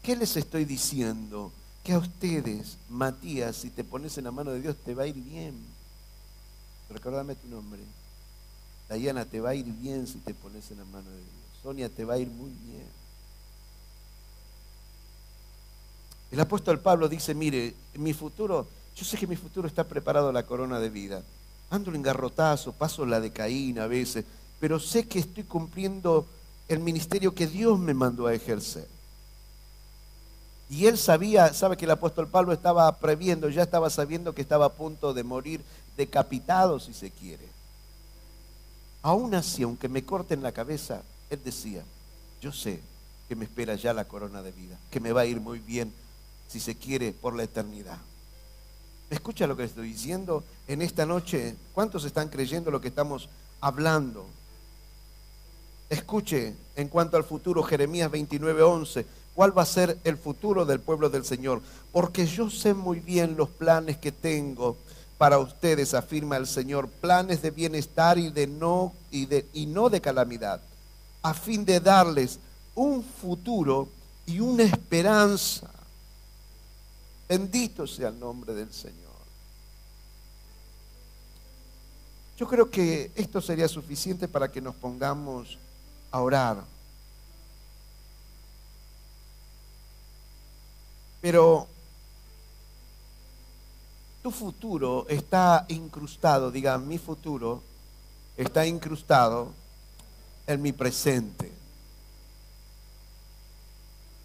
¿Qué 0.01 0.15
les 0.15 0.35
estoy 0.37 0.65
diciendo? 0.65 1.51
Que 1.83 1.93
a 1.93 1.99
ustedes, 1.99 2.77
Matías, 2.89 3.55
si 3.55 3.69
te 3.69 3.83
pones 3.83 4.17
en 4.17 4.25
la 4.25 4.31
mano 4.31 4.51
de 4.51 4.61
Dios, 4.61 4.75
te 4.83 4.93
va 4.93 5.03
a 5.03 5.07
ir 5.07 5.15
bien. 5.15 5.55
Recuérdame 6.89 7.35
tu 7.35 7.47
nombre. 7.47 7.79
Dayana, 8.87 9.25
te 9.25 9.39
va 9.39 9.51
a 9.51 9.55
ir 9.55 9.65
bien 9.65 10.07
si 10.07 10.19
te 10.19 10.33
pones 10.33 10.69
en 10.71 10.79
la 10.79 10.85
mano 10.85 11.09
de 11.09 11.17
Dios. 11.17 11.29
Sonia, 11.61 11.89
te 11.89 12.05
va 12.05 12.15
a 12.15 12.17
ir 12.17 12.27
muy 12.27 12.49
bien. 12.49 12.87
El 16.31 16.39
apóstol 16.39 16.79
Pablo 16.79 17.07
dice, 17.07 17.33
mire, 17.33 17.73
mi 17.95 18.13
futuro, 18.13 18.67
yo 18.95 19.05
sé 19.05 19.17
que 19.17 19.27
mi 19.27 19.35
futuro 19.35 19.67
está 19.67 19.83
preparado 19.83 20.29
a 20.29 20.33
la 20.33 20.43
corona 20.43 20.79
de 20.79 20.89
vida. 20.89 21.23
Ando 21.69 21.93
en 21.93 22.01
garrotazo, 22.01 22.73
paso 22.73 23.05
la 23.05 23.19
de 23.19 23.31
Caín 23.31 23.79
a 23.79 23.87
veces, 23.87 24.25
pero 24.59 24.79
sé 24.79 25.07
que 25.07 25.19
estoy 25.19 25.43
cumpliendo 25.43 26.27
el 26.69 26.79
ministerio 26.79 27.33
que 27.33 27.47
Dios 27.47 27.77
me 27.77 27.93
mandó 27.93 28.27
a 28.27 28.33
ejercer. 28.33 28.87
Y 30.69 30.85
él 30.85 30.99
sabía, 30.99 31.51
sabe 31.53 31.75
que 31.75 31.85
el 31.85 31.91
apóstol 31.91 32.27
Pablo 32.27 32.53
estaba 32.53 32.95
previendo, 32.99 33.49
ya 33.49 33.63
estaba 33.63 33.89
sabiendo 33.89 34.35
que 34.35 34.43
estaba 34.43 34.67
a 34.67 34.73
punto 34.73 35.15
de 35.15 35.23
morir 35.23 35.61
decapitado, 35.97 36.79
si 36.79 36.93
se 36.93 37.09
quiere. 37.09 37.47
Aún 39.01 39.33
así, 39.33 39.63
aunque 39.63 39.89
me 39.89 40.03
corten 40.03 40.43
la 40.43 40.51
cabeza, 40.51 41.01
él 41.31 41.41
decía, 41.43 41.83
yo 42.39 42.51
sé 42.51 42.81
que 43.27 43.35
me 43.35 43.45
espera 43.45 43.73
ya 43.75 43.93
la 43.93 44.05
corona 44.05 44.43
de 44.43 44.51
vida, 44.51 44.77
que 44.91 44.99
me 44.99 45.11
va 45.11 45.21
a 45.21 45.25
ir 45.25 45.41
muy 45.41 45.57
bien, 45.57 45.91
si 46.47 46.59
se 46.59 46.75
quiere, 46.75 47.13
por 47.13 47.35
la 47.35 47.43
eternidad. 47.43 47.97
¿Me 49.09 49.15
escucha 49.15 49.47
lo 49.47 49.57
que 49.57 49.63
estoy 49.63 49.87
diciendo 49.87 50.43
en 50.67 50.83
esta 50.83 51.07
noche? 51.07 51.55
¿Cuántos 51.73 52.03
están 52.05 52.29
creyendo 52.29 52.69
lo 52.69 52.79
que 52.79 52.89
estamos 52.89 53.27
hablando? 53.59 54.27
Escuche 55.89 56.53
en 56.75 56.87
cuanto 56.87 57.17
al 57.17 57.23
futuro 57.23 57.63
Jeremías 57.63 58.11
29:11, 58.11 59.05
cuál 59.33 59.57
va 59.57 59.63
a 59.63 59.65
ser 59.65 59.97
el 60.03 60.17
futuro 60.17 60.65
del 60.65 60.79
pueblo 60.79 61.09
del 61.09 61.25
Señor. 61.25 61.61
Porque 61.91 62.27
yo 62.27 62.49
sé 62.49 62.73
muy 62.73 62.99
bien 62.99 63.35
los 63.35 63.49
planes 63.49 63.97
que 63.97 64.11
tengo 64.11 64.77
para 65.17 65.39
ustedes, 65.39 65.93
afirma 65.93 66.37
el 66.37 66.47
Señor, 66.47 66.87
planes 66.87 67.41
de 67.41 67.51
bienestar 67.51 68.17
y, 68.17 68.29
de 68.29 68.47
no, 68.47 68.93
y, 69.11 69.27
y 69.53 69.65
no 69.65 69.89
de 69.89 69.99
calamidad, 69.99 70.61
a 71.21 71.33
fin 71.33 71.65
de 71.65 71.79
darles 71.79 72.39
un 72.75 73.03
futuro 73.03 73.89
y 74.25 74.39
una 74.39 74.63
esperanza. 74.63 75.69
Bendito 77.27 77.85
sea 77.85 78.09
el 78.09 78.19
nombre 78.19 78.53
del 78.53 78.71
Señor. 78.71 78.97
Yo 82.37 82.47
creo 82.47 82.69
que 82.69 83.11
esto 83.15 83.41
sería 83.41 83.67
suficiente 83.67 84.27
para 84.27 84.49
que 84.49 84.61
nos 84.61 84.73
pongamos 84.75 85.57
a 86.11 86.21
orar. 86.21 86.63
Pero 91.21 91.67
tu 94.21 94.31
futuro 94.31 95.05
está 95.09 95.65
incrustado, 95.69 96.51
diga, 96.51 96.77
mi 96.77 96.97
futuro 96.97 97.61
está 98.37 98.65
incrustado 98.65 99.51
en 100.47 100.61
mi 100.61 100.71
presente. 100.71 101.51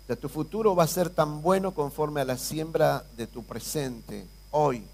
O 0.08 0.16
tu 0.16 0.28
futuro 0.28 0.76
va 0.76 0.84
a 0.84 0.88
ser 0.88 1.08
tan 1.08 1.40
bueno 1.40 1.72
conforme 1.72 2.20
a 2.20 2.24
la 2.24 2.36
siembra 2.36 3.04
de 3.16 3.26
tu 3.26 3.42
presente, 3.42 4.26
hoy. 4.50 4.84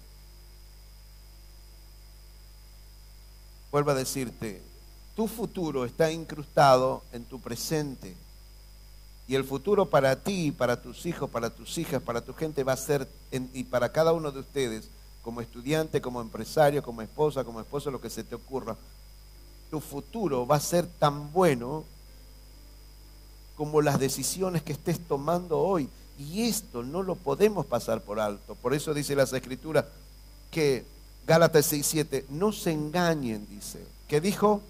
Vuelvo 3.71 3.91
a 3.91 3.95
decirte, 3.95 4.61
tu 5.15 5.27
futuro 5.27 5.85
está 5.85 6.11
incrustado 6.11 7.03
en 7.11 7.23
tu 7.25 7.39
presente. 7.39 8.15
Y 9.27 9.35
el 9.35 9.43
futuro 9.43 9.85
para 9.85 10.15
ti, 10.15 10.51
para 10.51 10.81
tus 10.81 11.05
hijos, 11.05 11.29
para 11.29 11.49
tus 11.49 11.77
hijas, 11.77 12.01
para 12.01 12.21
tu 12.21 12.33
gente 12.33 12.63
va 12.63 12.73
a 12.73 12.77
ser, 12.77 13.07
y 13.31 13.63
para 13.63 13.91
cada 13.91 14.13
uno 14.13 14.31
de 14.31 14.39
ustedes, 14.39 14.89
como 15.21 15.41
estudiante, 15.41 16.01
como 16.01 16.21
empresario, 16.21 16.83
como 16.83 17.01
esposa, 17.01 17.43
como 17.43 17.61
esposo, 17.61 17.91
lo 17.91 18.01
que 18.01 18.09
se 18.09 18.23
te 18.23 18.35
ocurra, 18.35 18.75
tu 19.69 19.79
futuro 19.79 20.45
va 20.45 20.57
a 20.57 20.59
ser 20.59 20.85
tan 20.85 21.31
bueno 21.31 21.85
como 23.55 23.81
las 23.81 23.99
decisiones 23.99 24.63
que 24.63 24.73
estés 24.73 24.99
tomando 24.99 25.59
hoy. 25.59 25.87
Y 26.19 26.43
esto 26.43 26.83
no 26.83 27.03
lo 27.03 27.15
podemos 27.15 27.65
pasar 27.65 28.01
por 28.01 28.19
alto. 28.19 28.55
Por 28.55 28.73
eso 28.73 28.93
dice 28.93 29.15
las 29.15 29.31
escrituras 29.33 29.85
que 30.49 30.83
Gálatas 31.25 31.71
6.7, 31.71 32.25
no 32.29 32.51
se 32.51 32.71
engañen, 32.71 33.47
dice. 33.49 33.79
¿Qué 34.07 34.19
dijo? 34.19 34.61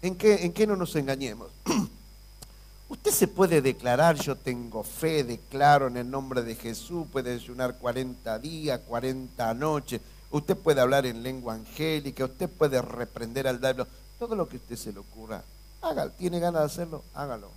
¿En 0.00 0.14
qué, 0.14 0.44
¿En 0.44 0.52
qué 0.52 0.66
no 0.66 0.76
nos 0.76 0.94
engañemos? 0.96 1.48
Usted 2.88 3.10
se 3.10 3.28
puede 3.28 3.60
declarar, 3.60 4.16
yo 4.16 4.36
tengo 4.36 4.82
fe, 4.82 5.24
declaro 5.24 5.88
en 5.88 5.96
el 5.98 6.10
nombre 6.10 6.42
de 6.42 6.54
Jesús, 6.54 7.06
puede 7.12 7.34
ayunar 7.34 7.76
40 7.78 8.38
días, 8.38 8.80
40 8.86 9.52
noches, 9.54 10.00
usted 10.30 10.56
puede 10.56 10.80
hablar 10.80 11.04
en 11.04 11.22
lengua 11.22 11.54
angélica, 11.54 12.24
usted 12.24 12.48
puede 12.48 12.80
reprender 12.80 13.46
al 13.46 13.60
diablo, 13.60 13.86
todo 14.18 14.34
lo 14.34 14.48
que 14.48 14.56
usted 14.56 14.76
se 14.76 14.92
le 14.92 15.00
ocurra, 15.00 15.42
hágalo, 15.82 16.12
tiene 16.12 16.40
ganas 16.40 16.62
de 16.62 16.66
hacerlo, 16.66 17.04
hágalo. 17.12 17.50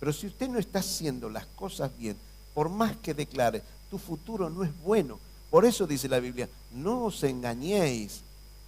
Pero 0.00 0.12
si 0.12 0.26
usted 0.26 0.48
no 0.48 0.58
está 0.58 0.80
haciendo 0.80 1.30
las 1.30 1.46
cosas 1.46 1.96
bien, 1.96 2.16
por 2.52 2.68
más 2.68 2.96
que 2.96 3.14
declare, 3.14 3.62
tu 3.90 3.98
futuro 3.98 4.50
no 4.50 4.64
es 4.64 4.70
bueno. 4.82 5.20
Por 5.50 5.64
eso 5.64 5.86
dice 5.86 6.08
la 6.08 6.18
Biblia, 6.18 6.48
no 6.72 7.04
os 7.04 7.22
engañéis, 7.22 8.22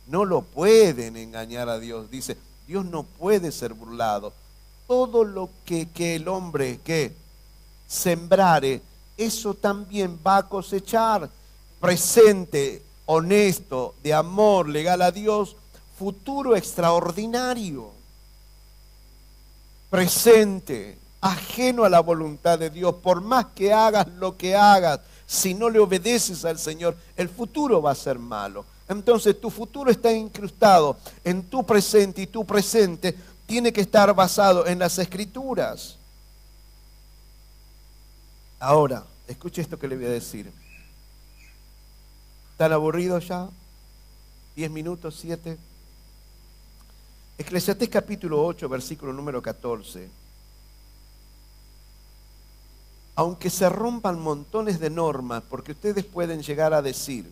no 0.07 0.24
lo 0.24 0.42
pueden 0.42 1.16
engañar 1.16 1.68
a 1.68 1.78
Dios. 1.78 2.11
Dice, 2.11 2.36
Dios 2.71 2.85
no 2.85 3.03
puede 3.03 3.51
ser 3.51 3.75
burlado 3.75 4.33
todo 4.87 5.25
lo 5.25 5.51
que, 5.64 5.89
el 6.14 6.29
hombre 6.29 6.79
que 6.85 7.12
sembrare, 7.89 8.81
eso 9.16 9.55
también 9.55 10.21
va 10.25 10.37
a 10.37 10.49
cosechar. 10.49 11.29
Presente, 11.81 12.81
honesto, 13.07 13.97
de 14.05 14.14
amor, 14.14 14.68
legal 14.68 15.03
a 15.03 15.11
Dios, 15.11 15.57
futuro 15.99 16.55
extraordinario. 16.55 17.91
Presente, 19.91 20.97
ajeno 21.21 21.83
a 21.83 21.89
la 21.89 21.99
voluntad 21.99 22.57
de 22.57 22.71
Dios, 22.71 22.95
por 23.03 23.21
más 23.21 23.47
que 23.47 23.73
hagas 23.73 24.07
lo 24.21 24.37
que 24.37 24.55
hagas, 24.55 25.01
si 25.27 25.55
no 25.55 25.71
le 25.71 25.81
obedeces 25.81 26.45
al 26.45 26.61
Señor, 26.61 26.97
el 27.16 27.29
futuro 27.29 27.83
va 27.83 27.91
a 27.91 27.97
ser 27.97 28.21
malo. 28.21 28.64
Entonces 28.91 29.41
tu 29.41 29.51
futuro 29.51 29.88
está 29.88 30.12
incrustado 30.12 30.97
en 31.22 31.45
tu 31.45 31.64
presente 31.64 32.22
y 32.22 32.26
tu 32.26 32.45
presente 32.45 33.16
tiene 33.47 33.72
que 33.72 33.82
estar 33.82 34.12
basado 34.12 34.66
en 34.66 34.80
las 34.80 34.99
escrituras. 34.99 35.97
Ahora, 38.59 39.05
escuche 39.28 39.62
esto 39.62 39.78
que 39.78 39.86
le 39.86 39.95
voy 39.97 40.07
a 40.07 40.11
decir. 40.11 40.51
¿Están 42.51 42.72
aburridos 42.72 43.28
ya? 43.28 43.49
¿Diez 44.57 44.68
minutos? 44.68 45.16
¿Siete? 45.20 45.57
Eclesiastés 47.38 47.88
capítulo 47.88 48.45
8, 48.45 48.68
versículo 48.68 49.12
número 49.12 49.41
14. 49.41 50.09
Aunque 53.14 53.51
se 53.51 53.68
rompan 53.68 54.18
montones 54.18 54.80
de 54.80 54.91
normas, 54.91 55.45
porque 55.49 55.72
ustedes 55.72 56.05
pueden 56.05 56.43
llegar 56.43 56.74
a 56.74 56.82
decir, 56.82 57.30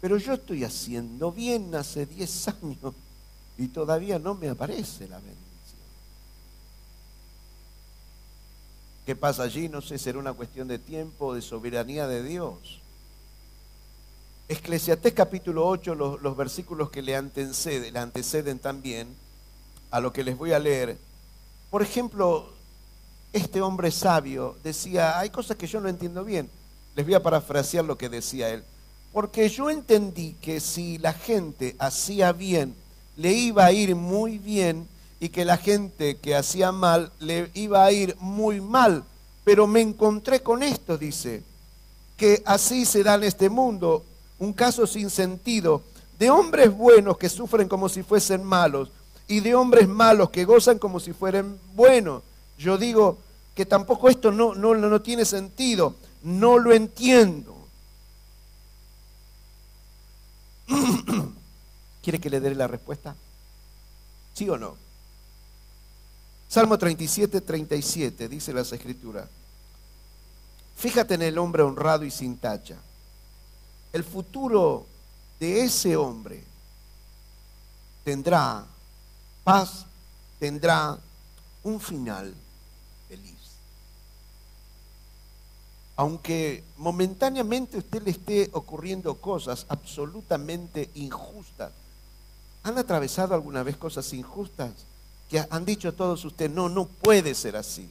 pero 0.00 0.18
yo 0.18 0.34
estoy 0.34 0.64
haciendo 0.64 1.32
bien 1.32 1.74
hace 1.74 2.06
diez 2.06 2.48
años 2.48 2.94
y 3.58 3.68
todavía 3.68 4.18
no 4.18 4.34
me 4.34 4.48
aparece 4.48 5.08
la 5.08 5.16
bendición. 5.16 5.46
¿Qué 9.06 9.16
pasa 9.16 9.44
allí? 9.44 9.68
No 9.68 9.80
sé, 9.80 9.98
será 9.98 10.18
una 10.18 10.32
cuestión 10.32 10.68
de 10.68 10.78
tiempo, 10.78 11.34
de 11.34 11.42
soberanía 11.42 12.06
de 12.06 12.22
Dios. 12.22 12.80
Eclesiastés 14.48 15.12
capítulo 15.12 15.66
8, 15.66 15.94
los, 15.94 16.36
versículos 16.36 16.90
que 16.90 17.02
le 17.02 17.16
anteceden, 17.16 17.92
le 17.92 17.98
anteceden 17.98 18.58
también 18.58 19.08
a 19.90 20.00
lo 20.00 20.12
que 20.12 20.22
les 20.22 20.36
voy 20.36 20.52
a 20.52 20.58
leer. 20.58 20.98
Por 21.70 21.82
ejemplo, 21.82 22.52
este 23.32 23.60
hombre 23.60 23.90
sabio 23.90 24.56
decía, 24.62 25.18
hay 25.18 25.30
cosas 25.30 25.56
que 25.56 25.66
yo 25.66 25.80
no 25.80 25.88
entiendo 25.88 26.24
bien. 26.24 26.48
Les 26.94 27.04
voy 27.04 27.14
a 27.14 27.22
parafrasear 27.22 27.84
lo 27.84 27.98
que 27.98 28.08
decía 28.08 28.50
él. 28.50 28.64
Porque 29.16 29.48
yo 29.48 29.70
entendí 29.70 30.36
que 30.42 30.60
si 30.60 30.98
la 30.98 31.14
gente 31.14 31.74
hacía 31.78 32.32
bien 32.32 32.74
le 33.16 33.32
iba 33.32 33.64
a 33.64 33.72
ir 33.72 33.96
muy 33.96 34.36
bien 34.36 34.86
y 35.20 35.30
que 35.30 35.46
la 35.46 35.56
gente 35.56 36.18
que 36.18 36.36
hacía 36.36 36.70
mal 36.70 37.10
le 37.18 37.50
iba 37.54 37.82
a 37.82 37.90
ir 37.92 38.14
muy 38.20 38.60
mal. 38.60 39.04
Pero 39.42 39.66
me 39.66 39.80
encontré 39.80 40.40
con 40.40 40.62
esto, 40.62 40.98
dice, 40.98 41.42
que 42.18 42.42
así 42.44 42.84
se 42.84 43.02
da 43.02 43.14
en 43.14 43.24
este 43.24 43.48
mundo, 43.48 44.04
un 44.38 44.52
caso 44.52 44.86
sin 44.86 45.08
sentido, 45.08 45.80
de 46.18 46.28
hombres 46.28 46.76
buenos 46.76 47.16
que 47.16 47.30
sufren 47.30 47.68
como 47.68 47.88
si 47.88 48.02
fuesen 48.02 48.44
malos 48.44 48.90
y 49.26 49.40
de 49.40 49.54
hombres 49.54 49.88
malos 49.88 50.28
que 50.28 50.44
gozan 50.44 50.78
como 50.78 51.00
si 51.00 51.14
fueran 51.14 51.58
buenos. 51.74 52.22
Yo 52.58 52.76
digo 52.76 53.16
que 53.54 53.64
tampoco 53.64 54.10
esto 54.10 54.30
no, 54.30 54.54
no, 54.54 54.74
no 54.74 55.00
tiene 55.00 55.24
sentido, 55.24 55.94
no 56.22 56.58
lo 56.58 56.74
entiendo. 56.74 57.55
¿Quiere 62.02 62.20
que 62.20 62.30
le 62.30 62.40
dé 62.40 62.54
la 62.54 62.66
respuesta? 62.66 63.14
¿Sí 64.34 64.48
o 64.48 64.56
no? 64.56 64.76
Salmo 66.48 66.78
37, 66.78 67.40
37, 67.40 68.28
dice 68.28 68.52
las 68.52 68.72
escrituras. 68.72 69.28
Fíjate 70.76 71.14
en 71.14 71.22
el 71.22 71.38
hombre 71.38 71.62
honrado 71.62 72.04
y 72.04 72.10
sin 72.10 72.36
tacha. 72.36 72.76
El 73.92 74.04
futuro 74.04 74.86
de 75.40 75.62
ese 75.64 75.96
hombre 75.96 76.42
tendrá 78.04 78.64
paz, 79.42 79.86
tendrá 80.38 80.98
un 81.62 81.80
final 81.80 82.34
feliz. 83.08 83.34
Aunque 85.96 86.62
momentáneamente 86.76 87.76
a 87.76 87.80
usted 87.80 88.02
le 88.02 88.10
esté 88.10 88.50
ocurriendo 88.52 89.14
cosas 89.14 89.64
absolutamente 89.68 90.90
injustas, 90.94 91.72
¿Han 92.66 92.78
atravesado 92.78 93.32
alguna 93.32 93.62
vez 93.62 93.76
cosas 93.76 94.12
injustas? 94.12 94.72
Que 95.30 95.46
han 95.50 95.64
dicho 95.64 95.94
todos 95.94 96.24
ustedes, 96.24 96.50
no, 96.50 96.68
no 96.68 96.86
puede 96.86 97.32
ser 97.36 97.54
así. 97.54 97.88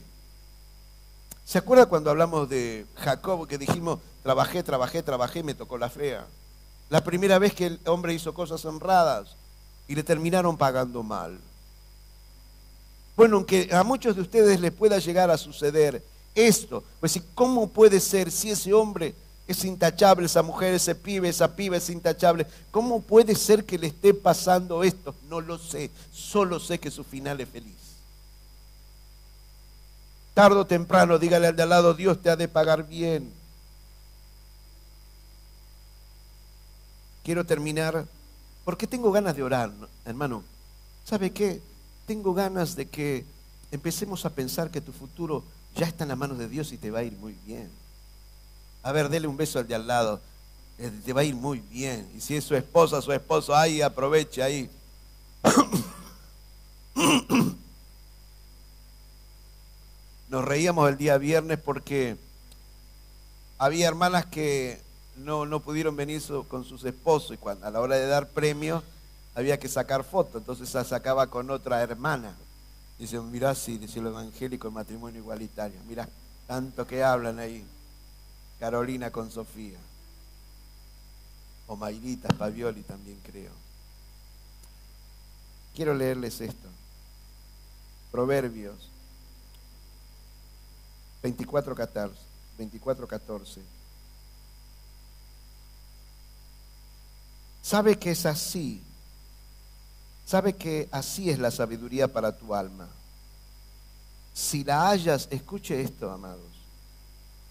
¿Se 1.46 1.56
acuerda 1.56 1.86
cuando 1.86 2.10
hablamos 2.10 2.46
de 2.50 2.84
Jacob 2.96 3.48
que 3.48 3.56
dijimos, 3.56 4.00
trabajé, 4.22 4.62
trabajé, 4.62 5.02
trabajé 5.02 5.42
me 5.42 5.54
tocó 5.54 5.78
la 5.78 5.88
fea? 5.88 6.26
La 6.90 7.02
primera 7.02 7.38
vez 7.38 7.54
que 7.54 7.64
el 7.68 7.80
hombre 7.86 8.12
hizo 8.12 8.34
cosas 8.34 8.66
honradas 8.66 9.34
y 9.88 9.94
le 9.94 10.02
terminaron 10.02 10.58
pagando 10.58 11.02
mal. 11.02 11.38
Bueno, 13.16 13.36
aunque 13.36 13.70
a 13.72 13.82
muchos 13.82 14.14
de 14.14 14.20
ustedes 14.20 14.60
les 14.60 14.72
pueda 14.72 14.98
llegar 14.98 15.30
a 15.30 15.38
suceder 15.38 16.02
esto, 16.36 16.84
pues 17.00 17.20
¿cómo 17.34 17.68
puede 17.68 17.98
ser 17.98 18.30
si 18.30 18.50
ese 18.50 18.72
hombre 18.72 19.14
es 19.46 19.64
intachable 19.64 20.26
esa 20.26 20.42
mujer, 20.42 20.74
ese 20.74 20.94
pibe, 20.94 21.28
esa 21.28 21.54
piba 21.54 21.76
es 21.76 21.88
intachable. 21.88 22.46
¿Cómo 22.70 23.00
puede 23.00 23.34
ser 23.36 23.64
que 23.64 23.78
le 23.78 23.88
esté 23.88 24.12
pasando 24.12 24.82
esto? 24.82 25.14
No 25.28 25.40
lo 25.40 25.58
sé, 25.58 25.90
solo 26.12 26.58
sé 26.58 26.80
que 26.80 26.90
su 26.90 27.04
final 27.04 27.40
es 27.40 27.48
feliz. 27.48 27.74
Tardo 30.34 30.60
o 30.60 30.66
temprano, 30.66 31.18
dígale 31.18 31.46
al 31.46 31.56
de 31.56 31.62
al 31.62 31.68
lado, 31.68 31.94
Dios 31.94 32.20
te 32.20 32.28
ha 32.28 32.36
de 32.36 32.48
pagar 32.48 32.86
bien. 32.86 33.32
Quiero 37.22 37.46
terminar 37.46 38.04
porque 38.64 38.86
tengo 38.86 39.12
ganas 39.12 39.36
de 39.36 39.42
orar, 39.42 39.72
hermano. 40.04 40.42
¿Sabe 41.04 41.30
qué? 41.30 41.60
Tengo 42.06 42.34
ganas 42.34 42.74
de 42.74 42.86
que 42.86 43.24
empecemos 43.70 44.24
a 44.26 44.30
pensar 44.30 44.70
que 44.70 44.80
tu 44.80 44.92
futuro 44.92 45.44
ya 45.76 45.86
está 45.86 46.04
en 46.04 46.08
las 46.08 46.18
manos 46.18 46.38
de 46.38 46.48
Dios 46.48 46.72
y 46.72 46.78
te 46.78 46.90
va 46.90 47.00
a 47.00 47.04
ir 47.04 47.12
muy 47.12 47.36
bien. 47.44 47.70
A 48.82 48.92
ver, 48.92 49.08
dele 49.08 49.26
un 49.28 49.36
beso 49.36 49.58
al 49.58 49.68
de 49.68 49.74
al 49.74 49.86
lado. 49.86 50.20
Eh, 50.78 50.90
te 51.04 51.12
va 51.12 51.20
a 51.20 51.24
ir 51.24 51.34
muy 51.34 51.60
bien. 51.60 52.10
Y 52.16 52.20
si 52.20 52.36
es 52.36 52.44
su 52.44 52.54
esposa, 52.54 53.02
su 53.02 53.12
esposo, 53.12 53.54
ahí 53.54 53.82
aproveche, 53.82 54.42
ahí. 54.42 54.70
Nos 60.28 60.44
reíamos 60.44 60.88
el 60.88 60.96
día 60.96 61.18
viernes 61.18 61.58
porque 61.58 62.16
había 63.58 63.88
hermanas 63.88 64.26
que 64.26 64.80
no, 65.16 65.46
no 65.46 65.60
pudieron 65.60 65.94
venir 65.96 66.22
con 66.48 66.64
sus 66.64 66.84
esposos 66.84 67.32
y 67.32 67.36
cuando, 67.36 67.66
a 67.66 67.70
la 67.70 67.80
hora 67.80 67.96
de 67.96 68.06
dar 68.06 68.28
premios 68.28 68.82
había 69.34 69.58
que 69.58 69.68
sacar 69.68 70.04
fotos, 70.04 70.36
entonces 70.36 70.72
la 70.74 70.84
sacaba 70.84 71.26
con 71.28 71.50
otra 71.50 71.82
hermana. 71.82 72.34
Dice, 72.98 73.20
mirá, 73.20 73.54
sí, 73.54 73.78
dice 73.78 73.98
el 73.98 74.06
evangélico, 74.06 74.68
el 74.68 74.74
matrimonio 74.74 75.20
igualitario. 75.20 75.78
Mirá, 75.86 76.08
tanto 76.46 76.86
que 76.86 77.04
hablan 77.04 77.38
ahí. 77.38 77.64
Carolina 78.58 79.10
con 79.10 79.30
Sofía. 79.30 79.78
O 81.66 81.76
Mayrita, 81.76 82.28
Pavioli 82.28 82.82
también 82.82 83.18
creo. 83.22 83.52
Quiero 85.74 85.94
leerles 85.94 86.40
esto. 86.40 86.68
Proverbios 88.10 88.90
24, 91.22 91.74
14. 91.74 92.14
24, 92.56 93.08
14. 93.08 93.62
Sabe 97.62 97.98
que 97.98 98.12
es 98.12 98.24
así. 98.26 98.80
Sabe 100.26 100.54
que 100.54 100.88
así 100.90 101.30
es 101.30 101.38
la 101.38 101.50
sabiduría 101.50 102.12
para 102.12 102.36
tu 102.36 102.54
alma. 102.54 102.88
Si 104.34 104.64
la 104.64 104.90
hayas, 104.90 105.28
escuche 105.30 105.80
esto, 105.80 106.10
amados, 106.10 106.42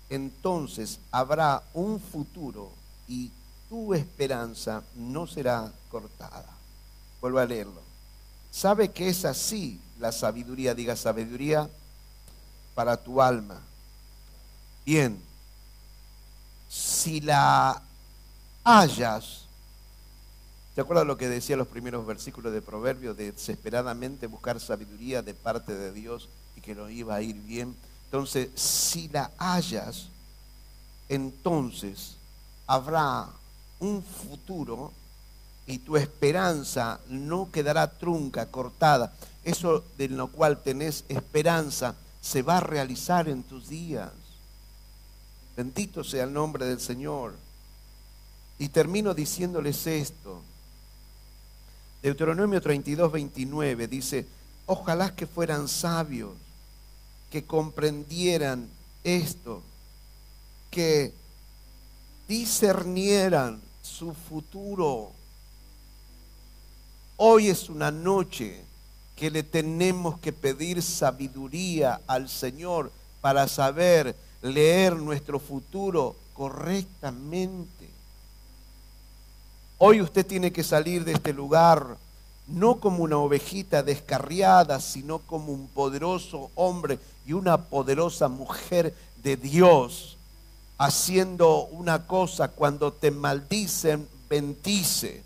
entonces 0.09 0.99
habrá 1.09 1.63
un 1.73 1.99
futuro 1.99 2.69
y 3.07 3.31
tu 3.69 3.93
esperanza 3.93 4.83
no 4.95 5.25
será 5.25 5.71
cortada. 5.89 6.45
Vuelvo 7.21 7.39
a 7.39 7.45
leerlo. 7.45 7.81
Sabe 8.51 8.91
que 8.91 9.09
es 9.09 9.25
así 9.25 9.79
la 9.99 10.11
sabiduría, 10.11 10.75
diga 10.75 10.95
sabiduría 10.95 11.69
para 12.75 12.97
tu 12.97 13.21
alma. 13.21 13.59
Bien, 14.85 15.19
si 16.69 17.21
la 17.21 17.81
hayas, 18.63 19.44
¿Te 20.75 20.81
acuerdas 20.81 21.07
lo 21.07 21.15
que 21.15 21.29
decía 21.29 21.55
los 21.55 21.69
primeros 21.69 22.05
versículos 22.05 22.51
de 22.51 22.61
Proverbios? 22.61 23.15
De 23.15 23.31
desesperadamente 23.31 24.27
buscar 24.27 24.59
sabiduría 24.59 25.21
de 25.21 25.33
parte 25.33 25.73
de 25.73 25.93
Dios 25.93 26.27
y 26.57 26.61
que 26.61 26.75
nos 26.75 26.91
iba 26.91 27.15
a 27.15 27.21
ir 27.21 27.37
bien. 27.37 27.73
Entonces, 28.03 28.49
si 28.55 29.07
la 29.07 29.31
hayas, 29.37 30.09
entonces 31.07 32.17
habrá 32.67 33.29
un 33.79 34.03
futuro 34.03 34.91
y 35.65 35.77
tu 35.77 35.95
esperanza 35.95 36.99
no 37.07 37.49
quedará 37.53 37.89
trunca, 37.89 38.47
cortada. 38.47 39.13
Eso 39.45 39.81
de 39.97 40.09
lo 40.09 40.27
cual 40.27 40.61
tenés 40.61 41.05
esperanza 41.07 41.95
se 42.21 42.41
va 42.41 42.57
a 42.57 42.61
realizar 42.61 43.29
en 43.29 43.43
tus 43.43 43.69
días. 43.69 44.11
Bendito 45.55 46.03
sea 46.03 46.25
el 46.25 46.33
nombre 46.33 46.65
del 46.65 46.81
Señor. 46.81 47.33
Y 48.59 48.67
termino 48.67 49.13
diciéndoles 49.13 49.87
esto. 49.87 50.41
Deuteronomio 52.05 52.61
32, 52.61 53.11
29 53.11 53.87
dice, 53.87 54.27
ojalá 54.67 55.15
que 55.15 55.25
fueran 55.25 55.67
sabios, 55.67 56.33
que 57.31 57.45
comprendieran 57.45 58.69
esto, 59.03 59.63
que 60.69 61.11
discernieran 62.27 63.59
su 63.81 64.13
futuro. 64.13 65.13
Hoy 67.17 67.47
es 67.47 67.69
una 67.69 67.89
noche 67.89 68.61
que 69.15 69.31
le 69.31 69.41
tenemos 69.41 70.19
que 70.19 70.31
pedir 70.31 70.83
sabiduría 70.83 72.01
al 72.05 72.29
Señor 72.29 72.91
para 73.19 73.47
saber 73.47 74.15
leer 74.43 74.95
nuestro 74.95 75.39
futuro 75.39 76.15
correctamente. 76.35 77.74
Hoy 79.77 80.01
usted 80.01 80.25
tiene 80.25 80.53
que 80.53 80.63
salir 80.63 81.03
de 81.03 81.13
este 81.13 81.33
lugar 81.33 81.97
no 82.47 82.79
como 82.79 83.03
una 83.03 83.17
ovejita 83.17 83.83
descarriada, 83.83 84.79
sino 84.79 85.19
como 85.19 85.51
un 85.51 85.67
poderoso 85.67 86.51
hombre 86.55 86.99
y 87.25 87.33
una 87.33 87.57
poderosa 87.57 88.27
mujer 88.27 88.93
de 89.23 89.35
Dios, 89.35 90.17
haciendo 90.77 91.65
una 91.65 92.05
cosa 92.05 92.49
cuando 92.49 92.93
te 92.93 93.11
maldicen, 93.11 94.07
bendice. 94.29 95.23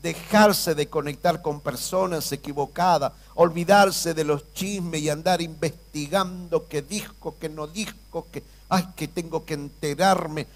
Dejarse 0.00 0.76
de 0.76 0.88
conectar 0.88 1.42
con 1.42 1.60
personas 1.60 2.30
equivocadas, 2.30 3.12
olvidarse 3.34 4.14
de 4.14 4.22
los 4.22 4.52
chismes 4.54 5.00
y 5.02 5.08
andar 5.08 5.42
investigando 5.42 6.68
qué 6.68 6.82
dijo, 6.82 7.34
qué 7.40 7.48
no 7.48 7.66
dijo, 7.66 8.26
que, 8.30 8.44
ay, 8.68 8.86
que 8.94 9.08
tengo 9.08 9.44
que 9.44 9.54
enterarme. 9.54 10.46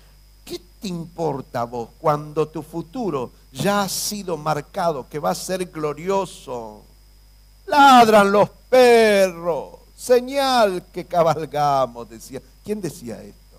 ¿Qué 0.45 0.61
te 0.81 0.89
importa 0.89 1.63
a 1.63 1.65
vos 1.65 1.91
cuando 1.99 2.49
tu 2.49 2.63
futuro 2.63 3.33
ya 3.53 3.83
ha 3.83 3.89
sido 3.89 4.37
marcado, 4.37 5.09
que 5.09 5.19
va 5.19 5.31
a 5.31 5.35
ser 5.35 5.67
glorioso? 5.67 6.83
Ladran 7.67 8.33
los 8.33 8.51
perros, 8.69 9.77
señal 9.97 10.87
que 10.93 11.05
cabalgamos, 11.05 12.09
decía. 12.09 12.41
¿Quién 12.65 12.81
decía 12.81 13.23
esto? 13.23 13.59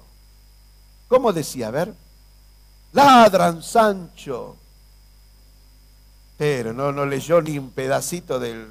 ¿Cómo 1.07 1.33
decía? 1.33 1.67
A 1.67 1.71
ver. 1.71 1.93
Ladran, 2.93 3.63
Sancho. 3.63 4.57
Pero 6.37 6.73
no, 6.73 6.91
no 6.91 7.05
leyó 7.05 7.41
ni 7.41 7.57
un 7.57 7.69
pedacito 7.71 8.39
del... 8.39 8.67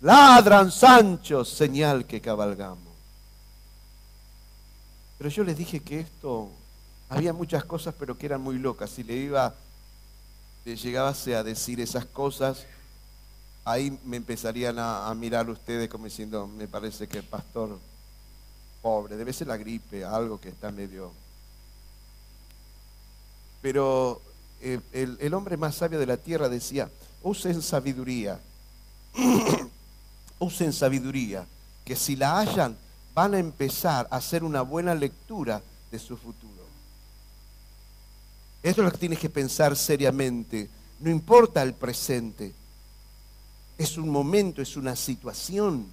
Ladran, 0.00 0.70
Sancho, 0.70 1.44
señal 1.44 2.04
que 2.06 2.20
cabalgamos. 2.20 2.87
Pero 5.18 5.30
yo 5.30 5.42
les 5.42 5.58
dije 5.58 5.80
que 5.80 6.00
esto, 6.00 6.48
había 7.08 7.32
muchas 7.32 7.64
cosas, 7.64 7.94
pero 7.98 8.16
que 8.16 8.26
eran 8.26 8.40
muy 8.40 8.58
locas. 8.58 8.90
Si 8.90 9.02
le 9.02 9.14
iba, 9.14 9.54
le 10.64 10.76
llegase 10.76 11.34
a 11.34 11.42
decir 11.42 11.80
esas 11.80 12.06
cosas, 12.06 12.66
ahí 13.64 13.98
me 14.04 14.16
empezarían 14.16 14.78
a, 14.78 15.12
mirar 15.14 15.50
ustedes 15.50 15.88
como 15.88 16.04
diciendo, 16.04 16.46
me 16.46 16.68
parece 16.68 17.08
que 17.08 17.18
el 17.18 17.24
pastor 17.24 17.78
pobre, 18.80 19.16
debe 19.16 19.32
ser 19.32 19.48
la 19.48 19.56
gripe, 19.56 20.04
algo 20.04 20.40
que 20.40 20.48
está 20.50 20.70
medio... 20.70 21.12
Pero 23.60 24.22
eh, 24.60 24.78
el, 24.92 25.18
el 25.20 25.34
hombre 25.34 25.56
más 25.56 25.74
sabio 25.74 25.98
de 25.98 26.06
la 26.06 26.16
tierra 26.16 26.48
decía, 26.48 26.88
usen 27.24 27.60
sabiduría, 27.60 28.38
usen 30.38 30.72
sabiduría, 30.72 31.44
que 31.84 31.96
si 31.96 32.14
la 32.14 32.38
hayan, 32.38 32.76
van 33.18 33.34
a 33.34 33.40
empezar 33.40 34.06
a 34.12 34.16
hacer 34.18 34.44
una 34.44 34.62
buena 34.62 34.94
lectura 34.94 35.60
de 35.90 35.98
su 35.98 36.16
futuro. 36.16 36.62
Esto 38.62 38.80
es 38.80 38.84
lo 38.84 38.92
que 38.92 38.98
tienes 38.98 39.18
que 39.18 39.28
pensar 39.28 39.74
seriamente. 39.74 40.70
No 41.00 41.10
importa 41.10 41.60
el 41.64 41.74
presente. 41.74 42.54
Es 43.76 43.98
un 43.98 44.08
momento, 44.08 44.62
es 44.62 44.76
una 44.76 44.94
situación. 44.94 45.88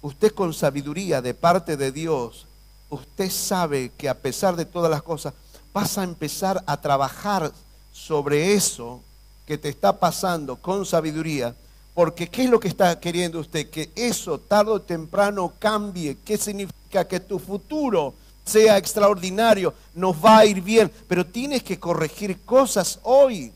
Usted 0.00 0.32
con 0.32 0.52
sabiduría 0.52 1.22
de 1.22 1.34
parte 1.34 1.76
de 1.76 1.92
Dios, 1.92 2.48
usted 2.90 3.30
sabe 3.30 3.92
que 3.96 4.08
a 4.08 4.18
pesar 4.18 4.56
de 4.56 4.64
todas 4.64 4.90
las 4.90 5.04
cosas, 5.04 5.34
vas 5.72 5.98
a 5.98 6.02
empezar 6.02 6.64
a 6.66 6.80
trabajar 6.80 7.52
sobre 7.92 8.54
eso 8.54 9.00
que 9.46 9.56
te 9.56 9.68
está 9.68 10.00
pasando 10.00 10.56
con 10.56 10.84
sabiduría 10.84 11.54
porque 11.94 12.28
¿qué 12.28 12.44
es 12.44 12.50
lo 12.50 12.58
que 12.58 12.68
está 12.68 12.98
queriendo 12.98 13.40
usted? 13.40 13.68
Que 13.68 13.90
eso 13.94 14.38
tarde 14.38 14.72
o 14.72 14.80
temprano 14.82 15.52
cambie. 15.58 16.16
¿Qué 16.24 16.38
significa? 16.38 17.06
Que 17.06 17.20
tu 17.20 17.38
futuro 17.38 18.14
sea 18.44 18.76
extraordinario, 18.76 19.72
nos 19.94 20.16
va 20.16 20.38
a 20.38 20.46
ir 20.46 20.60
bien, 20.60 20.90
pero 21.06 21.24
tienes 21.24 21.62
que 21.62 21.78
corregir 21.78 22.40
cosas 22.40 22.98
hoy. 23.02 23.52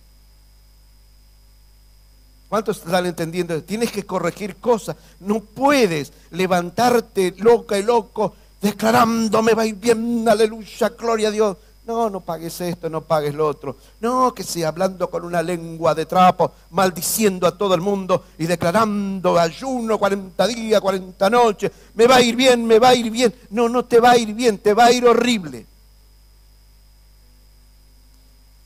¿Cuántos 2.48 2.78
están 2.78 3.06
entendiendo? 3.06 3.60
Tienes 3.62 3.90
que 3.90 4.06
corregir 4.06 4.56
cosas. 4.56 4.96
No 5.18 5.40
puedes 5.40 6.12
levantarte 6.30 7.34
loca 7.38 7.78
y 7.78 7.82
loco 7.82 8.34
declarándome 8.60 9.54
va 9.54 9.62
a 9.62 9.66
ir 9.66 9.74
bien, 9.76 10.28
aleluya, 10.28 10.88
gloria 10.90 11.28
a 11.28 11.30
Dios. 11.30 11.56
No, 11.86 12.10
no 12.10 12.20
pagues 12.20 12.60
esto, 12.60 12.90
no 12.90 13.02
pagues 13.02 13.32
lo 13.32 13.46
otro. 13.46 13.76
No, 14.00 14.34
que 14.34 14.42
sea 14.42 14.68
hablando 14.68 15.08
con 15.08 15.24
una 15.24 15.40
lengua 15.40 15.94
de 15.94 16.04
trapo, 16.04 16.50
maldiciendo 16.70 17.46
a 17.46 17.56
todo 17.56 17.76
el 17.76 17.80
mundo 17.80 18.24
y 18.38 18.46
declarando 18.46 19.38
ayuno 19.38 19.96
40 19.96 20.46
días, 20.48 20.80
40 20.80 21.30
noches. 21.30 21.70
Me 21.94 22.08
va 22.08 22.16
a 22.16 22.22
ir 22.22 22.34
bien, 22.34 22.66
me 22.66 22.80
va 22.80 22.88
a 22.88 22.94
ir 22.94 23.08
bien. 23.08 23.32
No, 23.50 23.68
no 23.68 23.84
te 23.84 24.00
va 24.00 24.10
a 24.10 24.18
ir 24.18 24.34
bien, 24.34 24.58
te 24.58 24.74
va 24.74 24.86
a 24.86 24.92
ir 24.92 25.06
horrible. 25.06 25.64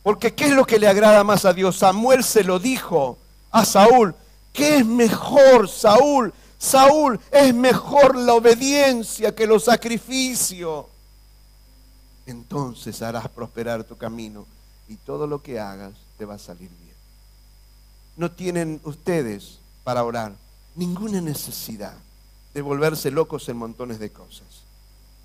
Porque 0.03 0.35
¿qué 0.35 0.47
es 0.47 0.53
lo 0.53 0.64
que 0.64 0.79
le 0.79 0.89
agrada 0.89 1.23
más 1.23 1.45
a 1.45 1.53
Dios? 1.53 1.77
Samuel 1.77 2.25
se 2.25 2.43
lo 2.43 2.59
dijo 2.59 3.18
a 3.51 3.66
Saúl. 3.66 4.14
¿Qué 4.51 4.79
es 4.79 4.87
mejor, 4.87 5.68
Saúl? 5.68 6.33
Saúl, 6.57 7.21
es 7.31 7.55
mejor 7.55 8.16
la 8.16 8.33
obediencia 8.33 9.35
que 9.35 9.47
los 9.47 9.64
sacrificios 9.64 10.87
entonces 12.31 13.03
harás 13.03 13.28
prosperar 13.28 13.85
tu 13.85 13.97
camino 13.97 14.47
y 14.89 14.97
todo 14.97 15.26
lo 15.26 15.43
que 15.43 15.61
hagas 15.61 15.93
te 16.18 16.24
va 16.24 16.35
a 16.35 16.39
salir 16.39 16.68
bien. 16.68 16.95
No 18.16 18.31
tienen 18.31 18.81
ustedes 18.85 19.59
para 19.85 20.05
orar 20.05 20.35
ninguna 20.74 21.20
necesidad 21.20 21.95
de 22.55 22.62
volverse 22.62 23.11
locos 23.11 23.49
en 23.49 23.57
montones 23.57 23.99
de 23.99 24.11
cosas, 24.11 24.47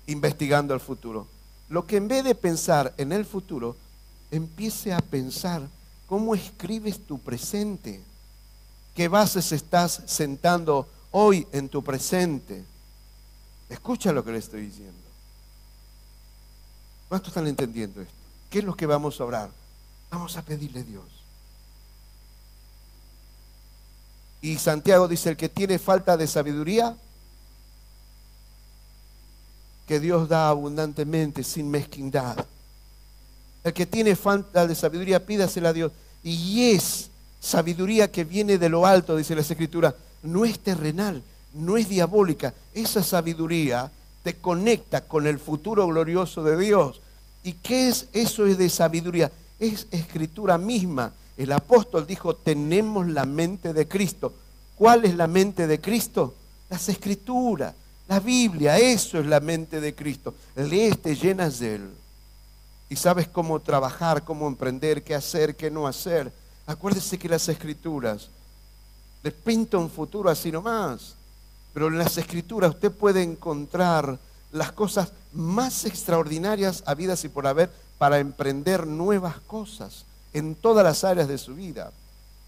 investigando 0.06 0.74
el 0.74 0.80
futuro. 0.80 1.26
Lo 1.68 1.86
que 1.86 1.96
en 1.96 2.08
vez 2.08 2.24
de 2.24 2.34
pensar 2.34 2.94
en 2.96 3.12
el 3.12 3.24
futuro, 3.24 3.76
empiece 4.30 4.92
a 4.92 5.00
pensar 5.00 5.62
cómo 6.06 6.34
escribes 6.34 7.04
tu 7.04 7.18
presente, 7.18 8.00
qué 8.94 9.08
bases 9.08 9.52
estás 9.52 10.02
sentando 10.06 10.88
hoy 11.10 11.46
en 11.52 11.68
tu 11.68 11.82
presente. 11.82 12.64
Escucha 13.68 14.12
lo 14.12 14.24
que 14.24 14.32
le 14.32 14.38
estoy 14.38 14.66
diciendo. 14.66 15.05
¿Cuántos 17.08 17.28
están 17.28 17.46
entendiendo 17.46 18.00
esto? 18.00 18.14
¿Qué 18.50 18.58
es 18.60 18.64
lo 18.64 18.76
que 18.76 18.86
vamos 18.86 19.20
a 19.20 19.24
orar? 19.24 19.50
Vamos 20.10 20.36
a 20.36 20.42
pedirle 20.42 20.80
a 20.80 20.84
Dios. 20.84 21.04
Y 24.40 24.58
Santiago 24.58 25.08
dice, 25.08 25.30
el 25.30 25.36
que 25.36 25.48
tiene 25.48 25.78
falta 25.78 26.16
de 26.16 26.26
sabiduría, 26.26 26.96
que 29.86 30.00
Dios 30.00 30.28
da 30.28 30.48
abundantemente, 30.48 31.44
sin 31.44 31.70
mezquindad. 31.70 32.44
El 33.64 33.72
que 33.72 33.86
tiene 33.86 34.14
falta 34.16 34.66
de 34.66 34.74
sabiduría, 34.74 35.24
pídasela 35.24 35.70
a 35.70 35.72
Dios. 35.72 35.92
Y 36.22 36.70
es 36.70 37.08
sabiduría 37.40 38.10
que 38.10 38.24
viene 38.24 38.58
de 38.58 38.68
lo 38.68 38.86
alto, 38.86 39.16
dice 39.16 39.34
la 39.34 39.40
Escritura. 39.40 39.94
No 40.22 40.44
es 40.44 40.58
terrenal, 40.58 41.22
no 41.52 41.76
es 41.76 41.88
diabólica. 41.88 42.52
Esa 42.74 43.02
sabiduría 43.02 43.90
te 44.26 44.34
conecta 44.34 45.02
con 45.02 45.24
el 45.28 45.38
futuro 45.38 45.86
glorioso 45.86 46.42
de 46.42 46.58
Dios. 46.58 47.00
¿Y 47.44 47.52
qué 47.52 47.86
es 47.86 48.08
eso 48.12 48.44
es 48.44 48.58
de 48.58 48.68
sabiduría? 48.68 49.30
Es 49.60 49.86
escritura 49.92 50.58
misma. 50.58 51.12
El 51.36 51.52
apóstol 51.52 52.08
dijo, 52.08 52.34
tenemos 52.34 53.06
la 53.06 53.24
mente 53.24 53.72
de 53.72 53.86
Cristo. 53.86 54.32
¿Cuál 54.74 55.04
es 55.04 55.14
la 55.14 55.28
mente 55.28 55.68
de 55.68 55.80
Cristo? 55.80 56.34
Las 56.68 56.88
escrituras, 56.88 57.72
la 58.08 58.18
Biblia, 58.18 58.76
eso 58.80 59.20
es 59.20 59.26
la 59.26 59.38
mente 59.38 59.80
de 59.80 59.94
Cristo. 59.94 60.34
Lees, 60.56 61.00
te 61.00 61.14
llenas 61.14 61.60
de 61.60 61.76
él. 61.76 61.90
Y 62.90 62.96
sabes 62.96 63.28
cómo 63.28 63.60
trabajar, 63.60 64.24
cómo 64.24 64.48
emprender, 64.48 65.04
qué 65.04 65.14
hacer, 65.14 65.54
qué 65.54 65.70
no 65.70 65.86
hacer. 65.86 66.32
Acuérdese 66.66 67.16
que 67.16 67.28
las 67.28 67.48
escrituras 67.48 68.28
les 69.22 69.32
pinta 69.32 69.78
un 69.78 69.88
futuro 69.88 70.28
así 70.28 70.50
nomás. 70.50 71.15
Pero 71.76 71.88
en 71.88 71.98
las 71.98 72.16
escrituras 72.16 72.70
usted 72.70 72.90
puede 72.90 73.22
encontrar 73.22 74.18
las 74.50 74.72
cosas 74.72 75.12
más 75.34 75.84
extraordinarias 75.84 76.82
habidas 76.86 77.22
y 77.24 77.28
por 77.28 77.46
haber 77.46 77.70
para 77.98 78.18
emprender 78.18 78.86
nuevas 78.86 79.40
cosas 79.40 80.06
en 80.32 80.54
todas 80.54 80.82
las 80.82 81.04
áreas 81.04 81.28
de 81.28 81.36
su 81.36 81.54
vida. 81.54 81.92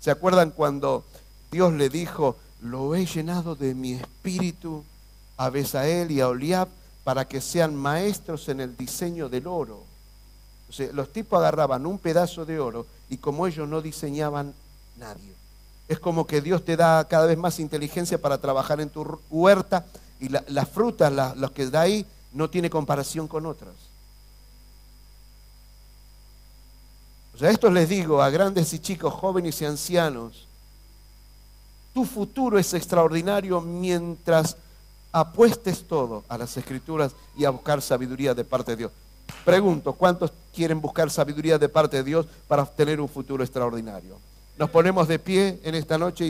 ¿Se 0.01 0.11
acuerdan 0.11 0.51
cuando 0.51 1.05
Dios 1.51 1.75
le 1.75 1.91
dijo, 1.91 2.37
lo 2.63 2.95
he 2.95 3.05
llenado 3.05 3.55
de 3.55 3.75
mi 3.75 3.93
espíritu 3.93 4.83
a 5.37 5.51
Besael 5.51 6.11
y 6.11 6.23
a 6.23 6.29
Oliab 6.29 6.69
para 7.05 7.29
que 7.29 7.43
sean 7.43 7.77
maestros 7.77 8.49
en 8.49 8.63
el 8.63 8.79
diseño 8.79 9.29
del 9.29 9.47
oro? 9.47 9.83
Los 10.95 11.13
tipos 11.13 11.39
agarraban 11.39 11.85
un 11.85 11.99
pedazo 11.99 12.47
de 12.47 12.59
oro 12.61 12.87
y 13.11 13.19
como 13.19 13.47
ellos 13.47 13.69
no 13.69 13.83
diseñaban 13.83 14.55
nadie 14.97 15.38
es 15.89 15.99
como 15.99 16.27
que 16.27 16.41
Dios 16.41 16.65
te 16.65 16.77
da 16.77 17.07
cada 17.09 17.27
vez 17.27 17.39
más 17.39 17.59
inteligencia 17.59 18.21
para 18.21 18.39
trabajar 18.39 18.81
en 18.81 18.91
tu 18.91 19.21
huerta 19.31 19.87
y 20.21 20.29
las 20.29 20.69
frutas, 20.69 21.37
los 21.37 21.51
que 21.53 21.67
da 21.71 21.83
ahí, 21.83 22.05
no 22.33 22.51
tiene 22.51 22.69
comparación 22.69 23.27
con 23.27 23.47
otras. 23.47 23.75
O 27.35 27.39
sea, 27.39 27.51
esto 27.51 27.71
les 27.71 27.89
digo 27.89 28.21
a 28.21 28.31
grandes 28.31 28.73
y 28.73 28.81
chicos, 28.81 29.15
jóvenes 29.15 29.63
y 29.63 29.65
ancianos, 29.65 30.47
tu 31.95 32.05
futuro 32.05 32.59
es 32.59 32.75
extraordinario 32.75 33.61
mientras 33.61 34.57
apuestes 35.13 35.87
todo 35.87 36.25
a 36.29 36.37
las 36.37 36.57
escrituras 36.57 37.13
y 37.37 37.45
a 37.45 37.51
buscar 37.51 37.81
sabiduría 37.81 38.35
de 38.35 38.45
parte 38.45 38.73
de 38.73 38.77
Dios. 38.77 38.93
Pregunto, 39.45 39.93
¿cuántos 39.95 40.33
quieren 40.55 40.81
buscar 40.81 41.11
sabiduría 41.11 41.59
de 41.59 41.69
parte 41.69 41.99
de 41.99 42.03
Dios 42.03 42.27
para 42.47 42.63
obtener 42.63 43.01
un 43.01 43.09
futuro 43.09 43.43
extraordinario? 43.43 44.17
Nos 44.59 44.71
ponemos 44.71 45.07
de 45.07 45.21
pie 45.21 45.61
en 45.63 45.77
esta 45.77 45.99
noche. 45.99 46.27